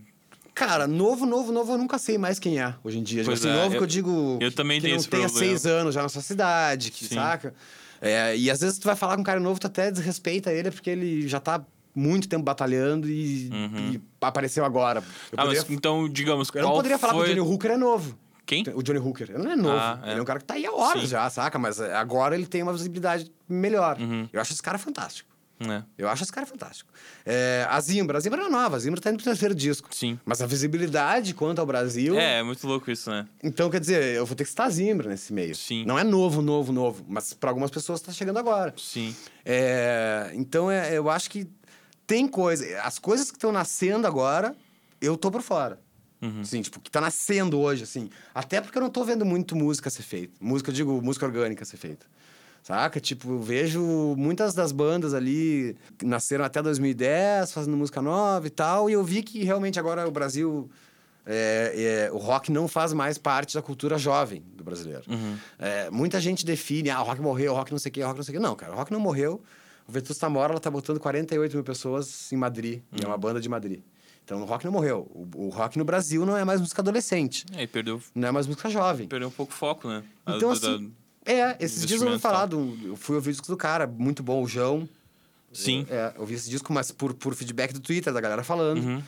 [0.54, 3.24] Cara, novo, novo, novo, eu nunca sei mais quem é hoje em dia.
[3.24, 4.38] Tipo Pois assim, é, novo eu- que eu digo.
[4.40, 5.48] eu também que tenho não esse tenha problema.
[5.48, 7.54] seis anos já na sua cidade, que, saca?
[8.00, 10.70] É, e às vezes tu vai falar com um cara novo, tu até desrespeita ele
[10.72, 13.48] porque ele já tá muito tempo batalhando e,
[13.94, 15.00] e apareceu agora.
[15.00, 15.06] Eu
[15.38, 17.26] Ah, poderia- mas então, digamos, eu não poderia falar foi...
[17.28, 18.18] que o Johnny Hooker é novo.
[18.46, 18.64] Quem?
[18.76, 19.30] O Johnny Hooker.
[19.32, 19.76] Ele não é novo.
[19.76, 20.12] Ah, é.
[20.12, 21.08] Ele é um cara que tá aí há horas Sim.
[21.08, 21.58] já, saca?
[21.58, 23.98] Mas é, agora ele tem uma visibilidade melhor.
[24.00, 24.30] Uhum.
[24.32, 25.34] Eu acho esse cara fantástico.
[25.58, 26.92] É, Eu acho esse cara fantástico.
[27.26, 28.18] É, a Zimbra.
[28.18, 28.76] A Zimbra é nova.
[28.76, 29.88] A Zimbra tá indo pro terceiro disco.
[29.90, 30.20] sim.
[30.26, 32.20] Mas a visibilidade quanto ao Brasil...
[32.20, 33.26] É, é muito louco isso, né?
[33.42, 35.56] Então, quer dizer, eu vou ter que citar a Zimbra nesse meio.
[35.56, 35.86] Sim.
[35.86, 37.06] Não é novo, novo, novo.
[37.08, 38.74] Mas para algumas pessoas tá chegando agora.
[38.78, 39.16] Sim.
[39.46, 41.48] É, então, é, eu acho que
[42.06, 42.82] tem coisa...
[42.82, 44.56] As coisas que estão nascendo agora,
[45.02, 45.80] eu tô por fora.
[46.22, 46.42] Uhum.
[46.42, 48.10] Assim, tipo, que tá nascendo hoje, assim.
[48.34, 50.34] Até porque eu não tô vendo muito música ser feita.
[50.40, 52.06] Música, eu digo, música orgânica ser feita.
[52.64, 53.00] Saca?
[53.00, 58.50] Tipo, eu vejo muitas das bandas ali que nasceram até 2010, fazendo música nova e
[58.50, 60.68] tal, e eu vi que realmente agora o Brasil.
[61.28, 65.04] é, é, o rock não faz mais parte da cultura jovem do brasileiro.
[65.08, 65.38] Uhum.
[65.60, 68.08] É, muita gente define, ah, o rock morreu, o rock não sei o quê, o
[68.08, 68.44] rock não sei o quê.
[68.44, 69.44] Não, cara, o rock não morreu.
[69.88, 73.40] O Vetusta Mora, ela tá botando 48 mil pessoas em Madrid, e é uma banda
[73.40, 73.82] de Madrid.
[74.24, 75.08] Então, o rock não morreu.
[75.14, 78.32] O, o rock no Brasil não é mais música adolescente, É, e perdeu, não é
[78.32, 79.08] mais música jovem.
[79.08, 80.04] perdeu um pouco o foco, né?
[80.26, 80.92] A- Então, assim,
[81.26, 83.86] da- é, esses dias eu ouvi falar, do, eu fui ouvir o disco do cara,
[83.86, 84.90] muito bom, o João.
[85.54, 85.86] Sim.
[85.90, 88.80] É, eu ouvi esse disco, mas por, por feedback do Twitter, da galera falando.
[88.84, 89.02] Uhum.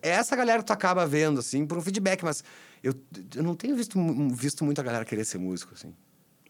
[0.00, 2.42] É essa galera que tu acaba vendo, assim, por um feedback, mas
[2.82, 2.94] eu,
[3.34, 3.98] eu não tenho visto,
[4.32, 5.92] visto muita galera querer ser músico, assim.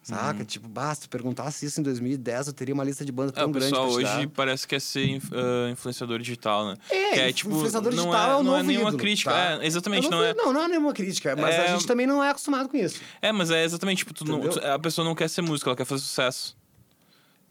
[0.02, 0.44] Saca?
[0.46, 3.52] Tipo, basta perguntasse isso em 2010, eu teria uma lista de bandas É, tão o
[3.52, 6.76] grande pessoal hoje parece que é ser ah, influenciador digital, né?
[6.88, 8.98] É, que é, tipo, influenciador não digital é, é o não é novo nenhuma ídolo,
[8.98, 9.30] crítica.
[9.30, 9.62] tá?
[9.62, 10.34] É, exatamente, Eu não é.
[10.34, 12.98] Não, não é nenhuma crítica, mas É- a gente também não é acostumado com isso.
[13.20, 15.76] É, mas é exatamente, tipo, tu não- tu- a pessoa não quer ser música, ela
[15.76, 16.56] quer fazer sucesso.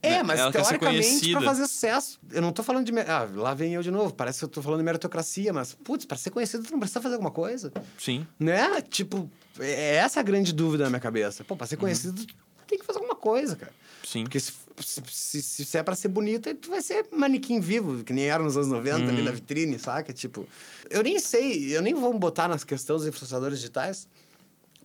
[0.01, 0.23] É, né?
[0.23, 2.97] mas Ela teoricamente, pra fazer sucesso, eu não tô falando de.
[3.01, 4.13] Ah, lá vem eu de novo.
[4.13, 7.01] Parece que eu tô falando de meritocracia, mas, putz, pra ser conhecido, tu não precisa
[7.01, 7.69] fazer alguma coisa.
[7.97, 8.25] Sim.
[8.39, 8.81] Né?
[8.89, 9.29] Tipo,
[9.61, 11.43] é essa a grande dúvida na minha cabeça.
[11.43, 12.35] Pô, pra ser conhecido, tu
[12.67, 13.71] tem que fazer alguma coisa, cara.
[14.03, 14.23] Sim.
[14.23, 14.53] Porque se,
[15.07, 18.41] se, se, se é pra ser bonita, tu vai ser manequim vivo, que nem era
[18.41, 19.09] nos anos 90 Uhum.
[19.09, 20.11] ali na vitrine, saca?
[20.13, 20.47] Tipo,
[20.89, 24.07] eu nem sei, eu nem vou botar nas questões dos influenciadores digitais.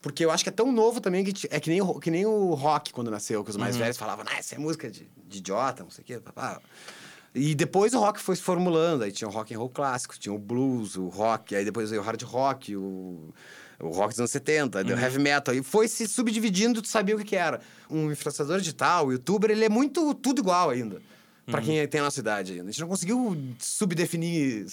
[0.03, 2.27] Porque eu acho que é tão novo também que é que nem, o, que nem
[2.27, 3.63] o rock quando nasceu, que os Uhum.
[3.63, 6.21] mais velhos falavam, ah, essa é música de, de idiota, não sei o quê.
[6.21, 6.61] Papá.
[7.35, 10.33] E depois o rock foi se formulando, aí tinha o rock and roll clássico, tinha
[10.33, 13.33] o blues, o rock, aí depois veio o hard rock, o,
[13.89, 14.87] o rock dos anos 70, Uhum.
[14.87, 17.61] o heavy metal, e foi se subdividindo, tu sabia o que, que era.
[17.91, 21.01] Um influenciador digital, o youtuber, ele é muito tudo igual ainda.
[21.47, 21.67] Pra Uhum.
[21.67, 22.65] quem tem a nossa idade ainda.
[22.65, 24.65] A gente não conseguiu subdefinir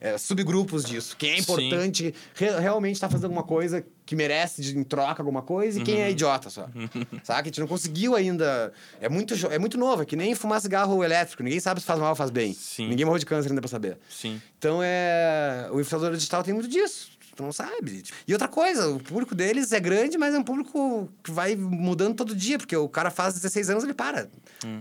[0.00, 1.16] é, subgrupos disso.
[1.16, 5.42] Quem é importante, re- realmente tá fazendo alguma coisa que merece de, em troca alguma
[5.42, 6.00] coisa, e quem Uhum.
[6.02, 6.68] é idiota só.
[7.22, 7.42] Saca?
[7.42, 8.72] A gente não conseguiu ainda.
[9.00, 11.42] É muito, é muito novo, é que nem fumar cigarro elétrico.
[11.44, 12.52] Ninguém sabe se faz mal ou faz bem.
[12.54, 12.88] Sim.
[12.88, 13.96] Ninguém morreu de câncer ainda pra saber.
[14.10, 14.40] Sim.
[14.58, 15.68] Então é.
[15.70, 17.10] O influenciador digital tem muito disso.
[17.36, 18.02] Tu não sabe.
[18.26, 22.14] E outra coisa, o público deles é grande, mas é um público que vai mudando
[22.16, 24.28] todo dia, porque o cara faz 16 anos ele para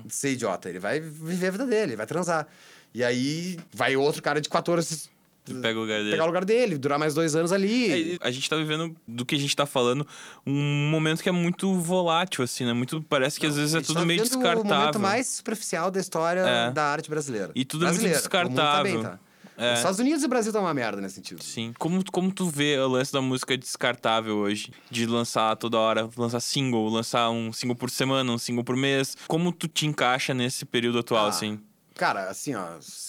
[0.06, 0.70] de ser idiota.
[0.70, 2.48] Ele vai viver a vida dele, ele vai transar.
[2.94, 5.10] E aí vai outro cara de 14
[5.62, 6.10] Pega o lugar dele.
[6.12, 8.16] pegar o lugar dele, durar mais dois anos ali.
[8.16, 10.08] É, a gente tá vivendo, do que a gente tá falando,
[10.48, 12.74] um momento que é muito volátil, assim, né?
[12.74, 14.62] Muito, parece que às vezes é tudo tá meio descartável.
[14.62, 16.72] O momento mais superficial da história É.
[16.72, 17.52] da arte brasileira.
[17.54, 18.46] E tudo é muito Brasileira.
[18.46, 19.04] O mundo tá bem, descartável.
[19.04, 19.20] tá?
[19.58, 19.74] É.
[19.74, 21.42] Os Estados Unidos e o Brasil estão uma merda nesse sentido.
[21.44, 21.74] Sim.
[21.80, 24.72] Como, como tu vê o lance da música descartável hoje?
[24.92, 29.16] De lançar toda hora, lançar single, lançar um single por semana, um single por mês.
[29.28, 31.60] Como tu te encaixa nesse período atual, Ah, assim?
[31.96, 32.66] Cara, assim, ó,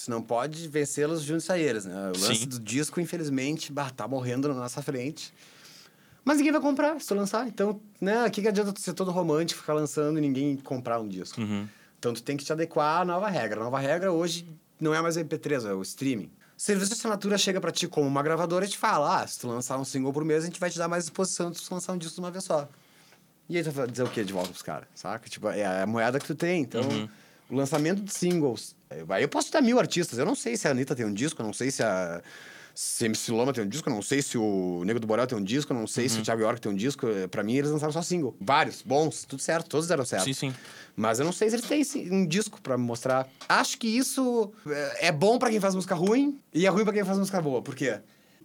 [0.07, 2.12] não pode vencê-los juntos a eles, né?
[2.14, 2.47] O lance Sim.
[2.47, 5.34] do disco, infelizmente, bah, tá morrendo na nossa frente.
[6.24, 7.49] Mas ninguém vai comprar se tu lançar.
[7.49, 11.01] Então, né, o que, que adianta tu ser todo romântico, ficar lançando e ninguém comprar
[11.01, 11.40] um disco?
[11.40, 11.68] Uhum.
[11.99, 13.61] Então tu tem que te adequar à nova regra.
[13.61, 14.47] A nova regra hoje
[14.81, 16.31] não é mais o MP3, é o streaming.
[16.57, 19.39] O serviço de assinatura chega pra ti como uma gravadora e te fala: ah, se
[19.39, 21.74] tu lançar um single por mês, a gente vai te dar mais exposição se tu
[21.74, 22.68] lançar um disco de uma vez só.
[23.49, 25.29] E aí tu vai dizer o que de volta pros caras, saca?
[25.29, 26.62] Tipo, é a moeda que tu tem.
[26.62, 26.83] Então,
[27.49, 28.74] o lançamento de singles.
[29.09, 30.18] Aí eu posso dar mil artistas.
[30.18, 32.22] Eu não sei se a Anitta tem um disco, eu não sei se a.
[32.79, 35.27] Se a MC Loma tem um disco, eu não sei se o Nego do Borel
[35.27, 37.07] tem um disco, não sei se o Thiago York tem um disco.
[37.31, 38.37] Pra mim, eles lançaram só single.
[38.39, 40.24] Vários, bons, tudo certo, todos deram certo.
[40.24, 40.55] Sim, sim.
[40.95, 43.27] Mas eu não sei se eles têm um disco pra mostrar.
[43.49, 44.53] Acho que isso
[45.01, 47.41] é é bom pra quem faz música ruim e é ruim pra quem faz música
[47.41, 47.62] boa.
[47.62, 47.99] Por quê?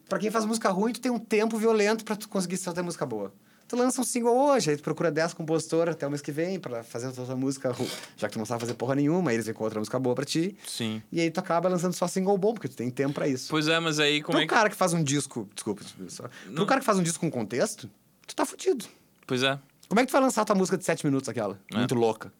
[0.07, 3.05] Pra quem faz música ruim, tu tem um tempo violento pra tu conseguir ter música
[3.05, 3.33] boa.
[3.71, 6.59] Tu lança um single hoje, aí tu procura 10 compositores até o mês que vem
[6.59, 7.73] pra fazer a tua música.
[8.17, 10.25] Já que tu não sabe fazer porra nenhuma, aí eles com outra música boa pra
[10.25, 10.57] ti.
[10.67, 11.01] Sim.
[11.09, 13.47] E aí tu acaba lançando só single bom, porque tu tem tempo pra isso.
[13.49, 14.53] Pois é, mas aí como Pro é que.
[14.53, 15.47] cara que faz um disco...
[15.55, 16.25] Desculpa, só.
[16.53, 17.89] Pro cara que faz um disco com contexto,
[18.27, 18.83] tu tá fudido.
[19.25, 19.57] Pois é.
[19.87, 21.57] Como é que tu vai lançar tua música de 7 minutos, aquela?
[21.73, 21.77] É.
[21.77, 22.33] Muito louca.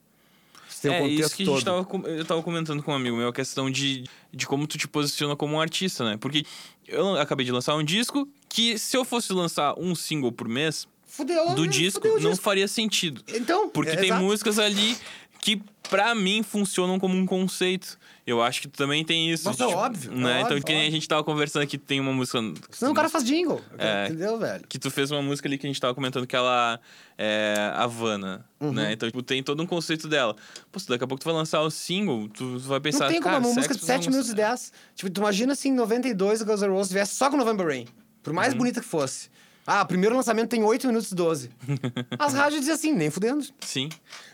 [0.84, 1.54] É isso que a todo.
[1.54, 4.76] gente tava, eu tava comentando com um amigo meu, a questão de, de como tu
[4.76, 6.18] te posiciona como um artista, né?
[6.18, 6.44] Porque
[6.86, 10.86] eu acabei de lançar um disco que, se eu fosse lançar um single por mês
[11.14, 12.42] Fudeu, do disco, Fudeu não disco.
[12.44, 13.22] faria sentido.
[13.28, 14.22] Então, Porque é, tem exato.
[14.24, 14.96] músicas ali
[15.42, 15.60] que
[15.90, 17.98] pra mim, funcionam como um conceito.
[18.26, 19.44] Eu acho que tu também tem isso.
[19.44, 20.32] Nossa, é óbvio, é Né?
[20.40, 22.38] então, óbvio, que nem a gente tava conversando que tem uma música.
[22.70, 23.60] Senão o cara faz jingle.
[23.76, 24.06] É.
[24.06, 24.64] Entendeu, velho?
[24.68, 26.80] Que tu fez uma música ali que a gente tava comentando que ela
[27.18, 28.72] é Havana, Uhum.
[28.72, 28.92] né?
[28.92, 30.34] Então, tipo, tem todo um conceito dela.
[30.70, 33.20] Pô, se daqui a pouco tu vai lançar o single, tu vai pensar, Não tem
[33.20, 34.72] como cara, uma música de Pistols 7 é uma minutos e música- 10.
[34.94, 37.86] Tipo, tu imagina assim, em 92 o Guns N' Roses viesse só com November Rain.
[38.22, 38.36] Por Uhum.
[38.36, 39.28] mais bonita que fosse.
[39.66, 41.50] Ah, o primeiro lançamento tem 8 minutos e 12.
[42.18, 43.44] As rádios diziam assim, nem fudendo.
[43.60, 43.88] Sim.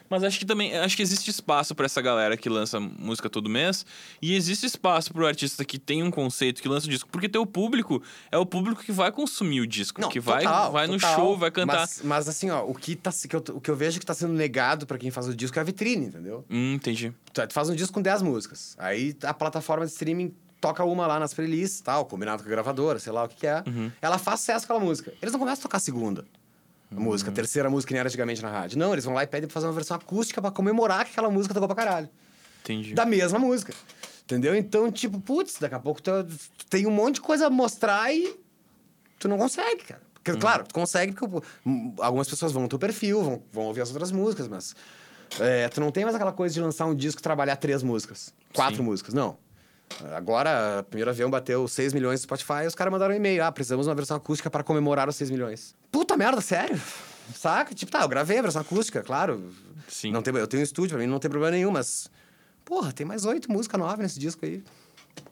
[0.09, 3.49] Mas acho que também, acho que existe espaço pra essa galera que lança música todo
[3.49, 3.85] mês
[4.23, 7.45] e existe espaço pro artista que tem um conceito que lança o disco, porque teu
[7.45, 11.15] público é o público que vai consumir o disco, que vai, total, vai no total.
[11.15, 11.81] show, vai cantar.
[11.81, 14.15] Mas, mas assim, ó, o que, tá, que eu, o que eu vejo que tá
[14.15, 16.45] sendo negado pra quem faz o disco é a vitrine, entendeu?
[16.49, 17.13] Hum, entendi.
[17.33, 18.75] Tu, tu faz um disco com 10 músicas.
[18.79, 22.99] Aí a plataforma de streaming toca uma lá nas playlists, tal, combinado com a gravadora,
[22.99, 23.63] sei lá o que, que é.
[23.67, 23.91] Uhum.
[24.01, 25.13] Ela faz sucesso com aquela música.
[25.23, 26.25] Eles não começam a tocar a segunda
[26.91, 28.79] a música, a terceira música que nem era antigamente na rádio.
[28.79, 31.31] Não, eles vão lá e pedem pra fazer uma versão acústica pra comemorar que aquela
[31.31, 32.09] música tocou pra caralho.
[32.63, 32.95] Entendi.
[32.95, 33.75] Da mesma música.
[34.25, 34.55] Entendeu?
[34.55, 36.11] Então, tipo, putz, daqui a pouco tu,
[36.57, 38.39] tu tem um monte de coisa a mostrar e
[39.19, 40.03] tu não consegue, cara.
[40.15, 43.81] Porque, Claro, tu consegue porque hum, algumas pessoas vão no teu perfil, vão, vão ouvir
[43.81, 44.75] as outras músicas, mas
[45.41, 48.35] é, tu não tem mais aquela coisa de lançar um disco e trabalhar três músicas,
[48.55, 48.83] quatro Sim.
[48.83, 49.39] músicas, não.
[50.15, 53.43] Agora, a primeira avião bateu 6 milhões no Spotify e os caras mandaram um e-mail.
[53.45, 55.75] Ah, precisamos de uma versão acústica para comemorar os 6 milhões.
[55.91, 56.81] Puta merda, sério?
[57.35, 57.75] Saca?
[57.75, 59.53] Tipo, tá, eu gravei a versão acústica, claro.
[59.89, 60.13] Sim.
[60.13, 62.11] Não tem, eu tenho um estúdio, pra mim não tem problema nenhum, mas...
[62.65, 64.63] Porra, tem mais oito músicas novas nesse disco aí.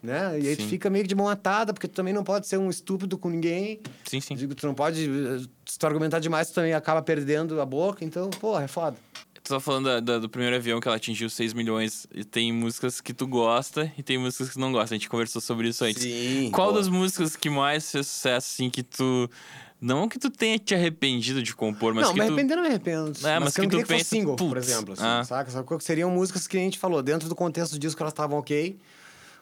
[0.03, 0.39] Né?
[0.39, 0.69] E aí tu Sim.
[0.69, 3.29] fica meio que de mão atada, porque tu também não pode ser um estúpido com
[3.29, 3.79] ninguém.
[4.05, 4.35] Sim, sim.
[4.35, 5.05] Digo, tu não pode...
[5.09, 8.03] eh, Se tu argumentar demais, tu também acaba perdendo a boca.
[8.03, 8.97] Então, porra, é foda.
[9.47, 12.51] Tu tá falando da- da- do primeiro avião que ela atingiu 6 milhões e tem
[12.51, 14.93] músicas que tu gosta e tem músicas que tu não gosta.
[14.93, 16.03] A gente conversou sobre isso antes.
[16.03, 16.77] Sim, Qual pô.
[16.77, 19.29] das músicas que mais fez sucesso, assim, que tu.
[19.79, 22.33] Não que tu tenha te arrependido de compor, mas não, que me tu.
[22.33, 23.11] arrepender não me arrependo.
[23.25, 24.93] É, mas que não que tu que fosse pensa, single, por exemplo.
[24.93, 25.23] Assim, ah.
[25.23, 25.63] Saca?
[25.77, 28.77] Que seriam músicas que a gente falou, dentro do contexto do disco elas estavam ok.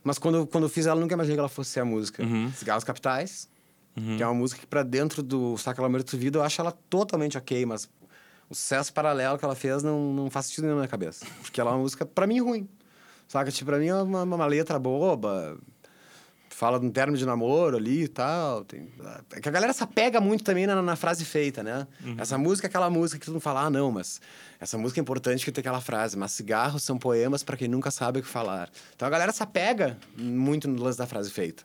[0.03, 2.21] Mas quando, quando eu fiz ela, eu nunca imaginei que ela fosse ser a música.
[2.21, 2.51] Uhum.
[2.53, 3.49] Cigarros Capitais,
[3.95, 7.37] que é uma música que pra dentro do Saca de Vida eu acho ela totalmente
[7.39, 7.89] ok, mas
[8.49, 11.25] o sucesso paralelo que ela fez não, não faz sentido nenhum na minha cabeça.
[11.41, 12.67] Porque ela é uma música, pra mim, ruim.
[13.27, 13.51] Saca?
[13.51, 15.57] Tipo, pra mim é uma, uma letra boba,
[16.55, 18.63] fala de um termo de namoro ali e tal.
[18.63, 18.87] Tem...
[19.33, 21.85] É que a galera se apega muito também na, na frase feita, né?
[22.17, 24.21] Essa música é aquela música que todo mundo fala, ah, não, mas
[24.59, 27.91] essa música é importante que tem aquela frase, mas cigarros são poemas para quem nunca
[27.91, 28.69] sabe o que falar.
[28.95, 31.63] Então a galera se apega muito no lance da frase feita.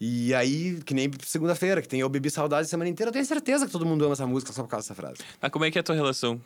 [0.00, 3.24] E aí, que nem segunda-feira, que tem Eu Bebi Saudade a semana inteira, eu tenho
[3.24, 5.18] certeza que todo mundo ama essa música só por causa dessa frase.
[5.40, 6.40] Ah, como é que é a tua relação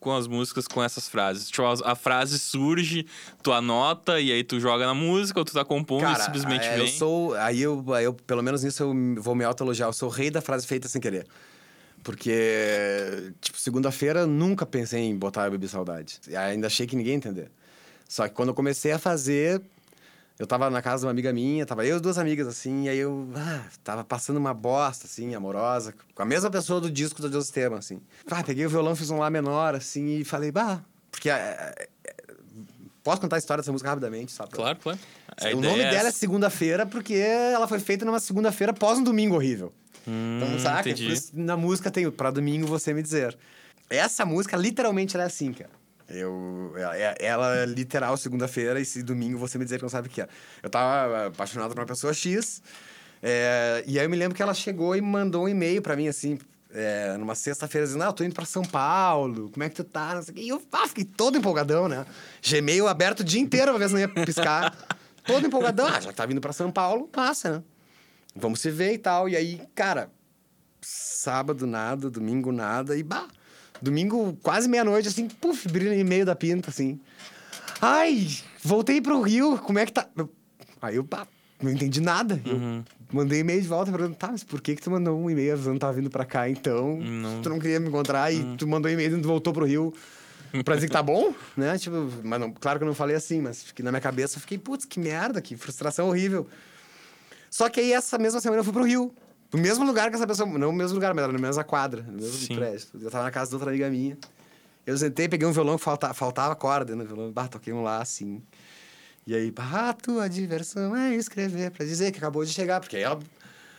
[0.00, 1.48] com as músicas, com essas frases?
[1.48, 3.06] Tipo, a, a frase surge,
[3.42, 6.76] tu anota e aí tu joga na música ou tu tá compondo e simplesmente é,
[6.76, 6.86] vem?
[6.86, 7.34] eu sou.
[7.34, 9.88] Aí eu, aí eu, pelo menos nisso, eu vou me autoelogiar.
[9.88, 11.26] Eu sou o rei da frase feita sem querer.
[12.02, 16.20] Porque, tipo, segunda-feira eu nunca pensei em botar a Bebi Saudade.
[16.36, 17.50] Ainda achei que ninguém ia entender.
[18.08, 19.60] Só que quando eu comecei a fazer,
[20.38, 22.88] eu tava na casa de uma amiga minha, tava eu e duas amigas, assim, e
[22.88, 27.20] aí eu ah, tava passando uma bosta, assim, amorosa, com a mesma pessoa do disco
[27.20, 28.00] do Deus Tema, assim.
[28.30, 31.28] Ah, peguei o violão, fiz um Lá menor, assim, e falei, bah, porque.
[31.28, 31.88] é, é,
[33.02, 34.50] posso contar a história dessa música rapidamente, sabe?
[34.50, 34.98] Claro, claro.
[35.40, 39.02] A o nome é dela é segunda-feira porque ela foi feita numa segunda-feira pós um
[39.02, 39.72] domingo horrível.
[40.06, 40.88] Hum, Então, saca?
[40.90, 41.14] entendi.
[41.32, 43.36] Na música tem o pra domingo você me dizer.
[43.90, 45.70] Essa música, literalmente, ela é assim, cara.
[46.08, 49.90] Eu, ela, é- ela é literal segunda-feira e se domingo você me dizer que não
[49.90, 50.28] sabe o que é.
[50.62, 52.62] Eu tava apaixonado por uma pessoa X,
[53.22, 56.08] é, e aí eu me lembro que ela chegou e mandou um e-mail pra mim,
[56.08, 56.38] assim,
[56.72, 59.84] é, numa sexta-feira, dizendo: Ah, eu tô indo pra São Paulo, como é que tu
[59.84, 60.14] tá?
[60.14, 60.42] Não sei o quê.
[60.42, 62.06] E eu ah, fiquei todo empolgadão, né?
[62.42, 64.74] Gmail aberto o dia inteiro pra ver se não ia piscar.
[65.26, 65.86] todo empolgadão.
[65.86, 67.62] Ah, já que tá vindo pra São Paulo, passa, né?
[68.34, 69.28] Vamos se ver e tal.
[69.28, 70.10] E aí, cara,
[70.80, 73.28] sábado nada, domingo nada, e bah,
[73.80, 76.98] domingo quase meia-noite, assim, puf, brilha no meio da pinta, assim.
[77.80, 78.28] Ai,
[78.62, 80.06] voltei pro Rio, como é que tá?
[80.16, 80.32] Eu-
[80.80, 81.26] Aí eu, bah,
[81.62, 82.40] não entendi nada.
[82.44, 82.84] Eu Uhum.
[83.12, 85.74] mandei e-mail de volta perguntando, tá, mas por que que tu mandou um e-mail avisando
[85.74, 86.98] que tava vindo pra cá, então?
[87.00, 87.42] Não.
[87.42, 89.92] Tu não queria me encontrar e tu mandou e-mail e tu voltou pro Rio
[90.64, 91.76] pra dizer que tá bom, né?
[91.78, 94.56] Tipo, mas não, claro que eu não falei assim, mas na minha cabeça, eu fiquei,
[94.58, 96.46] putz, que merda, que frustração horrível.
[97.50, 99.12] Só que aí, essa mesma semana, eu fui pro Rio.
[99.52, 100.48] No mesmo lugar que essa pessoa...
[100.48, 102.56] Não no mesmo lugar, mas era na mesma quadra, no mesmo Sim.
[102.56, 102.86] prédio.
[103.00, 104.18] Eu tava na casa de outra amiga minha.
[104.86, 107.32] Eu sentei, peguei um violão que faltava, faltava corda no violão.
[107.32, 108.42] Bah, toquei um lá, assim.
[109.26, 112.80] E aí, bah, tua diversão é escrever pra dizer que acabou de chegar.
[112.80, 113.18] Porque aí ela...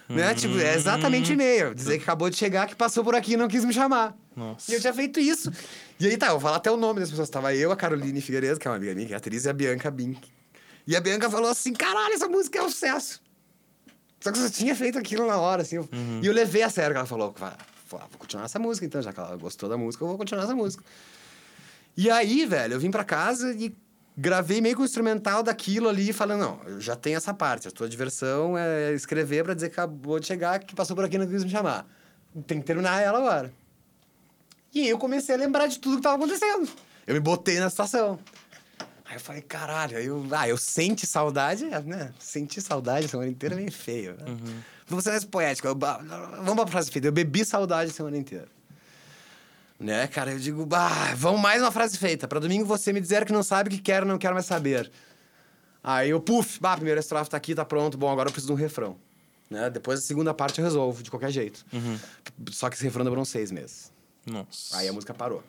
[0.08, 0.34] Né?
[0.34, 1.76] Tipo, é exatamente o e-mail.
[1.76, 4.18] Dizer que acabou de chegar, que passou por aqui e não quis me chamar.
[4.36, 4.72] Nossa.
[4.72, 5.52] E eu tinha feito isso.
[6.00, 7.30] E aí, tá, eu vou falar até o nome das pessoas.
[7.30, 9.54] Tava eu, a Caroline Figueiredo, que é uma amiga minha, que é atriz, e a
[9.54, 10.28] Bianca Bink.
[10.88, 13.22] E a Bianca falou assim, caralho, essa música é um sucesso.
[14.20, 15.78] Só que eu tinha feito aquilo na hora, assim.
[15.78, 15.90] eu-
[16.22, 17.34] E eu levei a sério que ela falou.
[17.38, 17.54] "Vai,
[17.90, 20.54] Vou continuar essa música, então, já que ela gostou da música, eu vou continuar essa
[20.56, 20.84] música.
[21.98, 23.76] E aí, velho, eu vim pra casa e
[24.16, 27.72] gravei meio que um instrumental daquilo ali, falando, não, eu já tenho essa parte, a
[27.72, 31.18] tua diversão é escrever pra dizer que acabou de chegar, que passou por aqui e
[31.20, 31.88] não quis me chamar.
[32.46, 33.52] Tem que terminar ela agora.
[34.72, 36.70] E aí eu comecei a lembrar de tudo que tava acontecendo.
[37.08, 38.20] Eu me botei na situação.
[39.10, 42.14] Aí eu falei, caralho, aí eu, ah, eu senti saudade, né?
[42.20, 44.16] Senti saudade a semana inteira é meio feio.
[44.16, 44.26] Né?
[44.30, 44.62] Uhum.
[44.86, 45.68] Vou ser mais poético.
[45.68, 47.08] Eu, vamos pra frase feita.
[47.08, 48.48] Eu bebi saudade a semana inteira.
[49.80, 50.32] Né, cara?
[50.32, 52.28] Eu digo, ah, vamos mais uma frase feita.
[52.28, 54.92] Pra domingo você me dizer que não sabe o que quer, não quero mais saber.
[55.84, 57.98] Aí eu, puf, bah, a primeira estrofe tá aqui, tá pronto.
[57.98, 58.96] Bom, agora eu preciso de um refrão.
[59.50, 59.72] Né?
[59.72, 61.66] Depois a segunda parte eu resolvo, de qualquer jeito.
[61.74, 61.98] Uhum.
[62.52, 63.92] Só que esse refrão demorou seis meses.
[64.24, 64.78] Nossa.
[64.78, 65.44] Aí a música parou.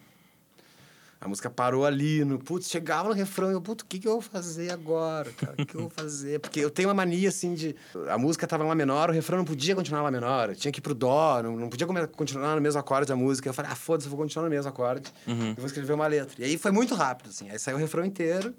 [1.21, 2.39] A música parou ali, no.
[2.39, 5.55] Putz, chegava no refrão, eu, putz, o que, que eu vou fazer agora, cara?
[5.59, 6.41] O que, eu vou fazer?
[6.41, 7.77] Porque eu tenho uma mania, assim, de.
[8.09, 10.83] A música tava lá menor, o refrão não podia continuar lá menor, tinha que ir
[10.83, 13.51] pro dó, não, não podia continuar no mesmo acorde da música.
[13.51, 15.51] Eu falei, ah, foda-se, eu vou continuar no mesmo acorde uhum.
[15.51, 16.35] e vou escrever uma letra.
[16.39, 17.51] E aí foi muito rápido, assim.
[17.51, 18.55] Aí saiu o refrão inteiro.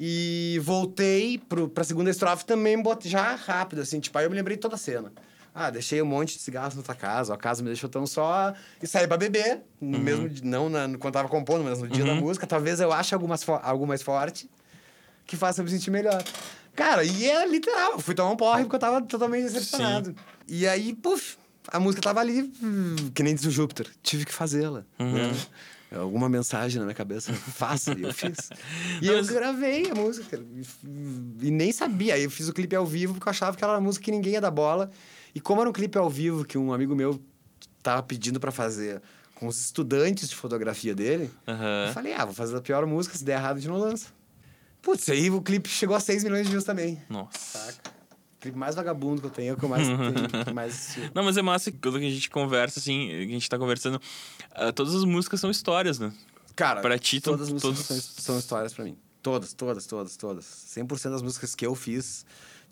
[0.00, 4.00] E voltei pro, pra segunda estrofe também, já rápido, assim.
[4.00, 5.12] Tipo, aí eu me lembrei de toda a cena.
[5.60, 8.54] Ah, deixei um monte de cigarros na tua casa, a casa me deixou tão só.
[8.80, 10.04] E saí pra beber, no uhum.
[10.04, 12.14] mesmo não na, quando tava compondo, mas no dia uhum.
[12.14, 12.46] da música.
[12.46, 14.48] Talvez eu ache algumas algo mais forte
[15.26, 16.22] que faça eu me sentir melhor.
[16.76, 17.94] Cara, e é literal.
[17.94, 20.10] Eu fui tomar um porre porque eu tava totalmente decepcionado.
[20.10, 20.14] Sim.
[20.46, 21.36] E aí, puf,
[21.66, 22.52] a música tava ali,
[23.14, 23.88] que nem diz o Júpiter.
[24.02, 24.84] Tive que fazê-la.
[24.98, 25.12] Uhum.
[25.12, 25.32] Né?
[25.90, 28.50] Alguma mensagem na minha cabeça, faça, e eu fiz.
[29.02, 30.36] E eu gravei a música.
[30.36, 32.14] E, e nem sabia.
[32.14, 34.10] Aí eu fiz o clipe ao vivo porque eu achava que era uma música que
[34.10, 34.90] ninguém ia dar bola.
[35.38, 37.22] E como era um clipe ao vivo que um amigo meu
[37.80, 39.00] tava pedindo para fazer
[39.36, 41.86] com os estudantes de fotografia dele, uhum.
[41.86, 44.08] eu falei, ah, vou fazer a pior música, se der errado a gente não lança.
[44.82, 47.00] Putz, aí o clipe chegou a 6 milhões de views também.
[47.08, 47.38] Nossa.
[47.38, 47.90] Saca?
[48.36, 50.96] O clipe mais vagabundo que eu tenho, é o que eu mais tenho, que mais
[51.14, 54.72] Não, mas é massa que quando a gente conversa, assim, a gente tá conversando, uh,
[54.72, 56.12] todas as músicas são histórias, né?
[56.56, 58.04] Cara, pra ti, todas as músicas todos...
[58.04, 58.98] são, são histórias pra mim.
[59.22, 60.44] Todas, todas, todas, todas.
[60.44, 62.26] 100% das músicas que eu fiz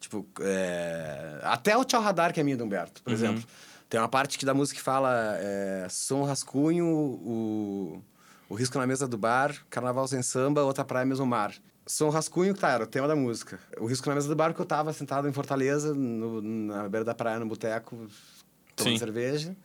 [0.06, 1.40] Tipo, é...
[1.42, 3.16] até o Tchau Radar, que é minha do Humberto, por uhum.
[3.16, 3.44] exemplo.
[3.88, 8.02] Tem uma parte que da música que fala é, som rascunho, o,
[8.48, 11.52] o risco na mesa do bar, carnaval sem samba, outra praia mesmo mar.
[11.84, 13.58] Som rascunho, tá, era o tema da música.
[13.80, 17.04] O risco na mesa do bar, que eu tava sentado em Fortaleza, no, na beira
[17.04, 18.08] da praia, no boteco,
[18.76, 18.98] tomando Sim.
[18.98, 19.56] cerveja.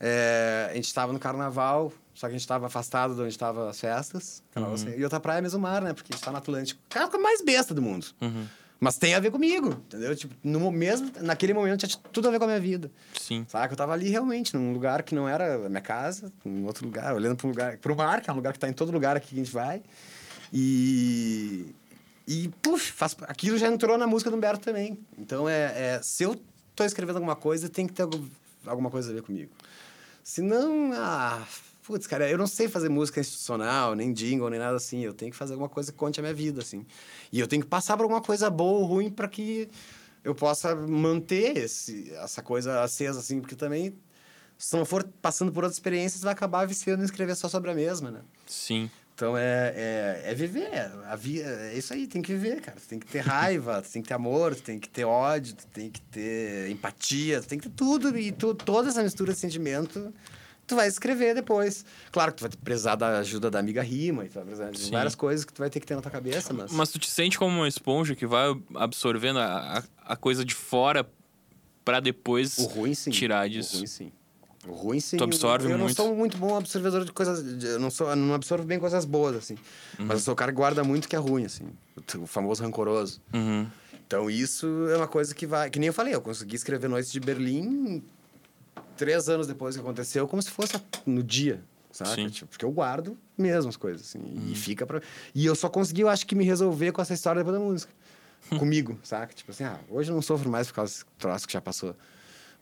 [0.00, 3.68] É, a gente estava no carnaval, só que a gente estava afastado de onde estavam
[3.68, 4.42] as festas.
[4.56, 4.72] Uhum.
[4.72, 5.92] Assim, e outra praia é mesmo mar, né?
[5.92, 6.80] Porque a gente tá no Atlântico.
[6.88, 8.06] Cara, é mais besta do mundo.
[8.20, 8.46] Uhum.
[8.80, 10.14] Mas tem a ver comigo, entendeu?
[10.14, 12.90] Tipo, no mesmo, naquele momento tinha tudo a ver com a minha vida.
[13.18, 13.44] Sim.
[13.48, 13.72] Sabe?
[13.72, 17.12] Eu tava ali realmente, num lugar que não era a minha casa, em outro lugar,
[17.12, 19.16] olhando para um lugar, pro mar, que é um lugar que tá em todo lugar
[19.16, 19.82] aqui que a gente vai.
[20.52, 21.74] E.
[22.26, 24.98] E, puf, faz, aquilo já entrou na música do Humberto também.
[25.16, 26.38] Então, é, é, se eu
[26.76, 28.06] tô escrevendo alguma coisa, tem que ter
[28.66, 29.50] alguma coisa a ver comigo.
[30.22, 31.42] Se não, ah,
[31.88, 35.00] putz, cara, eu não sei fazer música institucional, nem jingle, nem nada assim.
[35.00, 36.84] Eu tenho que fazer alguma coisa que conte a minha vida, assim.
[37.32, 39.70] E eu tenho que passar por alguma coisa boa ou ruim para que
[40.22, 43.96] eu possa manter esse, essa coisa acesa, assim, porque também,
[44.58, 47.74] se não for passando por outras experiências, vai acabar viciando em escrever só sobre a
[47.74, 48.20] mesma, né?
[48.46, 48.90] Sim.
[49.14, 52.76] Então é, é, é viver, a via, é isso aí, tem que viver, cara.
[52.86, 56.70] tem que ter raiva, tem que ter amor, tem que ter ódio, tem que ter
[56.70, 58.16] empatia, tem que ter tudo.
[58.18, 60.12] E tu, toda essa mistura de sentimento
[60.68, 61.84] tu vai escrever depois.
[62.12, 64.78] Claro que tu vai precisar da ajuda da amiga rima, e tu vai precisar de
[64.78, 64.90] Sim.
[64.92, 66.70] várias coisas que tu vai ter que ter na tua cabeça, mas...
[66.70, 70.54] Mas tu te sente como uma esponja que vai absorvendo a, a, a coisa de
[70.54, 71.08] fora
[71.84, 73.10] para depois o ruim, sim.
[73.10, 73.76] tirar disso.
[73.76, 74.12] O ruim, sim.
[74.66, 75.16] O ruim, sim.
[75.16, 75.98] Tu absorve eu, eu muito.
[75.98, 77.62] Eu não sou muito bom absorvedor de coisas...
[77.64, 79.54] Eu não, sou, não absorvo bem coisas boas, assim.
[79.98, 80.06] Uhum.
[80.06, 81.64] Mas eu sou o cara que guarda muito que é ruim, assim.
[82.18, 83.20] O famoso rancoroso.
[83.32, 83.66] Uhum.
[84.06, 85.70] Então, isso é uma coisa que vai...
[85.70, 88.02] Que nem eu falei, eu consegui escrever Noites de Berlim
[88.98, 90.74] três anos depois que aconteceu, como se fosse
[91.06, 92.30] no dia, sabe?
[92.30, 94.50] Tipo, porque eu guardo mesmo as coisas, assim, uhum.
[94.50, 95.00] e fica pra...
[95.34, 97.92] E eu só consegui, eu acho que, me resolver com essa história depois da música.
[98.58, 99.32] Comigo, saca?
[99.32, 101.94] Tipo assim, ah, hoje eu não sofro mais por causa desse troço que já passou.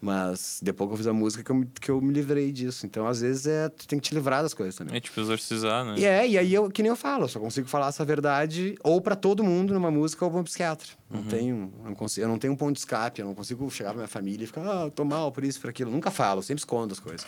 [0.00, 2.84] Mas depois que eu fiz a música que eu, que eu me livrei disso.
[2.84, 4.94] Então, às vezes, é, tu tem que te livrar das coisas também.
[4.94, 5.94] É tipo exorcizar, né?
[5.96, 8.76] E é, e aí, eu, que nem eu falo, eu só consigo falar essa verdade
[8.84, 10.88] ou para todo mundo numa música ou pra um psiquiatra.
[11.10, 11.28] Não uhum.
[11.28, 13.90] tenho, eu não, consigo, eu não tenho um ponto de escape, eu não consigo chegar
[13.90, 15.90] pra minha família e ficar, ah, tô mal por isso, por aquilo.
[15.90, 17.26] nunca falo, eu sempre escondo as coisas.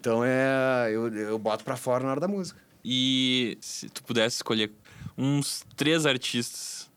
[0.00, 2.58] Então, é, eu, eu boto para fora na hora da música.
[2.84, 4.72] E se tu pudesse escolher
[5.16, 6.90] uns três artistas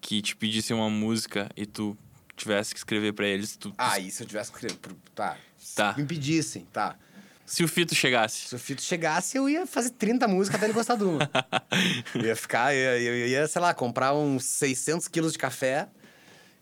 [0.00, 1.96] que te pedissem uma música e tu
[2.36, 3.56] tivesse que escrever para eles.
[3.56, 3.72] Tu...
[3.76, 4.96] Ah, e se eu tivesse que escrever.
[5.14, 5.36] Tá.
[5.74, 5.94] Tá.
[5.94, 6.96] Se me pedissem, tá.
[7.46, 8.48] Se o Fito chegasse.
[8.48, 11.30] Se o Fito chegasse, eu ia fazer 30 músicas até ele gostar de uma.
[12.14, 15.88] eu ia ficar, eu, eu, ia, sei lá, comprar uns 600 quilos de café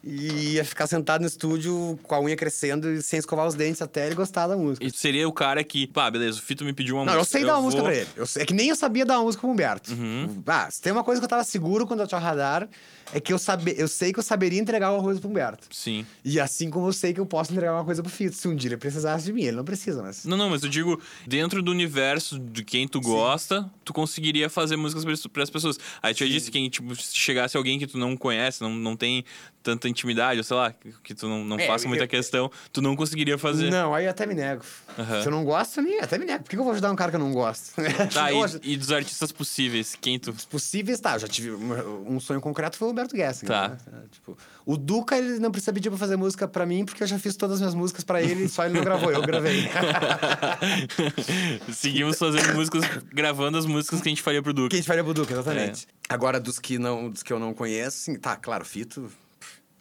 [0.04, 3.80] E ia ficar sentado no estúdio com a unha crescendo e sem escovar os dentes
[3.80, 4.84] até ele gostar da música.
[4.84, 7.18] E tu seria o cara que, pá, beleza, o Fito me pediu uma Não, eu
[7.20, 7.38] música.
[7.38, 8.08] sei dar uma música vou- pra ele.
[8.16, 9.92] Eu é que nem eu sabia dar uma música pro Humberto.
[9.92, 10.42] Uhum.
[10.46, 12.68] Ah, se tem uma coisa que eu tava seguro quando eu tinha o radar,
[13.14, 15.68] é que eu, sabe, eu sei que eu saberia entregar uma coisa pro Humberto.
[15.70, 16.04] Sim.
[16.24, 18.56] E assim como eu sei que eu posso entregar uma coisa pro Fito, se um
[18.56, 19.42] dia ele precisasse de mim.
[19.42, 20.24] Ele não precisa, mas.
[20.24, 24.76] Não, não, mas eu digo, dentro do universo de quem tu gosta, tu conseguiria fazer
[24.76, 25.78] músicas para as pessoas.
[26.02, 28.96] Aí tu já disse que, tipo, se chegasse alguém que tu não conhece, não, não
[28.96, 29.24] tem
[29.62, 30.74] tanta intimidade, ou sei lá,
[31.04, 33.70] que, tu não, não É, faça muita eu- questão, tu não conseguiria fazer.
[33.70, 34.62] Não, aí eu até me nego.
[34.98, 35.22] Aham.
[35.22, 36.42] Se eu não gosto, eu nem, até me nego.
[36.44, 37.72] Por que eu vou ajudar um cara que eu não gosto?
[38.12, 40.32] Tá, e, e dos artistas possíveis, quem tu.
[40.50, 41.14] possíveis, tá.
[41.14, 43.46] Eu já tive um, um sonho concreto foi o Humberto Gessing.
[43.46, 43.68] Tá.
[43.70, 43.76] né?
[43.92, 44.36] É, Tipo,
[44.66, 47.36] o Duca, ele não precisa pedir pra fazer música pra mim, porque eu já fiz
[47.36, 49.68] todas as minhas músicas pra ele, só ele não gravou, eu gravei.
[51.72, 52.82] Seguimos fazendo músicas,
[53.12, 54.70] gravando as músicas que a gente faria pro Duque.
[54.70, 55.86] Que a gente faria pro Duca, exatamente.
[56.08, 56.14] É.
[56.14, 59.10] Agora, dos que, não, dos que eu não conheço, sim, tá, claro, Fito,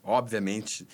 [0.04, 0.88] obviamente,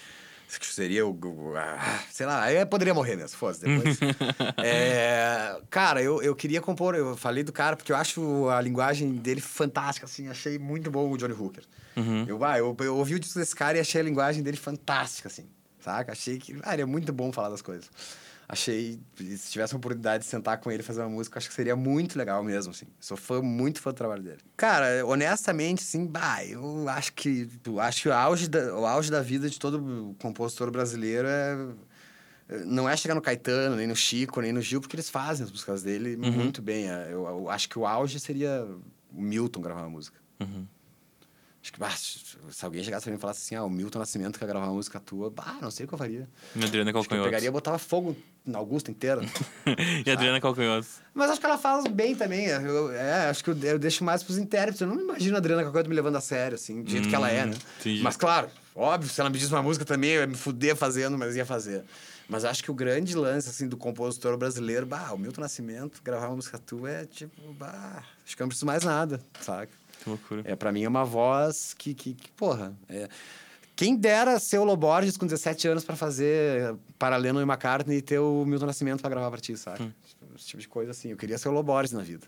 [0.47, 1.17] seria o.
[1.57, 3.99] ah, sei lá, eu poderia morrer mesmo, fosse depois.
[4.63, 9.13] É, cara, eu, eu queria compor, eu falei do cara porque eu acho a linguagem
[9.13, 11.63] dele fantástica, assim, achei muito bom o Johnny Hooker.
[11.95, 12.25] Uhum.
[12.27, 15.27] Eu, ah, eu, eu ouvi o disco desse cara e achei a linguagem dele fantástica,
[15.27, 15.45] assim,
[15.79, 16.11] saca?
[16.11, 17.89] Achei que, ah, ele é muito bom falar das coisas.
[18.49, 21.53] Achei, se tivesse a oportunidade de sentar com ele e fazer uma música, acho que
[21.53, 22.86] seria muito legal mesmo, assim.
[22.98, 24.40] Sou fã, muito fã do trabalho dele.
[24.56, 29.11] Cara, honestamente, assim, bah, eu acho que, eu acho que o auge, da, o auge
[29.11, 31.57] da vida de todo compositor brasileiro é...
[32.65, 35.52] Não é chegar no Caetano, nem no Chico, nem no Gil, porque eles fazem as
[35.52, 36.86] músicas dele muito bem.
[36.86, 38.65] Eu, eu acho que o auge seria
[39.11, 40.18] o Milton gravar uma música.
[40.40, 40.65] Uhum.
[41.68, 44.39] Acho que, bah, se alguém chegasse pra mim e falasse assim, ah, o Milton Nascimento
[44.39, 46.26] quer gravar uma música tua, bah, não sei o que eu faria.
[46.56, 48.15] E a Adriana que eu pegaria e botava fogo
[48.45, 49.22] na Augusta inteira.
[50.06, 50.88] e a Adriana Calcanhoto.
[51.14, 52.45] Mas acho que ela faz bem também.
[52.45, 54.80] Eu, é, acho que eu, eu deixo mais pros intérpretes.
[54.80, 57.15] Eu não me imagino a Adriana Calcanhoto me levando a sério, assim, do jeito que
[57.15, 57.57] ela é, né?
[57.81, 58.02] entendi.
[58.02, 61.18] Mas claro, óbvio, se ela me diz uma música também, eu ia me fuder fazendo,
[61.18, 61.84] mas ia fazer.
[62.30, 66.27] Mas acho que o grande lance, assim, do compositor brasileiro, bah, o Milton Nascimento, gravar
[66.27, 69.72] uma música tua é tipo, bah, acho que eu não preciso mais nada, saca?
[70.07, 70.41] Que loucura.
[70.45, 72.73] É, pra mim é uma voz que, que, que, porra.
[72.88, 73.09] É...
[73.75, 78.17] Quem dera ser o Loborges com 17 anos pra fazer Paralelo e McCartney e ter
[78.17, 79.84] o Milton Nascimento pra gravar pra ti, sabe?
[79.84, 79.91] Hum.
[80.35, 81.09] Esse tipo de coisa assim.
[81.11, 82.25] Eu queria ser o Loborges na vida.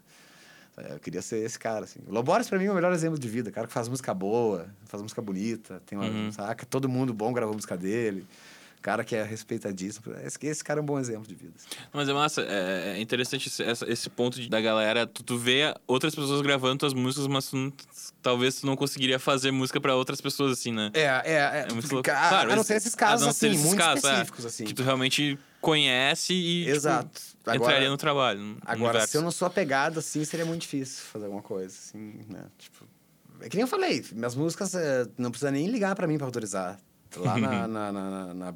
[0.78, 2.00] É, Eu queria ser esse cara, assim.
[2.08, 3.50] O Loborges, pra mim, é o melhor exemplo de vida.
[3.52, 6.32] Cara que faz música boa, faz música bonita, tem uma, Uhum.
[6.32, 6.66] saca?
[6.68, 8.28] Todo mundo bom gravou música dele.
[8.82, 10.06] Cara que é respeitadíssimo.
[10.24, 11.52] Esse, cara é um bom exemplo de vida.
[11.58, 11.68] assim.
[11.92, 15.06] Mas é massa, é é interessante esse, esse ponto de- da galera.
[15.06, 17.74] Tu, tu vê outras pessoas gravando tuas músicas, mas tu não-
[18.22, 20.92] talvez tu não conseguiria fazer música pra outras pessoas, assim, né?
[20.94, 21.66] É, é, é.
[21.70, 22.10] É muito louco.
[22.10, 24.64] a, Claro, a não ser esses casos, assim, esses muito casos, é, específicos, assim.
[24.64, 26.64] Que tu realmente conhece e.
[26.64, 27.22] tipo, Exato.
[27.46, 28.40] Agora- entraria no trabalho.
[28.40, 29.08] No Agora, universo.
[29.12, 32.46] se eu não sou apegado, assim, seria muito difícil fazer alguma coisa, assim, né?
[32.58, 32.86] Tipo...
[33.42, 36.26] É que nem eu falei, minhas músicas é, não precisa nem ligar pra mim pra
[36.28, 36.78] autorizar.
[37.18, 38.54] Lá na, na, na, na,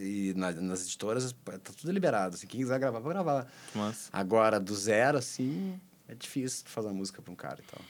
[0.00, 2.46] e na- nas editoras, tá tudo liberado, assim.
[2.46, 3.46] Quem quiser gravar, pode gravar.
[3.74, 4.08] Mas...
[4.12, 7.80] Agora, do zero, assim, é difícil fazer uma música pra um cara e tal.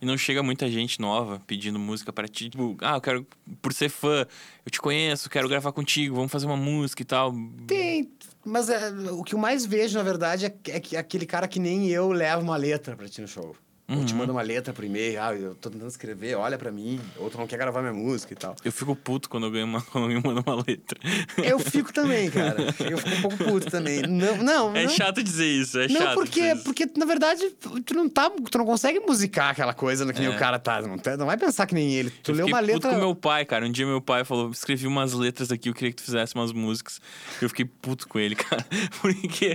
[0.00, 2.50] E não chega muita gente nova pedindo música pra ti.
[2.50, 3.26] Tipo, ah, eu quero,
[3.62, 4.26] por ser fã,
[4.64, 7.34] eu te conheço, quero gravar contigo, vamos fazer uma música e tal.
[7.66, 8.10] Tem,
[8.44, 11.48] mas é, o que eu mais vejo, na verdade, é, que- é que aquele cara
[11.48, 13.56] que nem eu leva uma letra pra ti no show.
[13.90, 14.18] Ou te Uhum.
[14.20, 17.00] manda uma letra por e-mail, ah, eu tô tentando escrever, olha pra mim.
[17.16, 18.54] Ou tu não quer gravar minha música e tal.
[18.64, 20.98] Eu fico puto quando eu ganho uma, quando alguém manda uma letra.
[21.38, 22.56] Eu fico também, cara.
[22.62, 24.02] Eu fico um pouco puto também.
[24.02, 24.76] Não, não.
[24.76, 26.14] É não, chato dizer isso, é Não, chato.
[26.14, 26.64] porque, dizer isso.
[26.64, 27.42] porque, na verdade,
[27.84, 28.30] tu não tá.
[28.50, 30.34] Tu não consegue musicar aquela coisa que nem É.
[30.34, 30.80] o cara tá.
[30.82, 32.10] Não, tá- não vai pensar que nem ele.
[32.22, 32.90] Tu Eu leu fiquei uma puto letra.
[32.92, 33.66] com meu pai, cara.
[33.66, 36.52] Um dia meu pai falou, escrevi umas letras aqui, eu queria que tu fizesse umas
[36.52, 37.00] músicas.
[37.42, 38.64] Eu fiquei puto com ele, cara.
[39.00, 39.54] Porque,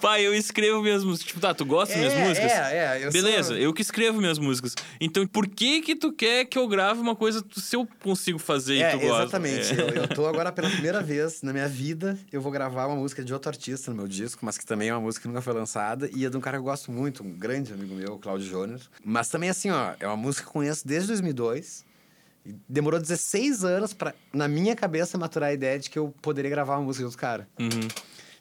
[0.00, 1.28] pai, eu escrevo minhas músicas.
[1.28, 2.52] Tipo, tá, tu gosta das minhas É, músicas?
[2.52, 4.74] é, é, eu Beleza, sou- eu que escrevo minhas músicas.
[5.00, 8.78] Então, por que que tu quer que eu grave uma coisa se eu consigo fazer
[8.78, 9.22] É, e tu gosta?
[9.22, 9.80] exatamente.
[9.80, 9.82] É.
[9.82, 13.24] Eu, eu tô agora pela primeira vez na minha vida, eu vou gravar uma música
[13.24, 15.52] de outro artista no meu disco, mas que também é uma música que nunca foi
[15.54, 18.18] lançada e é de um cara que eu gosto muito, um grande amigo meu, o
[18.18, 18.80] Claudio Júnior.
[19.04, 21.84] Mas também assim, ó, é uma música que eu conheço desde 2002.
[22.46, 26.50] e Demorou 16 anos pra, na minha cabeça, maturar a ideia de que eu poderia
[26.50, 27.48] gravar uma música de outro cara.
[27.58, 27.88] Uhum.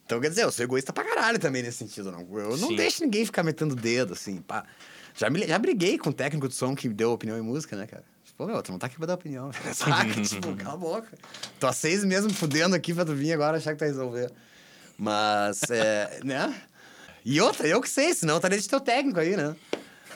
[0.06, 2.11] Então, quer dizer, eu sou egoísta pra caralho também nesse sentido.
[2.11, 2.27] Não.
[2.38, 2.76] Eu não Sim.
[2.76, 4.65] deixo ninguém ficar metendo o dedo, assim, pá.
[5.15, 7.85] Já, me, já briguei com o técnico de som que deu opinião em música, né,
[7.88, 8.03] cara?
[8.26, 9.52] Tipo, meu, tu não tá aqui pra dar opinião.
[9.73, 10.06] Saca?
[10.22, 11.07] tipo, cala a boca.
[11.60, 14.31] Tô há seis meses me fudendo aqui pra tu vir agora achar que vai resolver.
[14.98, 16.53] Mas, é, né?
[17.26, 19.56] E outra, eu que sei, senão eu estaria de teu técnico aí, né?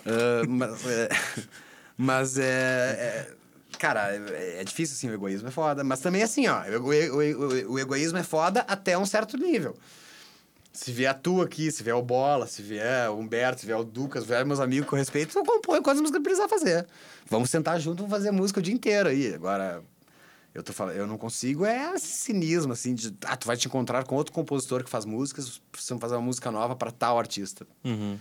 [0.06, 1.10] Ah, mas, é,
[1.98, 3.38] mas é, é-
[3.78, 5.84] Cara, é, é difícil, assim, o egoísmo é foda.
[5.84, 9.78] Mas também, assim, ó, o, o- o- o egoísmo é foda até um certo nível.
[10.78, 13.84] Se vier tu aqui, se vier o Bola, se vier o Humberto, se vier o
[13.84, 16.86] Ducas, se vier meus amigos com respeito, eu componho quantas músicas precisar fazer.
[17.28, 19.34] Vamos sentar junto vamos fazer música o dia inteiro aí.
[19.34, 19.82] Agora,
[20.54, 23.12] Eu, tô falando, eu não consigo, é cinismo, assim, de.
[23.26, 26.52] Ah, tu vai te encontrar com outro compositor que faz músicas, precisamos fazer uma música
[26.52, 27.66] nova para tal artista.
[27.84, 28.20] Uhum.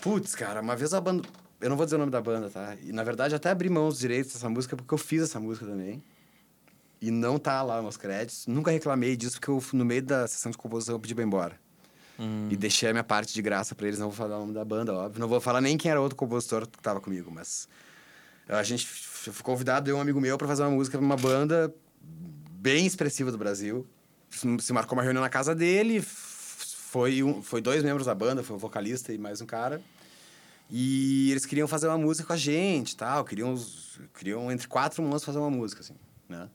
[0.00, 1.28] Putz, cara, uma vez a banda.
[1.60, 2.76] Eu não vou dizer o nome da banda, tá?
[2.80, 5.66] E na verdade até abri mão dos direitos dessa música porque eu fiz essa música
[5.66, 6.00] também.
[7.00, 8.46] E não tá lá nos créditos.
[8.46, 11.26] Nunca reclamei disso porque eu, no meio da sessão de composição eu pedi pra ir
[11.26, 11.58] embora.
[12.18, 12.48] Uhum.
[12.50, 13.98] E deixei a minha parte de graça pra eles.
[13.98, 15.20] Não vou falar o nome da banda, óbvio.
[15.20, 17.68] Não vou falar nem quem era outro compositor que tava comigo, mas.
[18.48, 21.04] A gente f- fui convidado, eu e um amigo meu, pra fazer uma música pra
[21.04, 23.86] uma banda bem expressiva do Brasil.
[24.60, 26.00] Se marcou uma reunião na casa dele.
[26.00, 29.82] Foi, um, foi dois membros da banda, foi o vocalista e mais um cara.
[30.70, 33.24] E eles queriam fazer uma música com a gente tal.
[33.24, 33.54] Queriam,
[34.18, 35.94] queriam entre quatro mãos fazer uma música, assim,
[36.28, 36.48] né?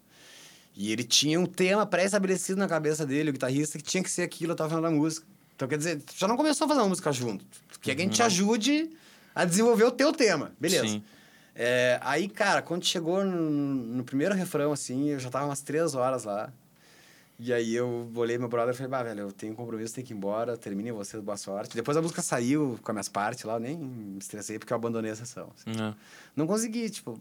[0.76, 4.22] E ele tinha um tema pré-estabelecido na cabeça dele, o guitarrista, que tinha que ser
[4.24, 5.26] aquilo, eu tava falando da música.
[5.56, 7.46] Então, quer dizer, já não começou a fazer uma música junto.
[7.82, 8.90] Quer que a gente te ajude
[9.36, 10.52] a desenvolver o teu tema.
[10.60, 10.88] Beleza.
[10.88, 11.04] Sim.
[11.54, 15.94] É, aí, cara, quando chegou no, no primeiro refrão, assim, eu já tava umas três
[15.94, 16.52] horas lá.
[17.44, 20.06] E aí eu olhei meu brother e falei, bah, velho, eu tenho um compromisso, tenho
[20.06, 21.76] que ir embora, termine você, boa sorte.
[21.76, 24.78] Depois a música saiu com as minhas partes lá, eu nem me estressei porque eu
[24.78, 25.52] abandonei a sessão.
[25.58, 25.72] assim.
[25.82, 25.94] É.
[26.36, 27.20] Não consegui, tipo.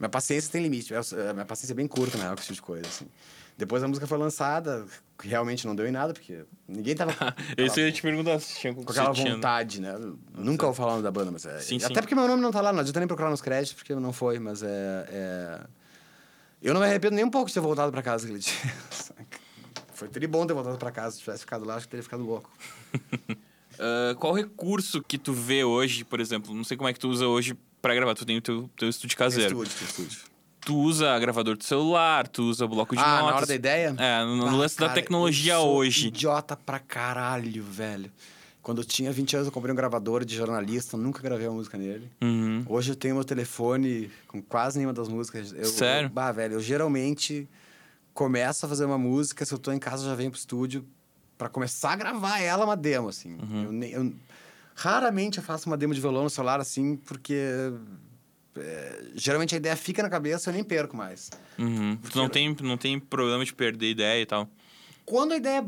[0.00, 0.92] Minha paciência tem limite.
[0.92, 3.06] Eu- a minha paciência é bem curta, na real, com esse tipo de coisa, assim.
[3.56, 4.86] Depois a música foi lançada,
[5.22, 7.12] realmente não deu em nada, porque ninguém tava.
[7.56, 9.94] eu ia te perguntar se tinha com aquela se tinha- vontade, né?
[9.94, 11.58] Eu Nunca vou falar o nome da banda, mas é.
[11.60, 11.94] Sim, Até sim.
[12.00, 14.38] porque meu nome não tá lá, não adianta nem procurar nos créditos, porque não foi,
[14.38, 15.06] mas é.
[15.10, 15.60] é...
[16.62, 18.52] Eu não me arrependo nem um pouco de ter voltado pra casa aquele dia.
[19.92, 21.16] Foi tri bom ter voltado pra casa.
[21.16, 22.50] Se tivesse ficado lá, acho que teria ficado louco.
[23.82, 26.52] Ah, qual recurso que tu vê hoje, por exemplo?
[26.54, 28.14] Não sei como é que tu usa hoje pra gravar.
[28.14, 29.62] Tu tem o teu, teu estúdio caseiro.
[29.62, 30.18] Estúdio, estúdio.
[30.62, 33.26] Tu usa gravador de celular, tu usa bloco de Ah, notas.
[33.30, 33.94] na hora da ideia?
[33.98, 36.08] É, no, Ah, lance da cara, tecnologia eu sou hoje.
[36.08, 38.10] Idiota pra caralho, velho.
[38.62, 41.78] Quando eu tinha 20 anos, eu comprei um gravador de jornalista, nunca gravei uma música
[41.78, 42.10] nele.
[42.20, 42.62] Uhum.
[42.68, 45.50] Hoje eu tenho meu telefone com quase nenhuma das músicas.
[45.56, 46.06] Eu, Sério?
[46.08, 47.48] Eu, bah, velho, eu geralmente
[48.12, 50.84] começo a fazer uma música, se eu tô em casa, eu já venho pro estúdio
[51.38, 53.38] pra começar a gravar ela uma demo, assim.
[53.40, 53.64] Uhum.
[53.64, 54.12] Eu nem- eu-
[54.74, 57.36] raramente eu faço uma demo de violão no celular, assim, porque...
[58.56, 61.30] é, geralmente a ideia fica na cabeça, eu nem perco mais.
[61.58, 61.96] Uhum.
[61.96, 64.48] Tu não tem, não tem problema de perder ideia e tal.
[65.04, 65.64] Quando a ideia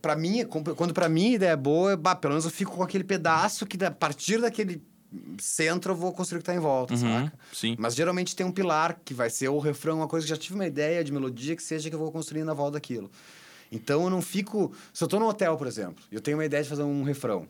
[0.00, 0.44] para mim,
[0.76, 3.66] quando para mim a ideia é boa, bah, pelo menos eu fico com aquele pedaço
[3.66, 4.80] que a partir daquele
[5.38, 7.00] centro eu vou construir o que tá em volta, Uhum.
[7.00, 7.32] saca?
[7.52, 7.74] Sim.
[7.78, 10.54] Mas geralmente tem um pilar que vai ser o refrão, uma coisa que já tive
[10.54, 13.10] uma ideia de melodia que seja que eu vou construir na volta daquilo.
[13.70, 16.44] Então eu não fico, se eu tô no hotel, por exemplo, e eu tenho uma
[16.44, 17.48] ideia de fazer um refrão,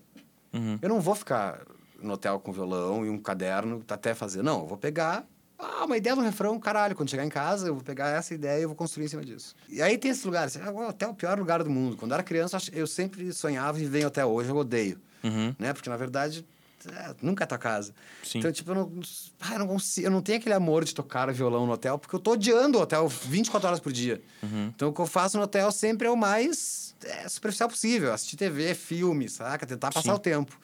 [0.53, 0.79] Uhum.
[0.83, 1.61] eu não vou ficar
[2.01, 4.43] no hotel com violão e um caderno até fazer.
[4.43, 5.25] Não, eu vou pegar
[5.59, 6.97] ah, uma ideia do refrão, caralho.
[6.97, 9.25] Quando chegar em casa, eu vou pegar essa ideia e eu vou construir em cima
[9.25, 9.55] disso.
[9.69, 10.57] E aí tem esses lugares.
[10.57, 11.97] Ah, o hotel é o pior lugar do mundo.
[11.97, 14.29] Quando eu era criança, eu sempre sonhava viver em hotel.
[14.31, 15.55] Hoje eu odeio, Uhum.
[15.59, 15.73] né?
[15.73, 16.45] Porque, na verdade,
[16.89, 17.95] é, nunca é tua casa.
[18.25, 18.41] Sim.
[18.41, 18.93] Então, tipo, eu não,
[19.41, 20.07] ah, eu não consigo...
[20.09, 22.81] Eu não tenho aquele amor de tocar violão no hotel, porque eu tô odiando o
[22.81, 24.21] hotel 24 horas por dia.
[24.43, 24.73] Uhum.
[24.75, 28.13] Então, o que eu faço no hotel sempre é o mais é, superficial possível.
[28.13, 29.67] Assistir TV, filme, saca?
[29.67, 30.17] Tentar passar Sim.
[30.17, 30.59] o tempo.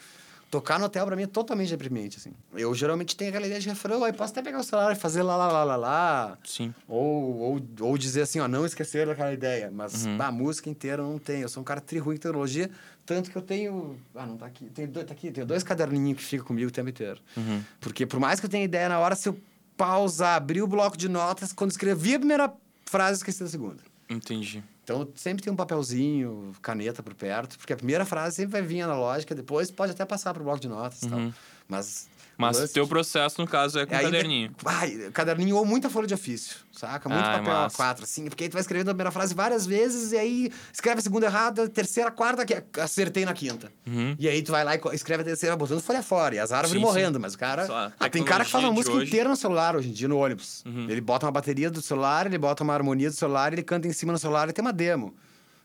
[0.50, 2.32] Tocar no hotel, pra mim, é totalmente deprimente, assim.
[2.54, 5.22] Eu geralmente tenho aquela ideia de refrão, aí posso até pegar o celular e fazer
[5.22, 6.38] lá, lá, lá, lá, lá.
[6.42, 6.74] Sim.
[6.88, 9.70] Ou, ou, ou dizer assim, ó, não esquecer daquela ideia.
[9.70, 10.16] Mas Uhum.
[10.22, 11.42] a música inteira eu não tenho.
[11.42, 12.70] Eu sou um cara tri ruim em tecnologia,
[13.04, 14.00] tanto que eu tenho...
[14.14, 14.70] Ah, não tá aqui.
[14.70, 15.30] Tenho dois, tá aqui.
[15.30, 17.20] Tenho dois caderninhos que ficam comigo o tempo inteiro.
[17.36, 17.62] Uhum.
[17.78, 19.38] Porque por mais que eu tenha ideia na hora, se eu
[19.76, 22.50] pausar, abrir o bloco de notas, quando escrevi a primeira
[22.86, 23.82] frase, eu esqueci da segunda.
[24.08, 24.64] Entendi.
[24.88, 28.80] Então, sempre tem um papelzinho, caneta por perto, porque a primeira frase sempre vai vir
[28.80, 31.18] analógica, depois pode até passar pro bloco de notas e tal.
[31.18, 31.32] Uhum.
[31.68, 32.08] Mas.
[32.38, 34.54] Mas o teu processo, no caso, é com é ainda- caderninho.
[34.64, 37.08] Ai, caderninho ou muita folha de ofício, saca?
[37.08, 37.76] Muito papel massa.
[37.76, 41.00] A4, assim, porque aí tu vai escrevendo a primeira frase várias vezes e aí escreve
[41.00, 43.72] a segunda errada, a terceira, a quarta, que acertei na quinta.
[43.84, 44.14] Uhum.
[44.18, 46.72] E aí tu vai lá e escreve a terceira botando folha fora, e as árvores
[46.72, 47.66] Sim, morrendo, mas o cara.
[47.66, 49.08] Só Ah, tem cara que faz uma música hoje.
[49.08, 50.62] inteira no celular hoje em dia, no ônibus.
[50.64, 50.86] Uhum.
[50.88, 53.92] Ele bota uma bateria do celular, ele bota uma harmonia do celular, ele canta em
[53.92, 55.12] cima do celular e tem uma demo.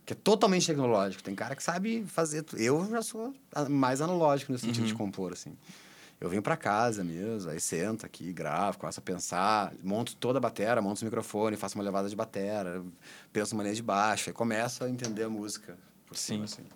[0.05, 1.23] Que é totalmente tecnológico.
[1.23, 2.43] Tem cara que sabe fazer.
[2.57, 3.33] Eu já sou
[3.69, 4.87] mais analógico nesse sentido Uhum.
[4.89, 5.55] de compor, assim.
[6.23, 10.41] Eu venho pra casa mesmo, aí sento aqui, gravo, começo a pensar, monto toda a
[10.41, 12.81] batera, monto os microfones, faço uma levada de batera,
[13.33, 15.77] penso uma linha de baixo, aí começo a entender a música
[16.07, 16.61] por cima, Sim.
[16.61, 16.69] assim.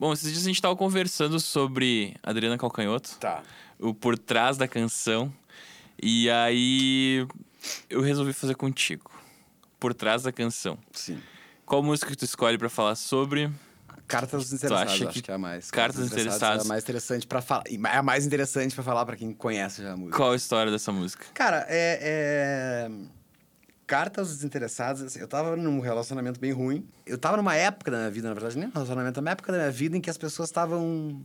[0.00, 3.42] Bom, esses dias a gente tava conversando sobre Adriana Calcanhoto, Tá.
[3.78, 5.30] o por trás da canção.
[6.02, 7.26] E aí
[7.90, 9.10] eu resolvi fazer contigo.
[9.78, 10.78] Por trás da canção.
[10.90, 11.20] Sim.
[11.66, 13.50] Qual música que tu escolhe pra falar sobre?
[14.20, 15.70] Cartas dos interessados, acha acho que que é a mais.
[15.70, 17.64] Cartas dos Interessados- É a mais interessante para falar.
[17.68, 20.16] É a mais interessante pra falar pra quem conhece já a música.
[20.16, 21.26] Qual a história dessa música?
[21.34, 22.90] Cara, é, é...
[23.86, 26.88] Cartas dos Interessados, assim, eu tava num relacionamento bem ruim.
[27.04, 29.58] Eu tava numa época da minha vida, na verdade, nem um relacionamento, uma época da
[29.58, 31.22] minha vida em que as pessoas estavam.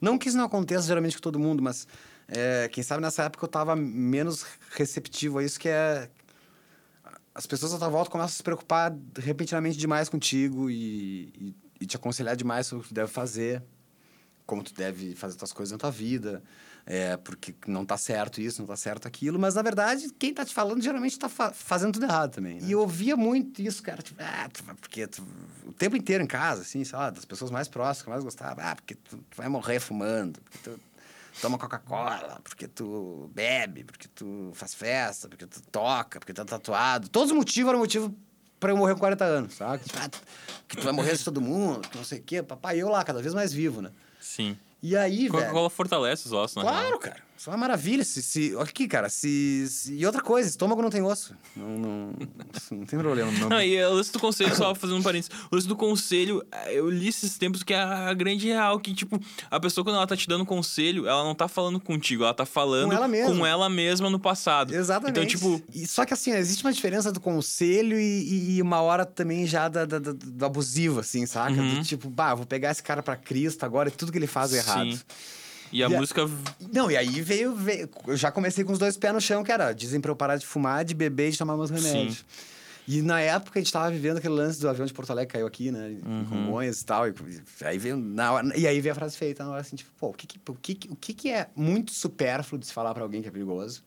[0.00, 1.86] Não que isso não aconteça geralmente com todo mundo, mas
[2.28, 4.44] é, quem sabe nessa época eu tava menos
[4.76, 6.10] receptivo a isso, que é
[7.34, 11.86] as pessoas à tua volta começam a se preocupar repentinamente demais contigo e, e, e
[11.86, 13.62] te aconselhar demais sobre o que tu deve fazer,
[14.46, 16.42] como tu deve fazer tuas coisas na tua vida,
[16.86, 20.44] é, porque não tá certo isso, não tá certo aquilo, mas na verdade, quem tá
[20.44, 22.60] te falando geralmente tá fa fazendo tudo errado também.
[22.60, 22.68] Né?
[22.68, 25.26] E eu ouvia muito isso, cara, tipo, ah, tu, porque tu,
[25.66, 28.64] o tempo inteiro em casa, assim, sei lá, das pessoas mais próximas que mais gostavam,
[28.64, 30.80] ah, porque tu, tu vai morrer fumando, porque tu
[31.42, 36.44] toma Coca-Cola, porque tu bebe, porque tu faz festa, porque tu toca, porque tu é
[36.44, 37.08] tatuado.
[37.08, 38.14] Todos os motivos eram motivo
[38.66, 39.80] para eu morrer com 40 anos, sabe?
[39.96, 40.08] Ah,
[40.66, 42.42] que tu vai morrer de todo mundo, que não sei o quê.
[42.42, 43.92] Papai, eu lá, cada vez mais vivo, né?
[44.20, 44.58] Sim.
[44.82, 45.70] E aí, Coca-Cola velho...
[45.70, 46.62] fortalece os ossos, né?
[46.62, 47.22] Claro, cara.
[47.38, 48.02] Isso é uma maravilha.
[48.04, 48.54] Se, se...
[48.54, 49.08] Olha aqui, cara.
[49.08, 49.94] Se, se...
[49.94, 51.34] E outra coisa, estômago não tem osso.
[51.54, 52.12] Não, não,
[52.72, 53.30] não tem problema.
[53.32, 53.48] Não...
[53.50, 55.30] não, e o lance do conselho, só fazendo um parênteses.
[55.50, 59.20] O lance do conselho, eu li esses tempos que é a grande real, que, tipo,
[59.50, 62.46] a pessoa, quando ela tá te dando conselho, ela não tá falando contigo, ela tá
[62.46, 63.36] falando Com ela mesma.
[63.36, 64.74] com ela mesma no passado.
[64.74, 65.18] Exatamente.
[65.18, 69.04] Então, tipo, E só que assim, existe uma diferença do conselho e, e uma hora
[69.04, 71.52] também já da, da- da- do abusivo, assim, saca?
[71.60, 71.74] Uhum.
[71.76, 74.54] Do tipo, bah, vou pegar esse cara pra Cristo agora e tudo que ele faz
[74.54, 74.92] é errado.
[74.92, 75.00] Sim.
[75.72, 76.22] E a E a- música.
[76.72, 77.88] Não, e aí veio, veio.
[78.06, 80.36] Eu já comecei com os dois pés no chão, que era dizem pra eu parar
[80.36, 82.24] de fumar, de beber e de tomar meus remédios.
[82.88, 85.32] E na época a gente tava vivendo aquele lance do avião de Porto Alegre que
[85.32, 85.90] caiu aqui, né?
[85.90, 87.08] Em Congonhas e tal.
[87.08, 87.14] E,
[87.62, 90.10] aí veio na hora, e aí veio a frase feita na hora assim, tipo, pô,
[90.10, 93.02] o que que, o que, o que, que é muito supérfluo de se falar pra
[93.02, 93.82] alguém que é perigoso,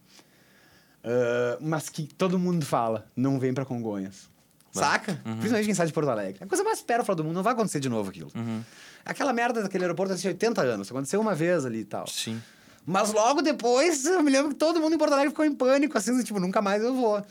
[1.04, 4.30] ah, mas que todo mundo fala, não vem pra Congonhas.
[4.80, 5.20] Saca?
[5.24, 6.38] Principalmente quem sai de Porto Alegre.
[6.42, 8.32] É a coisa mais supérflua do mundo, não vai acontecer de novo aquilo.
[9.06, 10.90] Aquela merda daquele aeroporto assim, 80 anos.
[10.90, 12.08] Aconteceu uma vez ali e tal.
[12.08, 12.42] Sim.
[12.86, 15.98] Mas logo depois, eu me lembro que todo mundo em Porto Alegre ficou em pânico,
[15.98, 17.24] assim, tipo, nunca mais eu vou.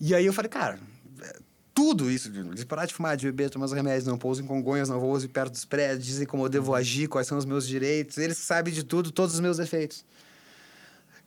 [0.00, 0.78] E aí eu falei, cara,
[1.22, 1.38] é,
[1.72, 4.88] tudo isso, de, parar de fumar, de beber, tomar os remédios, não pouso em Congonhas,
[4.88, 8.18] não vou perto dos prédios, dizem como eu devo agir, quais são os meus direitos,
[8.18, 10.04] eles sabem de tudo, todos os meus defeitos.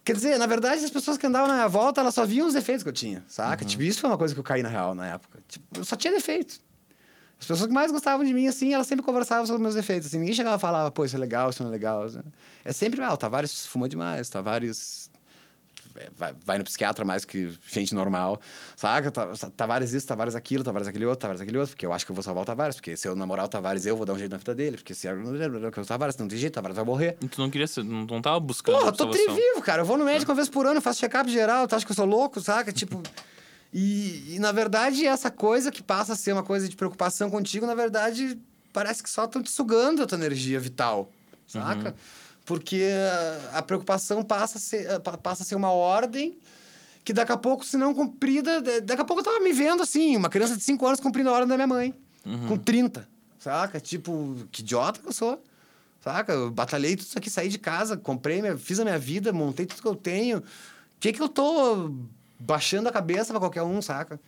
[0.05, 2.53] Quer dizer, na verdade, as pessoas que andavam na minha volta, elas só viam os
[2.53, 3.65] defeitos que eu tinha, saca?
[3.65, 5.39] Tipo, isso foi uma coisa que eu caí na real na época.
[5.47, 6.59] Tipo, eu só tinha defeito.
[7.39, 10.07] As pessoas que mais gostavam de mim, assim, elas sempre conversavam sobre meus defeitos.
[10.07, 12.05] Assim, ninguém chegava e falava, pô, isso é legal, isso não é legal.
[12.63, 15.09] É sempre, ah, o Tavares fuma demais, o Tavares
[16.17, 18.39] vai, vai no psiquiatra mais que gente normal,
[18.75, 19.09] saca?
[19.11, 22.11] Ta- Tavares isso, Tavares aquilo, Tavares aquele outro, Tavares aquele outro, porque eu acho que
[22.11, 24.17] eu vou salvar o Tavares, porque se eu namorar o Tavares, eu vou dar um
[24.17, 26.85] jeito na vida dele, porque se eu o Tavares não tem jeito, o Tavares vai
[26.85, 27.17] morrer.
[27.21, 28.75] E tu não queria ser, não, não tava buscando.
[28.77, 29.81] Porra, eu tô trivivo, cara.
[29.81, 31.95] Eu vou no médico uma vez por ano, faço check-up geral, tu acha que eu
[31.95, 32.71] sou louco, saca?
[32.71, 33.01] Tipo.
[33.73, 37.65] E, e, na verdade, essa coisa que passa a ser uma coisa de preocupação contigo,
[37.65, 38.39] na verdade,
[38.71, 41.11] parece que só estão te sugando a tua energia vital,
[41.45, 41.93] saca?
[42.45, 42.83] Porque
[43.53, 46.37] a, preocupação passa a, ser, pa- passa a ser uma ordem
[47.03, 49.81] que daqui a pouco, se não cumprida, da- daqui a pouco eu tava me vendo
[49.83, 51.93] assim, uma criança de 5 anos cumprindo a ordem da minha mãe,
[52.47, 53.07] com 30,
[53.39, 53.79] saca?
[53.79, 55.43] Tipo, que idiota que eu sou.
[56.01, 56.33] Saca?
[56.33, 59.65] Eu batalhei tudo isso aqui, saí de casa, comprei, minha, fiz a minha vida, montei
[59.65, 60.37] tudo que eu tenho.
[60.39, 60.43] O
[60.99, 61.91] que que eu tô
[62.39, 64.19] baixando a cabeça pra qualquer um, saca?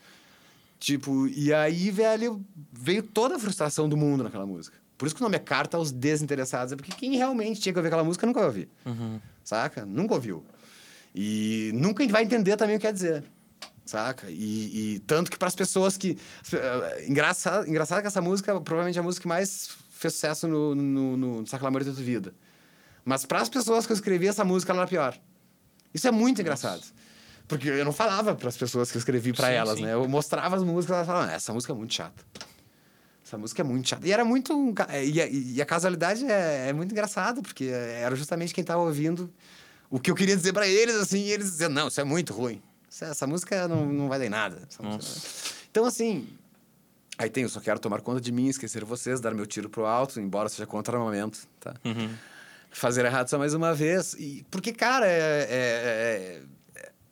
[0.80, 4.78] Tipo, e aí, velho, veio toda a frustração do mundo naquela música.
[4.98, 6.74] Por isso que o nome é Carta aos Desinteressados.
[6.74, 8.70] É porque quem realmente tinha que ouvir aquela música nunca vai ouvir.
[9.44, 9.86] Saca?
[9.86, 10.44] Nunca ouviu.
[11.14, 13.24] E nunca vai entender também o que quer dizer.
[13.86, 14.30] Saca?
[14.30, 16.18] E, e tanto que para as pessoas que.
[16.52, 20.76] eh, Engraçado, engraçado que essa música provavelmente é a música que mais fez sucesso no,
[20.76, 22.34] no, no, no da Tua Vida.
[23.06, 25.18] Mas para as pessoas que eu escrevi essa música, ela era pior.
[25.94, 26.84] Isso é muito engraçado.
[27.48, 29.86] Porque eu não falava para as pessoas que eu escrevi para elas, sim.
[29.86, 29.94] né?
[29.94, 32.22] Eu mostrava as músicas e elas falavam, "Ah, essa música é muito chata.
[33.28, 34.08] Essa música é muito chata.
[34.08, 34.74] E era muito.
[34.74, 38.82] ca- E a, e a casualidade é, é muito engraçada, porque era justamente quem estava
[38.82, 39.30] ouvindo
[39.90, 42.34] o que eu queria dizer para eles, assim, e eles diziam, não, isso é muito
[42.34, 42.62] ruim.
[42.90, 44.62] Isso- Essa música não, não vai dar em nada.
[45.70, 46.28] Então, assim.
[47.18, 49.86] Aí tem, eu só quero tomar conta de mim, esquecer vocês, dar meu tiro pro
[49.86, 51.74] alto, embora seja contra armamento, tá?
[52.72, 54.14] Fazer errado só mais uma vez.
[54.14, 56.42] E, porque, cara, é, é-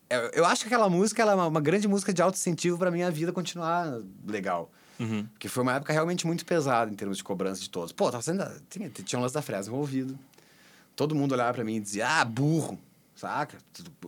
[0.10, 2.78] é- é- eu acho que aquela música ela é uma, uma grande música de auto-incentivo
[2.78, 4.72] pra minha vida continuar legal.
[5.00, 5.26] Uhum.
[5.34, 7.92] Porque foi uma época realmente muito pesada em termos de cobrança de todos.
[7.92, 10.18] Pô, tava sendo, tinha, tinha um lance da fresa envolvido.
[10.96, 12.80] Todo mundo olhava pra mim e dizia, ah, burro,
[13.16, 13.58] saca?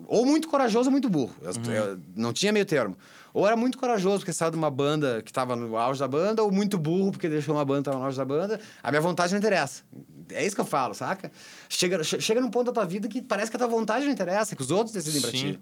[0.08, 1.36] Ou muito corajoso ou muito burro.
[1.42, 2.98] Eu- eu- não tinha meio termo.
[3.34, 6.42] Ou era muito corajoso porque saiu de uma banda que tava no auge da banda,
[6.42, 8.60] ou muito burro porque deixou uma banda que tava no auge da banda.
[8.82, 9.84] A minha vontade não interessa.
[10.32, 11.32] É isso que eu falo, saca?
[11.70, 14.12] Chega, che- chega num ponto da tua vida que parece que a tua vontade não
[14.12, 15.38] interessa, que os outros decidem pra Sim.
[15.54, 15.60] ti.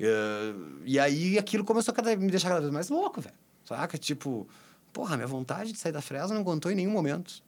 [0.00, 0.54] Eh,
[0.84, 3.34] e aí aquilo começou a me deixar cada vez mais louco, velho.
[3.68, 3.98] Saca?
[3.98, 4.48] Tipo,
[4.92, 7.42] porra, a minha vontade de sair da fresa não contou em nenhum momento.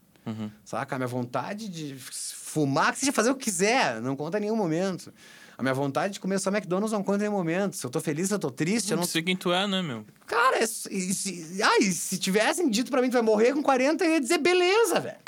[0.64, 0.94] Saca?
[0.94, 4.54] A minha vontade de fumar, que seja fazer o que quiser, não conta em nenhum
[4.54, 5.12] momento.
[5.56, 7.74] A minha vontade de comer só McDonald's não conta em nenhum momento.
[7.74, 9.82] Se eu tô feliz, se eu tô triste, eu Não sei quem tu é, né,
[9.82, 10.04] meu?
[10.26, 10.66] Cara, é e
[11.14, 14.20] se, ah, e se tivessem dito pra mim que vai morrer com 40, eu ia
[14.20, 15.18] dizer, beleza, velho.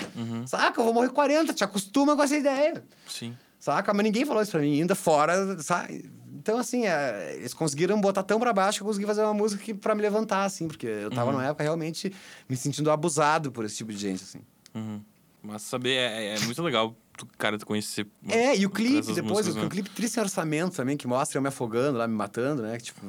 [0.46, 0.78] Saca?
[0.80, 2.84] Eu vou morrer com 40, te acostuma com essa ideia.
[3.08, 3.36] Sim.
[3.58, 3.92] Saca?
[3.94, 6.10] Mas ninguém falou isso pra mim, ainda fora, sabe?
[6.34, 9.62] Então, assim, é, eles conseguiram botar tão pra baixo que eu consegui fazer uma música
[9.62, 11.36] que, pra me levantar, assim, porque eu tava Uhum.
[11.38, 12.12] numa época realmente
[12.48, 14.40] me sentindo abusado por esse tipo de gente, assim.
[14.74, 15.02] Uhum.
[15.42, 16.96] Mas saber, é, é muito legal,
[17.36, 18.06] cara, tu conhecer.
[18.28, 19.68] É, e o clipe depois, o né?
[19.68, 22.76] clipe triste em orçamento também, que mostra eu me afogando lá, me matando, né?
[22.78, 23.00] Que, tipo.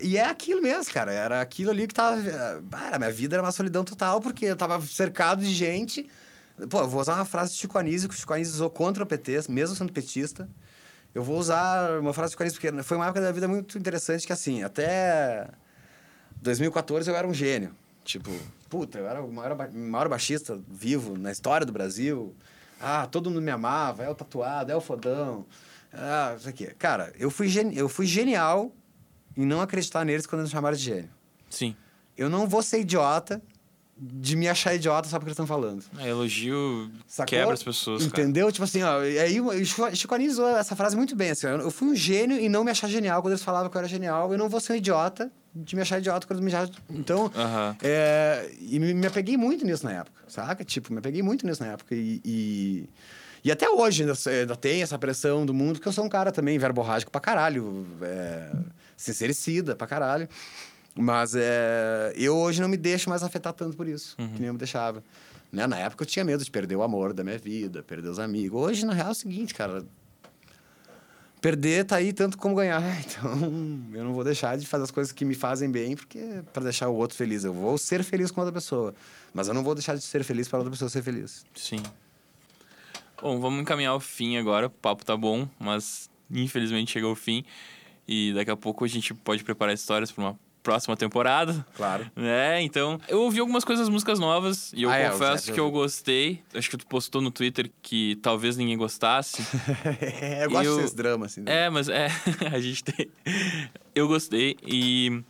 [0.00, 1.12] E é aquilo mesmo, cara.
[1.12, 2.16] Era aquilo ali que tava.
[2.72, 6.08] Ah, Era, minha vida era uma solidão total, porque eu tava cercado de gente.
[6.70, 9.06] Pô, vou usar uma frase de Chico Anísio, que o Chico Anísio usou contra o
[9.06, 10.48] PT, mesmo sendo petista.
[11.14, 14.26] Eu vou usar uma frase Chico Anísio, porque foi uma época da vida muito interessante,
[14.26, 15.48] que assim, até
[16.40, 17.74] 2014 eu era um gênio.
[18.04, 18.30] Tipo,
[18.68, 22.34] puta, eu era o maior, maior baixista vivo na história do Brasil.
[22.80, 25.46] Ah, todo mundo me amava, é o tatuado, é o fodão.
[25.92, 26.66] Ah, isso aqui.
[26.74, 28.72] Cara, eu fui, eu fui genial
[29.36, 31.10] em não acreditar neles quando eles me chamaram de gênio.
[31.48, 31.76] Sim.
[32.16, 33.40] Eu não vou ser idiota
[33.96, 35.84] de me achar idiota só porque eles estão falando.
[35.98, 37.26] É, elogio Sacou?
[37.26, 38.22] quebra as pessoas, cara.
[38.22, 38.50] Entendeu?
[38.50, 41.94] Tipo assim, ó, aí o Chico Anísio essa frase muito bem, assim, eu fui um
[41.94, 44.48] gênio e não me achar genial quando eles falavam que eu era genial, eu não
[44.48, 46.74] vou ser um idiota de me achar idiota quando eles me acham...
[46.90, 47.76] Então, Aham.
[47.82, 50.64] é, e me, me apeguei muito nisso na época, saca?
[50.64, 52.20] Tipo, me apeguei muito nisso na época e...
[52.24, 52.88] e...
[53.44, 56.32] e até hoje ainda, ainda tem essa pressão do mundo, porque eu sou um cara
[56.32, 58.50] também verborrágico pra caralho, é,
[58.96, 60.26] sincericida pra caralho.
[60.94, 64.52] Mas é, eu hoje não me deixo mais afetar tanto por isso, que nem eu
[64.52, 65.02] me deixava.
[65.50, 65.66] Né?
[65.66, 68.60] Na época eu tinha medo de perder o amor da minha vida, perder os amigos.
[68.60, 69.84] Hoje, na real, é o seguinte, cara.
[71.40, 72.80] Perder tá aí tanto como ganhar.
[73.04, 73.32] Então,
[73.92, 76.88] eu não vou deixar de fazer as coisas que me fazem bem, porque para deixar
[76.88, 77.44] o outro feliz.
[77.44, 78.94] Eu vou ser feliz com outra pessoa.
[79.34, 81.44] Mas eu não vou deixar de ser feliz para outra pessoa ser feliz.
[81.54, 81.82] Sim.
[83.20, 84.66] Bom, vamos encaminhar o fim agora.
[84.66, 87.44] O papo tá bom, mas infelizmente chegou ao fim.
[88.06, 91.66] E daqui a pouco a gente pode preparar histórias para uma próxima temporada.
[91.76, 92.10] Claro.
[92.16, 93.00] É, então.
[93.08, 95.70] Eu ouvi algumas coisas, músicas novas, e eu Ah, é, o confesso Zé que eu
[95.70, 96.42] gostei.
[96.54, 99.42] Acho que tu postou no Twitter que talvez ninguém gostasse.
[100.42, 101.40] eu gosto Eu- desses dramas, assim.
[101.42, 101.66] né?
[101.66, 102.08] É, mas é,
[102.52, 103.10] a gente tem.
[103.94, 105.22] Eu gostei e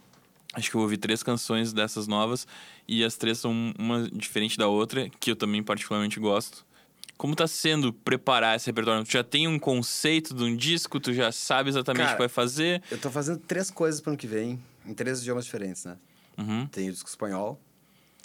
[0.55, 2.47] acho que eu ouvi três canções dessas novas
[2.87, 6.65] e as três são uma diferente da outra, que eu também particularmente gosto.
[7.17, 9.05] Como tá sendo preparar esse repertório?
[9.05, 12.23] Tu já tem um conceito de um disco, tu já sabe exatamente o Cara, que
[12.23, 12.83] vai fazer?
[12.91, 15.97] Eu tô fazendo três coisas pro ano que vem, em três idiomas diferentes, né?
[16.39, 16.67] Uhum.
[16.67, 17.61] Tem o disco espanhol,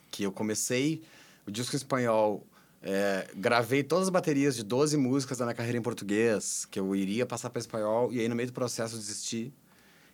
[0.09, 1.03] que eu comecei
[1.45, 2.45] o disco espanhol.
[2.81, 6.95] é, gravei todas as baterias de 12 músicas da minha carreira em português, que eu
[6.95, 9.51] iria passar para espanhol, e aí no meio do processo eu desisti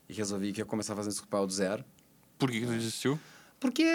[0.07, 1.83] e resolvi que ia começar fazendo disco espanhol do zero.
[2.37, 3.19] Por que, que tu desistiu?
[3.59, 3.85] Porque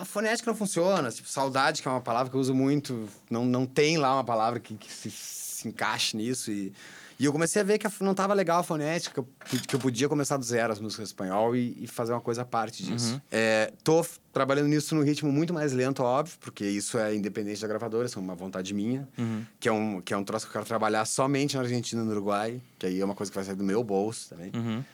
[0.00, 1.10] a fonética não funciona.
[1.10, 4.24] Tipo, saudade, que é uma palavra que eu uso muito, não, não tem lá uma
[4.24, 6.50] palavra que, que se, se encaixe nisso.
[6.50, 6.72] E,
[7.18, 9.24] e eu comecei a ver que não estava legal a fonética,
[9.66, 12.42] que eu, podia começar do zero as músicas em espanhol e, e fazer uma coisa
[12.42, 13.14] à parte disso.
[13.14, 13.20] Uhum.
[13.32, 17.66] É, tô trabalhando nisso num ritmo muito mais lento, óbvio, porque isso é independente da
[17.66, 19.08] gravadora, isso é uma vontade minha.
[19.18, 19.44] Uhum.
[19.58, 22.04] Que é, um, que é um troço que eu quero trabalhar somente na Argentina e
[22.04, 24.52] no Uruguai, que aí é uma coisa que vai sair do meu bolso também.
[24.54, 24.84] Uhum.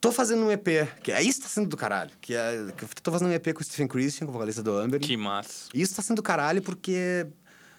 [0.00, 0.66] Tô fazendo um EP,
[1.02, 2.10] que é isso tá sendo do caralho.
[2.20, 4.76] Que é, que tô fazendo um EP com o Stephen Christian, com o vocalista do
[4.76, 5.00] Amber.
[5.00, 5.68] Que massa.
[5.72, 7.26] Isso tá sendo do caralho porque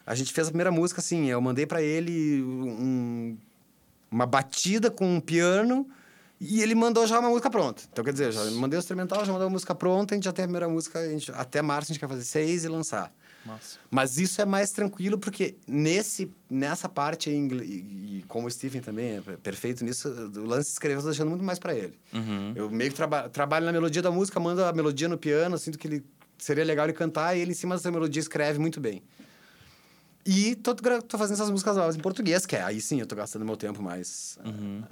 [0.05, 3.37] a gente fez a primeira música assim, eu mandei pra ele um-
[4.11, 5.87] uma batida com um piano
[6.39, 7.83] e ele mandou já uma música pronta.
[7.91, 10.31] Então, quer dizer, já mandei o instrumental, já mandou a música pronta, a gente já
[10.31, 13.11] tem a primeira música, a gente- até março a gente quer fazer seis e lançar.
[13.45, 13.79] Massa.
[13.89, 19.17] Mas isso é mais tranquilo porque nesse, nessa parte, e, e como o Stephen também
[19.17, 21.97] é perfeito nisso, o lance de escrever eu tô deixando muito mais pra ele.
[22.13, 22.53] Uhum.
[22.55, 25.77] Eu meio que traba trabalho na melodia da música, mando a melodia no piano, sinto
[25.77, 26.05] que ele
[26.37, 29.01] seria legal ele cantar e ele em cima dessa melodia escreve muito bem.
[30.29, 33.15] E tô, tô fazendo essas músicas novas em português, que é, aí sim eu tô
[33.15, 34.83] gastando meu tempo mais, Uhum.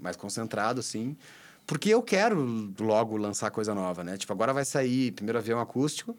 [0.00, 1.14] mais concentrado, assim.
[1.66, 4.16] Porque eu quero logo lançar coisa nova, né?
[4.16, 6.16] Tipo, agora vai sair primeiro avião acústico,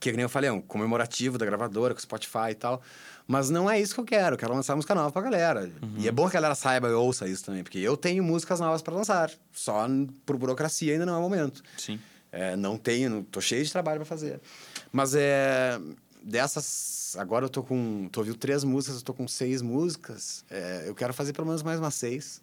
[0.00, 2.80] que, nem eu falei, é um comemorativo da gravadora, com Spotify e tal.
[3.26, 4.34] Mas não é isso que eu quero.
[4.34, 5.70] Eu quero lançar música nova pra galera.
[5.98, 8.60] E é bom que a galera saiba e ouça isso também, porque eu tenho músicas
[8.60, 9.30] novas pra lançar.
[9.52, 9.86] Só
[10.24, 11.62] por burocracia ainda não é o momento.
[11.76, 11.98] Sim.
[12.32, 14.40] É, não tenho, tô cheio de trabalho pra fazer.
[14.92, 15.78] Mas é.
[16.22, 17.16] Dessas.
[17.18, 18.08] Agora eu tô com.
[18.10, 20.44] Tô ouvindo três músicas, eu tô com seis músicas.
[20.50, 22.42] É, eu quero fazer pelo menos mais umas seis.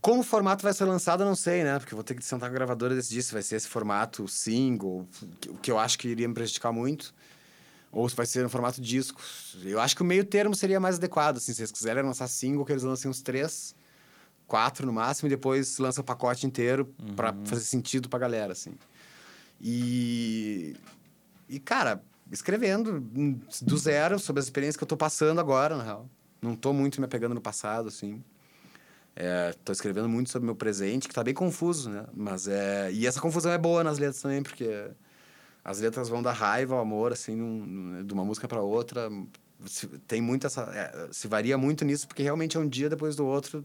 [0.00, 1.78] Como o formato vai ser lançado, eu não sei, né?
[1.80, 3.66] Porque eu vou ter que sentar com a gravadora e decidir se vai ser esse
[3.66, 5.04] formato single,
[5.48, 7.12] o que eu acho que iria me prejudicar muito,
[7.90, 9.20] ou se vai ser no formato disco.
[9.64, 12.64] Eu acho que o meio termo seria mais adequado, assim, se vocês quiserem lançar single,
[12.64, 13.74] que eles lancem uns três,
[14.46, 18.74] quatro no máximo, e depois lançam o pacote inteiro pra fazer sentido pra galera, assim.
[19.60, 20.76] E...
[21.48, 22.00] E, cara,
[22.30, 26.08] escrevendo do zero sobre as experiências que eu tô passando agora, na real.
[26.42, 28.22] Não tô muito me apegando no passado, assim.
[29.14, 32.04] É, tô escrevendo muito sobre o meu presente, que tá bem confuso, né?
[32.14, 32.92] Mas é...
[32.92, 34.90] E essa confusão é boa nas letras também, porque
[35.64, 39.08] as letras vão da raiva ao amor, assim, num- num- de uma música para outra,
[39.64, 40.62] se, tem muito essa.
[40.64, 43.64] É, se varia muito nisso, porque realmente é um dia depois do outro,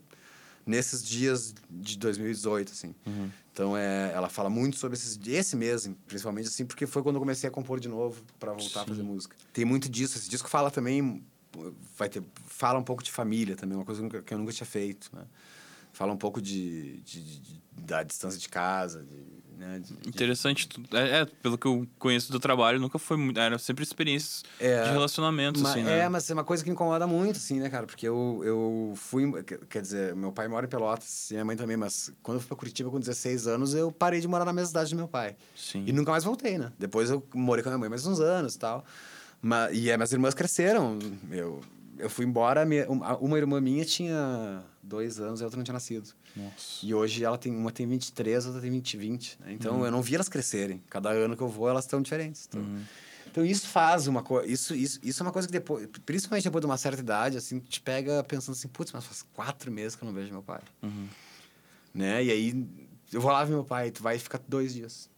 [0.66, 2.94] nesses dias de 2018, assim.
[3.06, 3.30] Uhum.
[3.54, 7.20] Então, é, ela fala muito sobre esses, esse mês, principalmente, assim, porque foi quando eu
[7.20, 8.80] comecei a compor de novo para voltar Sim.
[8.80, 9.36] a fazer música.
[9.52, 10.18] Tem muito disso.
[10.18, 11.24] Esse disco fala também.
[11.98, 15.10] Vai ter, fala um pouco de família também, uma coisa que eu nunca- tinha feito,
[15.14, 15.24] né?
[15.92, 19.18] Fala um pouco de, de- de- da distância de casa, de,
[19.62, 19.80] né?
[19.80, 20.68] de- de- Interessante.
[20.92, 23.40] É, é, pelo que eu conheço do trabalho, nunca foi muito.
[23.40, 26.00] Era sempre experiências É, de relacionamentos, Ma- assim, né?
[26.00, 27.86] É, mas é uma coisa que me incomoda muito, assim, né, cara?
[27.86, 29.32] Porque eu, eu fui.
[29.70, 32.48] quer- dizer, meu pai mora em Pelotas, e minha mãe também, mas quando eu fui
[32.50, 35.36] pra Curitiba com 16 anos, eu parei de morar na mesma cidade do meu pai.
[35.56, 35.84] Sim.
[35.88, 36.72] E nunca mais voltei, né?
[36.80, 38.84] Depois eu morei com a minha mãe mais uns anos e tal.
[39.42, 41.00] Mas, e as minhas irmãs cresceram.
[41.32, 41.62] Eu,
[42.02, 45.74] eu fui embora, minha- uma, irmã minha tinha dois anos e a outra não tinha
[45.74, 46.10] nascido.
[46.36, 46.86] Nossa.
[46.86, 49.38] E hoje ela tem, uma tem 23, a outra tem 20, 20.
[49.40, 49.54] né?
[49.54, 49.86] Então Uhum.
[49.86, 50.82] eu não vi elas crescerem.
[50.90, 52.46] Cada ano que eu vou, elas estão diferentes.
[52.48, 52.84] Então, Uhum.
[53.28, 54.48] então isso faz uma coisa.
[54.52, 57.60] Isso, isso, isso é uma coisa que depois, principalmente depois de uma certa idade, assim,
[57.60, 60.62] te pega pensando assim, putz, mas faz quatro meses que eu não vejo meu pai.
[60.84, 61.08] Uhum.
[61.94, 62.24] Né?
[62.26, 62.68] E aí
[63.12, 65.10] eu vou lá ver meu pai, tu vai ficar dois dias.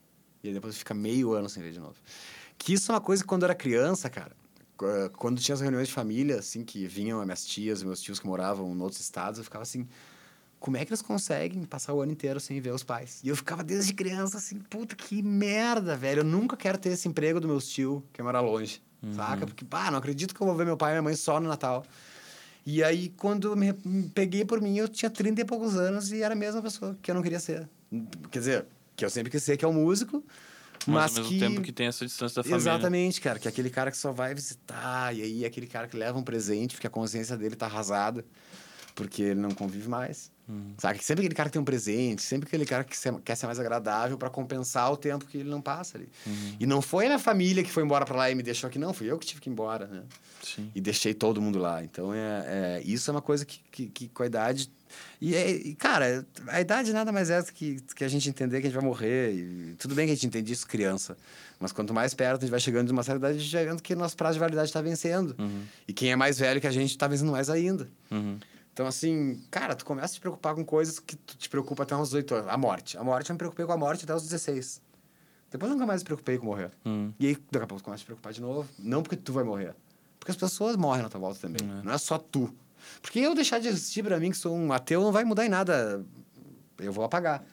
[0.44, 1.96] E aí depois fica meio ano sem ver de novo.
[2.58, 4.36] Que isso é uma coisa que quando eu era criança, cara,
[5.18, 8.28] quando tinha as reuniões de família, assim, que vinham as minhas tias, meus tios que
[8.28, 9.88] moravam em outros estados, eu ficava assim,
[10.60, 13.20] como é que eles conseguem passar o ano inteiro sem ver os pais?
[13.24, 16.22] E eu ficava desde criança assim, puta que merda, velho.
[16.22, 18.82] Eu nunca quero ter esse emprego do meus tio, que mora longe,
[19.14, 19.46] saca?
[19.46, 21.50] Porque, pá, não acredito que eu vou ver meu pai e minha mãe só no
[21.50, 21.86] Natal.
[22.66, 23.74] E aí, quando me
[24.16, 27.12] peguei por mim, eu tinha 30 e poucos anos e era a mesma pessoa que
[27.12, 27.70] eu não queria ser.
[28.32, 28.66] Quer dizer,
[28.96, 30.24] que eu sempre quis ser, que é um músico,
[30.86, 31.40] Mas, mas, ao mesmo que...
[31.40, 32.62] tempo que tem essa distância da família.
[32.62, 33.40] Exatamente, cara.
[33.40, 36.18] Que é aquele cara que só vai visitar, e aí é aquele cara que leva
[36.18, 38.26] um presente porque a consciência dele tá arrasada,
[38.96, 40.32] porque ele não convive mais.
[40.48, 40.74] Uhum.
[40.78, 41.00] Sabe?
[41.00, 43.60] Que sempre aquele cara que tem um presente, sempre aquele cara que quer ser mais
[43.60, 46.10] agradável para compensar o tempo que ele não passa ali.
[46.28, 46.56] Uhum.
[46.60, 48.78] E não foi a minha família que foi embora para lá e me deixou aqui,
[48.78, 48.94] não.
[48.94, 50.04] Fui eu que tive que ir embora, né?
[50.44, 50.70] Sim.
[50.76, 51.82] E deixei todo mundo lá.
[51.82, 54.70] Então, é, é- isso é uma coisa que, que, que com a idade...
[55.22, 58.60] E, é- e, cara, a idade nada mais é do que, que a gente entender
[58.62, 59.32] que a gente vai morrer.
[59.34, 61.16] E tudo bem que a gente entende isso criança.
[61.60, 63.82] Mas quanto mais perto a gente vai chegando de uma certa idade, a gente vendo
[63.82, 65.36] que nosso prazo de validade está vencendo.
[65.40, 65.64] Uhum.
[65.88, 67.90] E quem é mais velho que a gente está vencendo mais ainda.
[68.12, 68.38] Uhum.
[68.74, 71.96] Então, assim, cara, tu começa a te preocupar com coisas que tu te preocupa até
[71.96, 72.48] uns 18 anos.
[72.50, 72.98] A morte.
[72.98, 74.82] A morte, eu me preocupei com a morte até os 16.
[75.52, 76.72] Depois eu nunca mais me preocupei com morrer.
[76.84, 77.14] Uhum.
[77.20, 78.68] E aí, daqui a pouco, tu começa a te preocupar de novo.
[78.80, 79.76] Não porque tu vai morrer.
[80.20, 81.62] Porque as pessoas morrem na tua volta também.
[81.62, 81.84] É.
[81.84, 82.52] Não é só tu.
[83.02, 85.50] Porque eu deixar de existir pra mim, que sou um ateu, não vai mudar em
[85.50, 86.04] nada.
[86.80, 87.44] Eu vou apagar.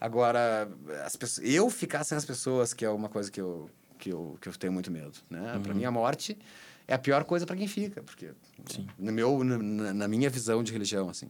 [0.00, 0.68] Agora,
[1.04, 4.38] as pessoas, eu ficar sem as pessoas, que é uma coisa que eu, que eu,
[4.40, 5.12] que eu tenho muito medo.
[5.28, 5.58] Né?
[5.62, 6.38] Pra mim, a morte
[6.86, 8.02] é a pior coisa pra quem fica.
[8.02, 8.30] Porque,
[8.66, 8.86] Sim.
[8.98, 11.28] no meu, na, na- minha visão de religião, assim.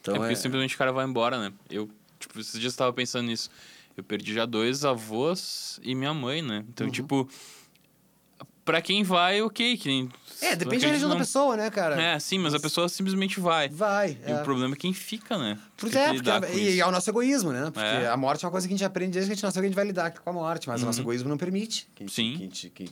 [0.00, 1.52] Então, é porque simplesmente o cara vai embora, né?
[1.68, 3.50] Eu, tipo, esses dias eu tava pensando nisso.
[3.96, 6.64] Eu perdi já dois avós e minha mãe, né?
[6.68, 6.92] Então, Uhum.
[6.92, 7.28] tipo,
[8.68, 9.78] pra quem vai, ok.
[9.78, 10.08] Que
[10.42, 11.98] É, depende da religião da não- pessoa, né, cara?
[12.00, 13.70] É, sim, mas a pessoa simplesmente vai.
[13.70, 14.18] Vai.
[14.26, 14.34] E é.
[14.40, 15.58] o problema é quem fica, né?
[15.78, 16.82] Tem é, que porque e, isso.
[16.82, 17.70] é o nosso egoísmo, né?
[17.72, 18.08] Porque É.
[18.08, 19.66] a morte é uma coisa que a gente aprende desde que a gente nasceu que
[19.66, 21.04] a gente vai lidar com a morte, mas o nosso Uhum.
[21.04, 21.88] egoísmo não permite.
[21.94, 22.48] Que Sim.
[22.52, 22.88] que que-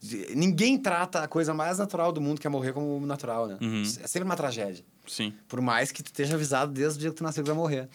[0.00, 3.58] que- ninguém trata a coisa mais natural do mundo que é morrer como natural, né?
[3.60, 3.82] Uhum.
[3.82, 4.82] É sempre uma tragédia.
[5.06, 5.34] Sim.
[5.46, 7.86] Por mais que tu esteja avisado desde o dia que tu nasceu que vai morrer.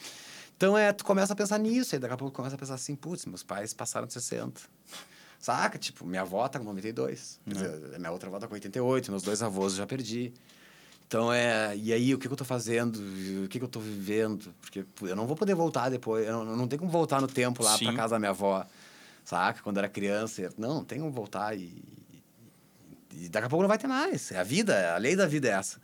[0.56, 2.94] Então, é, tu começa a pensar nisso, aí daqui a pouco começa a pensar assim,
[2.96, 4.60] putz, meus pais passaram de 60.
[5.38, 5.78] Saca?
[5.78, 7.40] Tipo, minha avó tá com 92.
[7.44, 10.32] Quer dizer, minha outra avó tá com 88, meus dois avós eu já perdi.
[11.06, 11.74] Então, é...
[11.76, 12.96] E aí, o que, que eu tô fazendo?
[13.44, 14.52] O que, que eu tô vivendo?
[14.60, 16.26] Porque eu não vou poder voltar depois.
[16.26, 17.86] Eu não, não tem como voltar no tempo lá Sim.
[17.86, 18.66] pra casa da minha avó.
[19.24, 19.62] Saca?
[19.62, 20.42] Quando era criança.
[20.42, 21.82] eu- Não, não tem como voltar e...
[23.14, 24.30] E daqui a pouco não vai ter mais.
[24.32, 25.80] É a vida, a lei da vida é essa.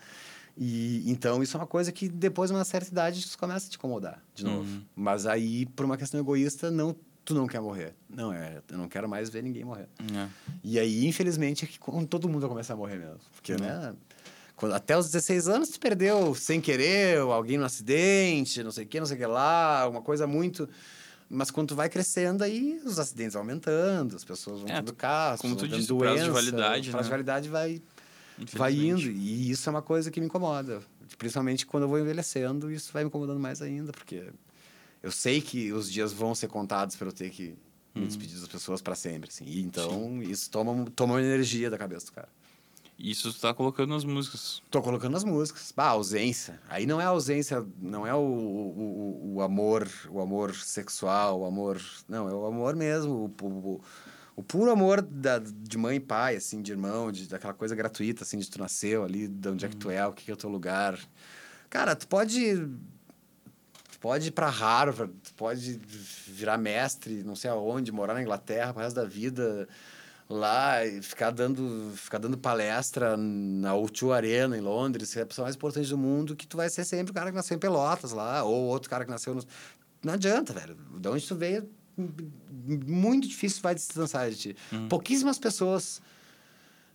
[0.57, 3.71] E então isso é uma coisa que depois de uma certa idade isso começa a
[3.71, 4.63] te incomodar de novo.
[4.63, 4.83] Uhum.
[4.95, 6.95] Mas aí por uma questão egoísta não
[7.25, 7.95] tu não quer morrer.
[8.09, 9.89] Não é, eu não quero mais ver ninguém morrer.
[10.15, 10.29] É.
[10.63, 13.95] E aí infelizmente é que quando todo mundo vai começar a morrer mesmo, porque né,
[14.57, 18.87] quando, até os 16 anos tu perdeu sem querer, alguém no acidente, não sei o
[18.87, 20.69] que, não sei o que lá, uma coisa muito
[21.29, 24.95] mas quando tu vai crescendo aí os acidentes vão aumentando, as pessoas vão É, tendo
[24.95, 27.11] carro, como tu disse, o prazo de doença, validade, o prazo de né?
[27.11, 27.83] validade vai
[28.53, 29.01] vai indo.
[29.01, 30.81] E isso é uma coisa que me incomoda.
[31.19, 34.25] Principalmente quando eu vou envelhecendo, isso vai me incomodando mais ainda, porque
[35.05, 37.55] eu sei que os dias vão ser contados para eu ter que
[37.95, 38.03] Uhum.
[38.03, 39.29] me despedir das pessoas para sempre.
[39.31, 39.45] Assim.
[39.45, 42.29] E então, isso toma, toma uma energia da cabeça do cara.
[42.99, 44.63] Isso tu tá colocando nas músicas.
[44.71, 45.73] Tô colocando nas músicas.
[45.77, 46.61] Bah, ausência.
[46.69, 51.45] Aí não é ausência, não é o, o, o, o amor, o amor sexual, o
[51.45, 51.81] amor.
[52.09, 53.33] Não, é o amor mesmo.
[53.41, 53.81] O, o,
[54.37, 58.23] o puro amor da, de mãe e pai, assim, de irmão, de, daquela coisa gratuita,
[58.25, 60.35] assim, de tu nasceu ali, de onde é que tu é, o que, que é
[60.35, 60.99] o teu lugar.
[61.69, 62.69] Cara, tu pode.
[64.05, 65.81] Pode ir pra Harvard, pode
[66.27, 69.67] virar mestre, não sei aonde, morar na Inglaterra pro resto da vida
[70.29, 75.47] lá e ficar dando, ficar dando palestra na O2 Arena, em Londres, ser a pessoa
[75.47, 78.13] mais importante do mundo, que tu vai ser sempre o cara que nasceu em Pelotas
[78.13, 79.43] lá, ou outro cara que nasceu no...
[80.05, 80.77] Não adianta, velho.
[80.99, 81.67] De onde tu veio,
[82.87, 84.57] muito difícil vai distanciar de ti.
[84.71, 84.87] Uhum.
[84.87, 86.03] Pouquíssimas pessoas...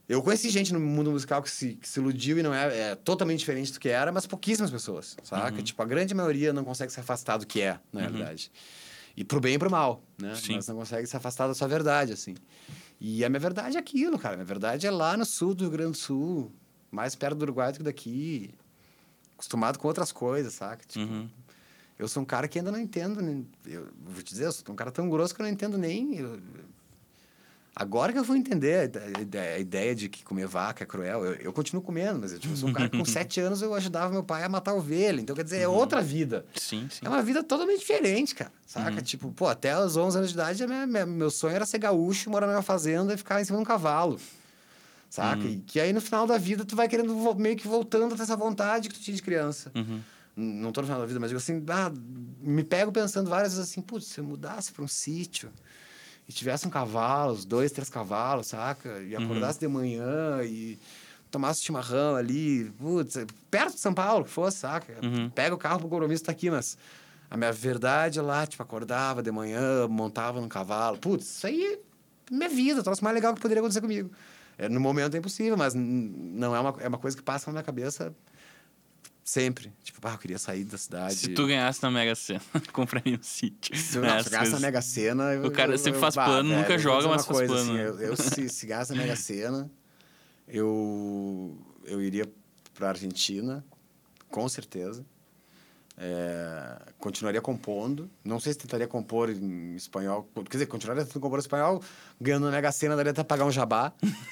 [0.09, 2.95] Eu conheci gente no mundo musical que se, que se iludiu e não é, é
[2.95, 5.55] totalmente diferente do que era, mas pouquíssimas pessoas, saca?
[5.55, 5.63] Uhum.
[5.63, 8.51] Tipo, a grande maioria não consegue se afastar do que é, na verdade.
[9.15, 10.33] E pro bem e pro mal, né?
[10.35, 10.55] Sim.
[10.55, 12.33] Mas não consegue se afastar da sua verdade, assim.
[12.99, 14.35] E a minha verdade é aquilo, cara.
[14.35, 16.51] Minha verdade é lá no sul do Rio Grande do Sul,
[16.89, 18.49] mais perto do Uruguai do que daqui.
[19.35, 20.83] Acostumado com outras coisas, saca?
[20.87, 21.29] Tipo, Uhum.
[21.99, 23.21] eu sou um cara que ainda não entendo.
[23.21, 25.77] nem- Eu vou te dizer, eu sou um cara tão grosso que eu não entendo
[25.77, 26.15] nem.
[26.17, 26.39] eu-
[27.79, 30.83] Agora que eu vou entender a ide- a ide- a ideia de que comer vaca
[30.83, 31.23] é cruel.
[31.25, 33.73] Eu, eu continuo comendo, mas eu, tipo, sou um cara que com sete anos eu
[33.73, 35.21] ajudava meu pai a matar ovelha.
[35.21, 36.45] Então, quer dizer, é outra vida.
[36.55, 37.05] Sim, sim.
[37.05, 38.51] É uma vida totalmente diferente, cara.
[38.67, 39.01] Saca?
[39.01, 42.29] Tipo, pô, até os 11 anos de idade, minha- minha- meu sonho era ser gaúcho,
[42.29, 44.19] morar numa fazenda e ficar em cima de um cavalo.
[45.09, 45.43] Saca?
[45.43, 48.23] E que aí no final da vida tu vai querendo meio que voltando a ter
[48.23, 49.71] essa vontade que tu tinha de criança.
[49.73, 50.01] Uhum.
[50.35, 51.91] Não tô no final da vida, mas digo assim, ah,
[52.41, 55.49] me pego pensando várias vezes assim, putz, se eu mudasse pra um sítio
[56.29, 59.01] e tivesse um cavalo, dois, três cavalos, saca?
[59.01, 60.77] E acordasse de manhã e
[61.31, 63.17] tomasse chimarrão ali, putz,
[63.49, 64.93] perto de São Paulo, que fosse, saca?
[65.03, 65.27] Uhum.
[65.31, 66.77] Pega o carro pro compromisso, tá aqui, mas
[67.31, 70.99] a minha verdade é lá, tipo, acordava de manhã, montava num cavalo.
[70.99, 71.79] Putz, isso aí é
[72.31, 74.11] minha vida, o troço mais legal que poderia acontecer comigo.
[74.55, 77.53] É, no momento é impossível, mas não é uma, é uma coisa que passa na
[77.53, 78.13] minha cabeça
[79.29, 79.71] sempre.
[79.83, 81.15] Tipo, ah, eu queria sair da cidade.
[81.15, 82.41] Se tu ganhasse na Mega Sena,
[82.73, 83.75] compraria um sítio.
[83.77, 85.23] Se eu Né, eu gasto na Mega Sena...
[85.33, 87.53] eu- O cara eu- sempre eu- faz bah, plano, velho, nunca joga, mas faz coisa,
[87.53, 87.87] plano, assim, né?
[87.87, 89.69] eu, eu, se, se gasta na Mega Sena,
[90.47, 92.25] eu, eu iria
[92.73, 93.63] pra Argentina,
[94.29, 95.05] com certeza.
[96.01, 98.09] É, continuaria compondo.
[98.23, 100.25] Não sei se tentaria compor em espanhol.
[100.33, 101.83] Quer dizer, continuaria tentando compor em espanhol,
[102.21, 103.91] ganhando na Mega Sena, daria até pagar um jabá.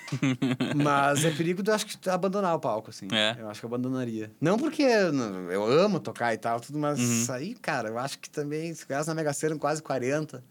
[0.82, 3.10] Mas é perigo de eu acho que abandonar o palco, assim.
[3.12, 3.36] É.
[3.38, 4.32] Eu acho que eu abandonaria.
[4.40, 7.36] Não porque eu eu amo tocar e tal, tudo, mas Uhum.
[7.36, 10.42] aí, cara, eu acho que também, se gasta na Mega Sena quase 40.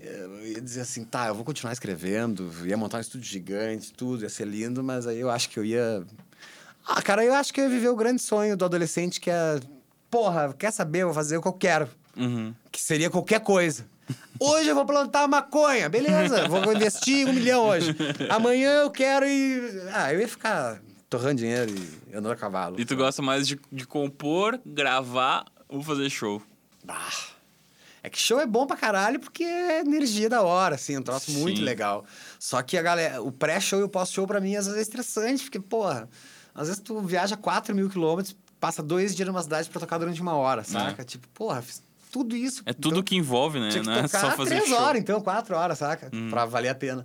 [0.00, 4.22] Eu ia dizer assim, tá, eu vou continuar escrevendo, ia montar um estúdio gigante, tudo,
[4.22, 6.04] ia ser lindo, mas aí eu acho que eu ia.
[6.86, 9.60] Ah, cara, eu acho que eu ia viver o grande sonho do adolescente que é.
[10.10, 11.00] Porra, quer saber?
[11.00, 11.88] Eu vou fazer o que eu quero.
[12.16, 12.54] Uhum.
[12.72, 13.86] Que seria qualquer coisa.
[14.40, 17.94] Hoje eu vou plantar maconha, beleza, vou investir um milhão hoje.
[18.30, 19.82] Amanhã eu quero ir.
[19.92, 20.80] Ah, eu ia ficar
[21.10, 21.74] torrando dinheiro
[22.10, 22.80] e andando a cavalo.
[22.80, 26.42] E tu gosta mais de, de compor, gravar ou fazer show?
[26.86, 27.10] Ah,
[28.02, 31.30] é que show é bom pra caralho porque é energia da hora, assim, um troço
[31.30, 31.40] Sim.
[31.40, 32.04] muito legal.
[32.38, 35.44] Só que a galera, o pré-show e o pós-show pra mim às vezes é estressante,
[35.44, 36.08] porque, porra,
[36.54, 40.20] às vezes tu viaja 4 mil quilômetros, passa dois dias numa cidade pra tocar durante
[40.20, 41.04] uma hora, saca?
[41.04, 42.62] Tipo, porra, fiz tudo isso.
[42.66, 43.68] É tudo então, que envolve, né?
[43.70, 44.78] tinha que Não é tocar só fazer três show.
[44.78, 44.82] Hum.
[44.82, 46.10] horas, então, quatro horas, saca?
[46.30, 47.04] Pra valer a pena.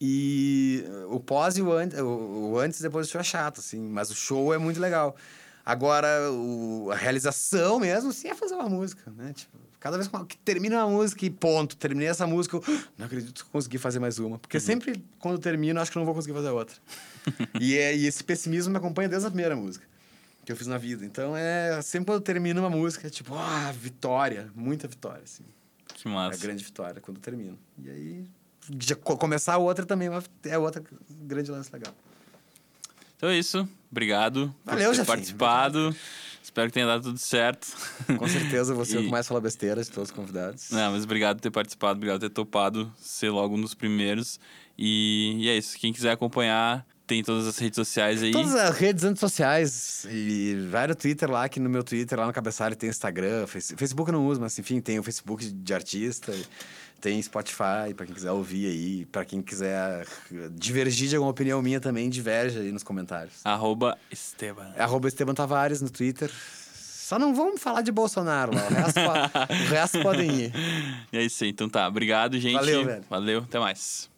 [0.00, 3.80] E o pós e o antes, o, antes e depois do show é chato, assim,
[3.80, 5.16] mas o show é muito legal.
[5.64, 9.32] Agora, o- a realização mesmo, sim, é fazer uma música, né?
[9.34, 12.62] Tipo, cada vez que termina uma música e ponto, terminei essa música, eu
[12.98, 14.38] não acredito que consegui fazer mais uma.
[14.38, 16.76] Porque sempre, quando eu termino, acho que não vou conseguir fazer outra.
[17.58, 19.86] e, é, e esse pessimismo me acompanha desde a primeira música
[20.44, 21.04] que eu fiz na vida.
[21.04, 25.44] Então, é sempre quando eu termino uma música, é tipo, ah, vitória, muita vitória, assim.
[25.94, 26.40] Que É a massa.
[26.40, 27.56] grande vitória quando termina.
[27.82, 28.24] E aí,
[28.80, 31.94] já co- começar a outra também é é outra grande lance legal.
[33.16, 33.68] Então é isso.
[33.90, 35.94] Obrigado Valeu, por ter participado.
[36.42, 37.66] Espero que tenha dado tudo certo.
[38.18, 40.70] Com certeza você é o E- que mais fala besteira de todos os convidados.
[40.70, 44.38] Não, mas obrigado por ter participado, obrigado por ter topado ser logo um dos primeiros.
[44.76, 45.78] E, e é isso.
[45.78, 48.30] Quem quiser acompanhar, tem todas as redes sociais aí.
[48.32, 52.32] Todas as redes antissociais e vai no Twitter lá, que no meu Twitter, lá no
[52.32, 56.32] cabeçalho, tem Instagram, Face- Facebook eu não uso, mas enfim, tem o Facebook de artista,
[57.00, 60.06] tem Spotify, pra quem quiser ouvir aí, pra quem quiser
[60.52, 63.34] divergir de alguma opinião minha também, diverge aí nos comentários.
[63.44, 64.72] Arroba Esteban.
[64.78, 66.30] Arroba Esteban Tavares no Twitter.
[66.72, 70.52] Só não vamos falar de Bolsonaro lá, o resto, o resto podem ir.
[71.12, 71.50] E é isso aí.
[71.50, 71.86] Então tá.
[71.86, 72.54] Obrigado, gente.
[72.54, 73.04] Valeu, velho.
[73.10, 73.38] Valeu.
[73.40, 74.08] Até mais.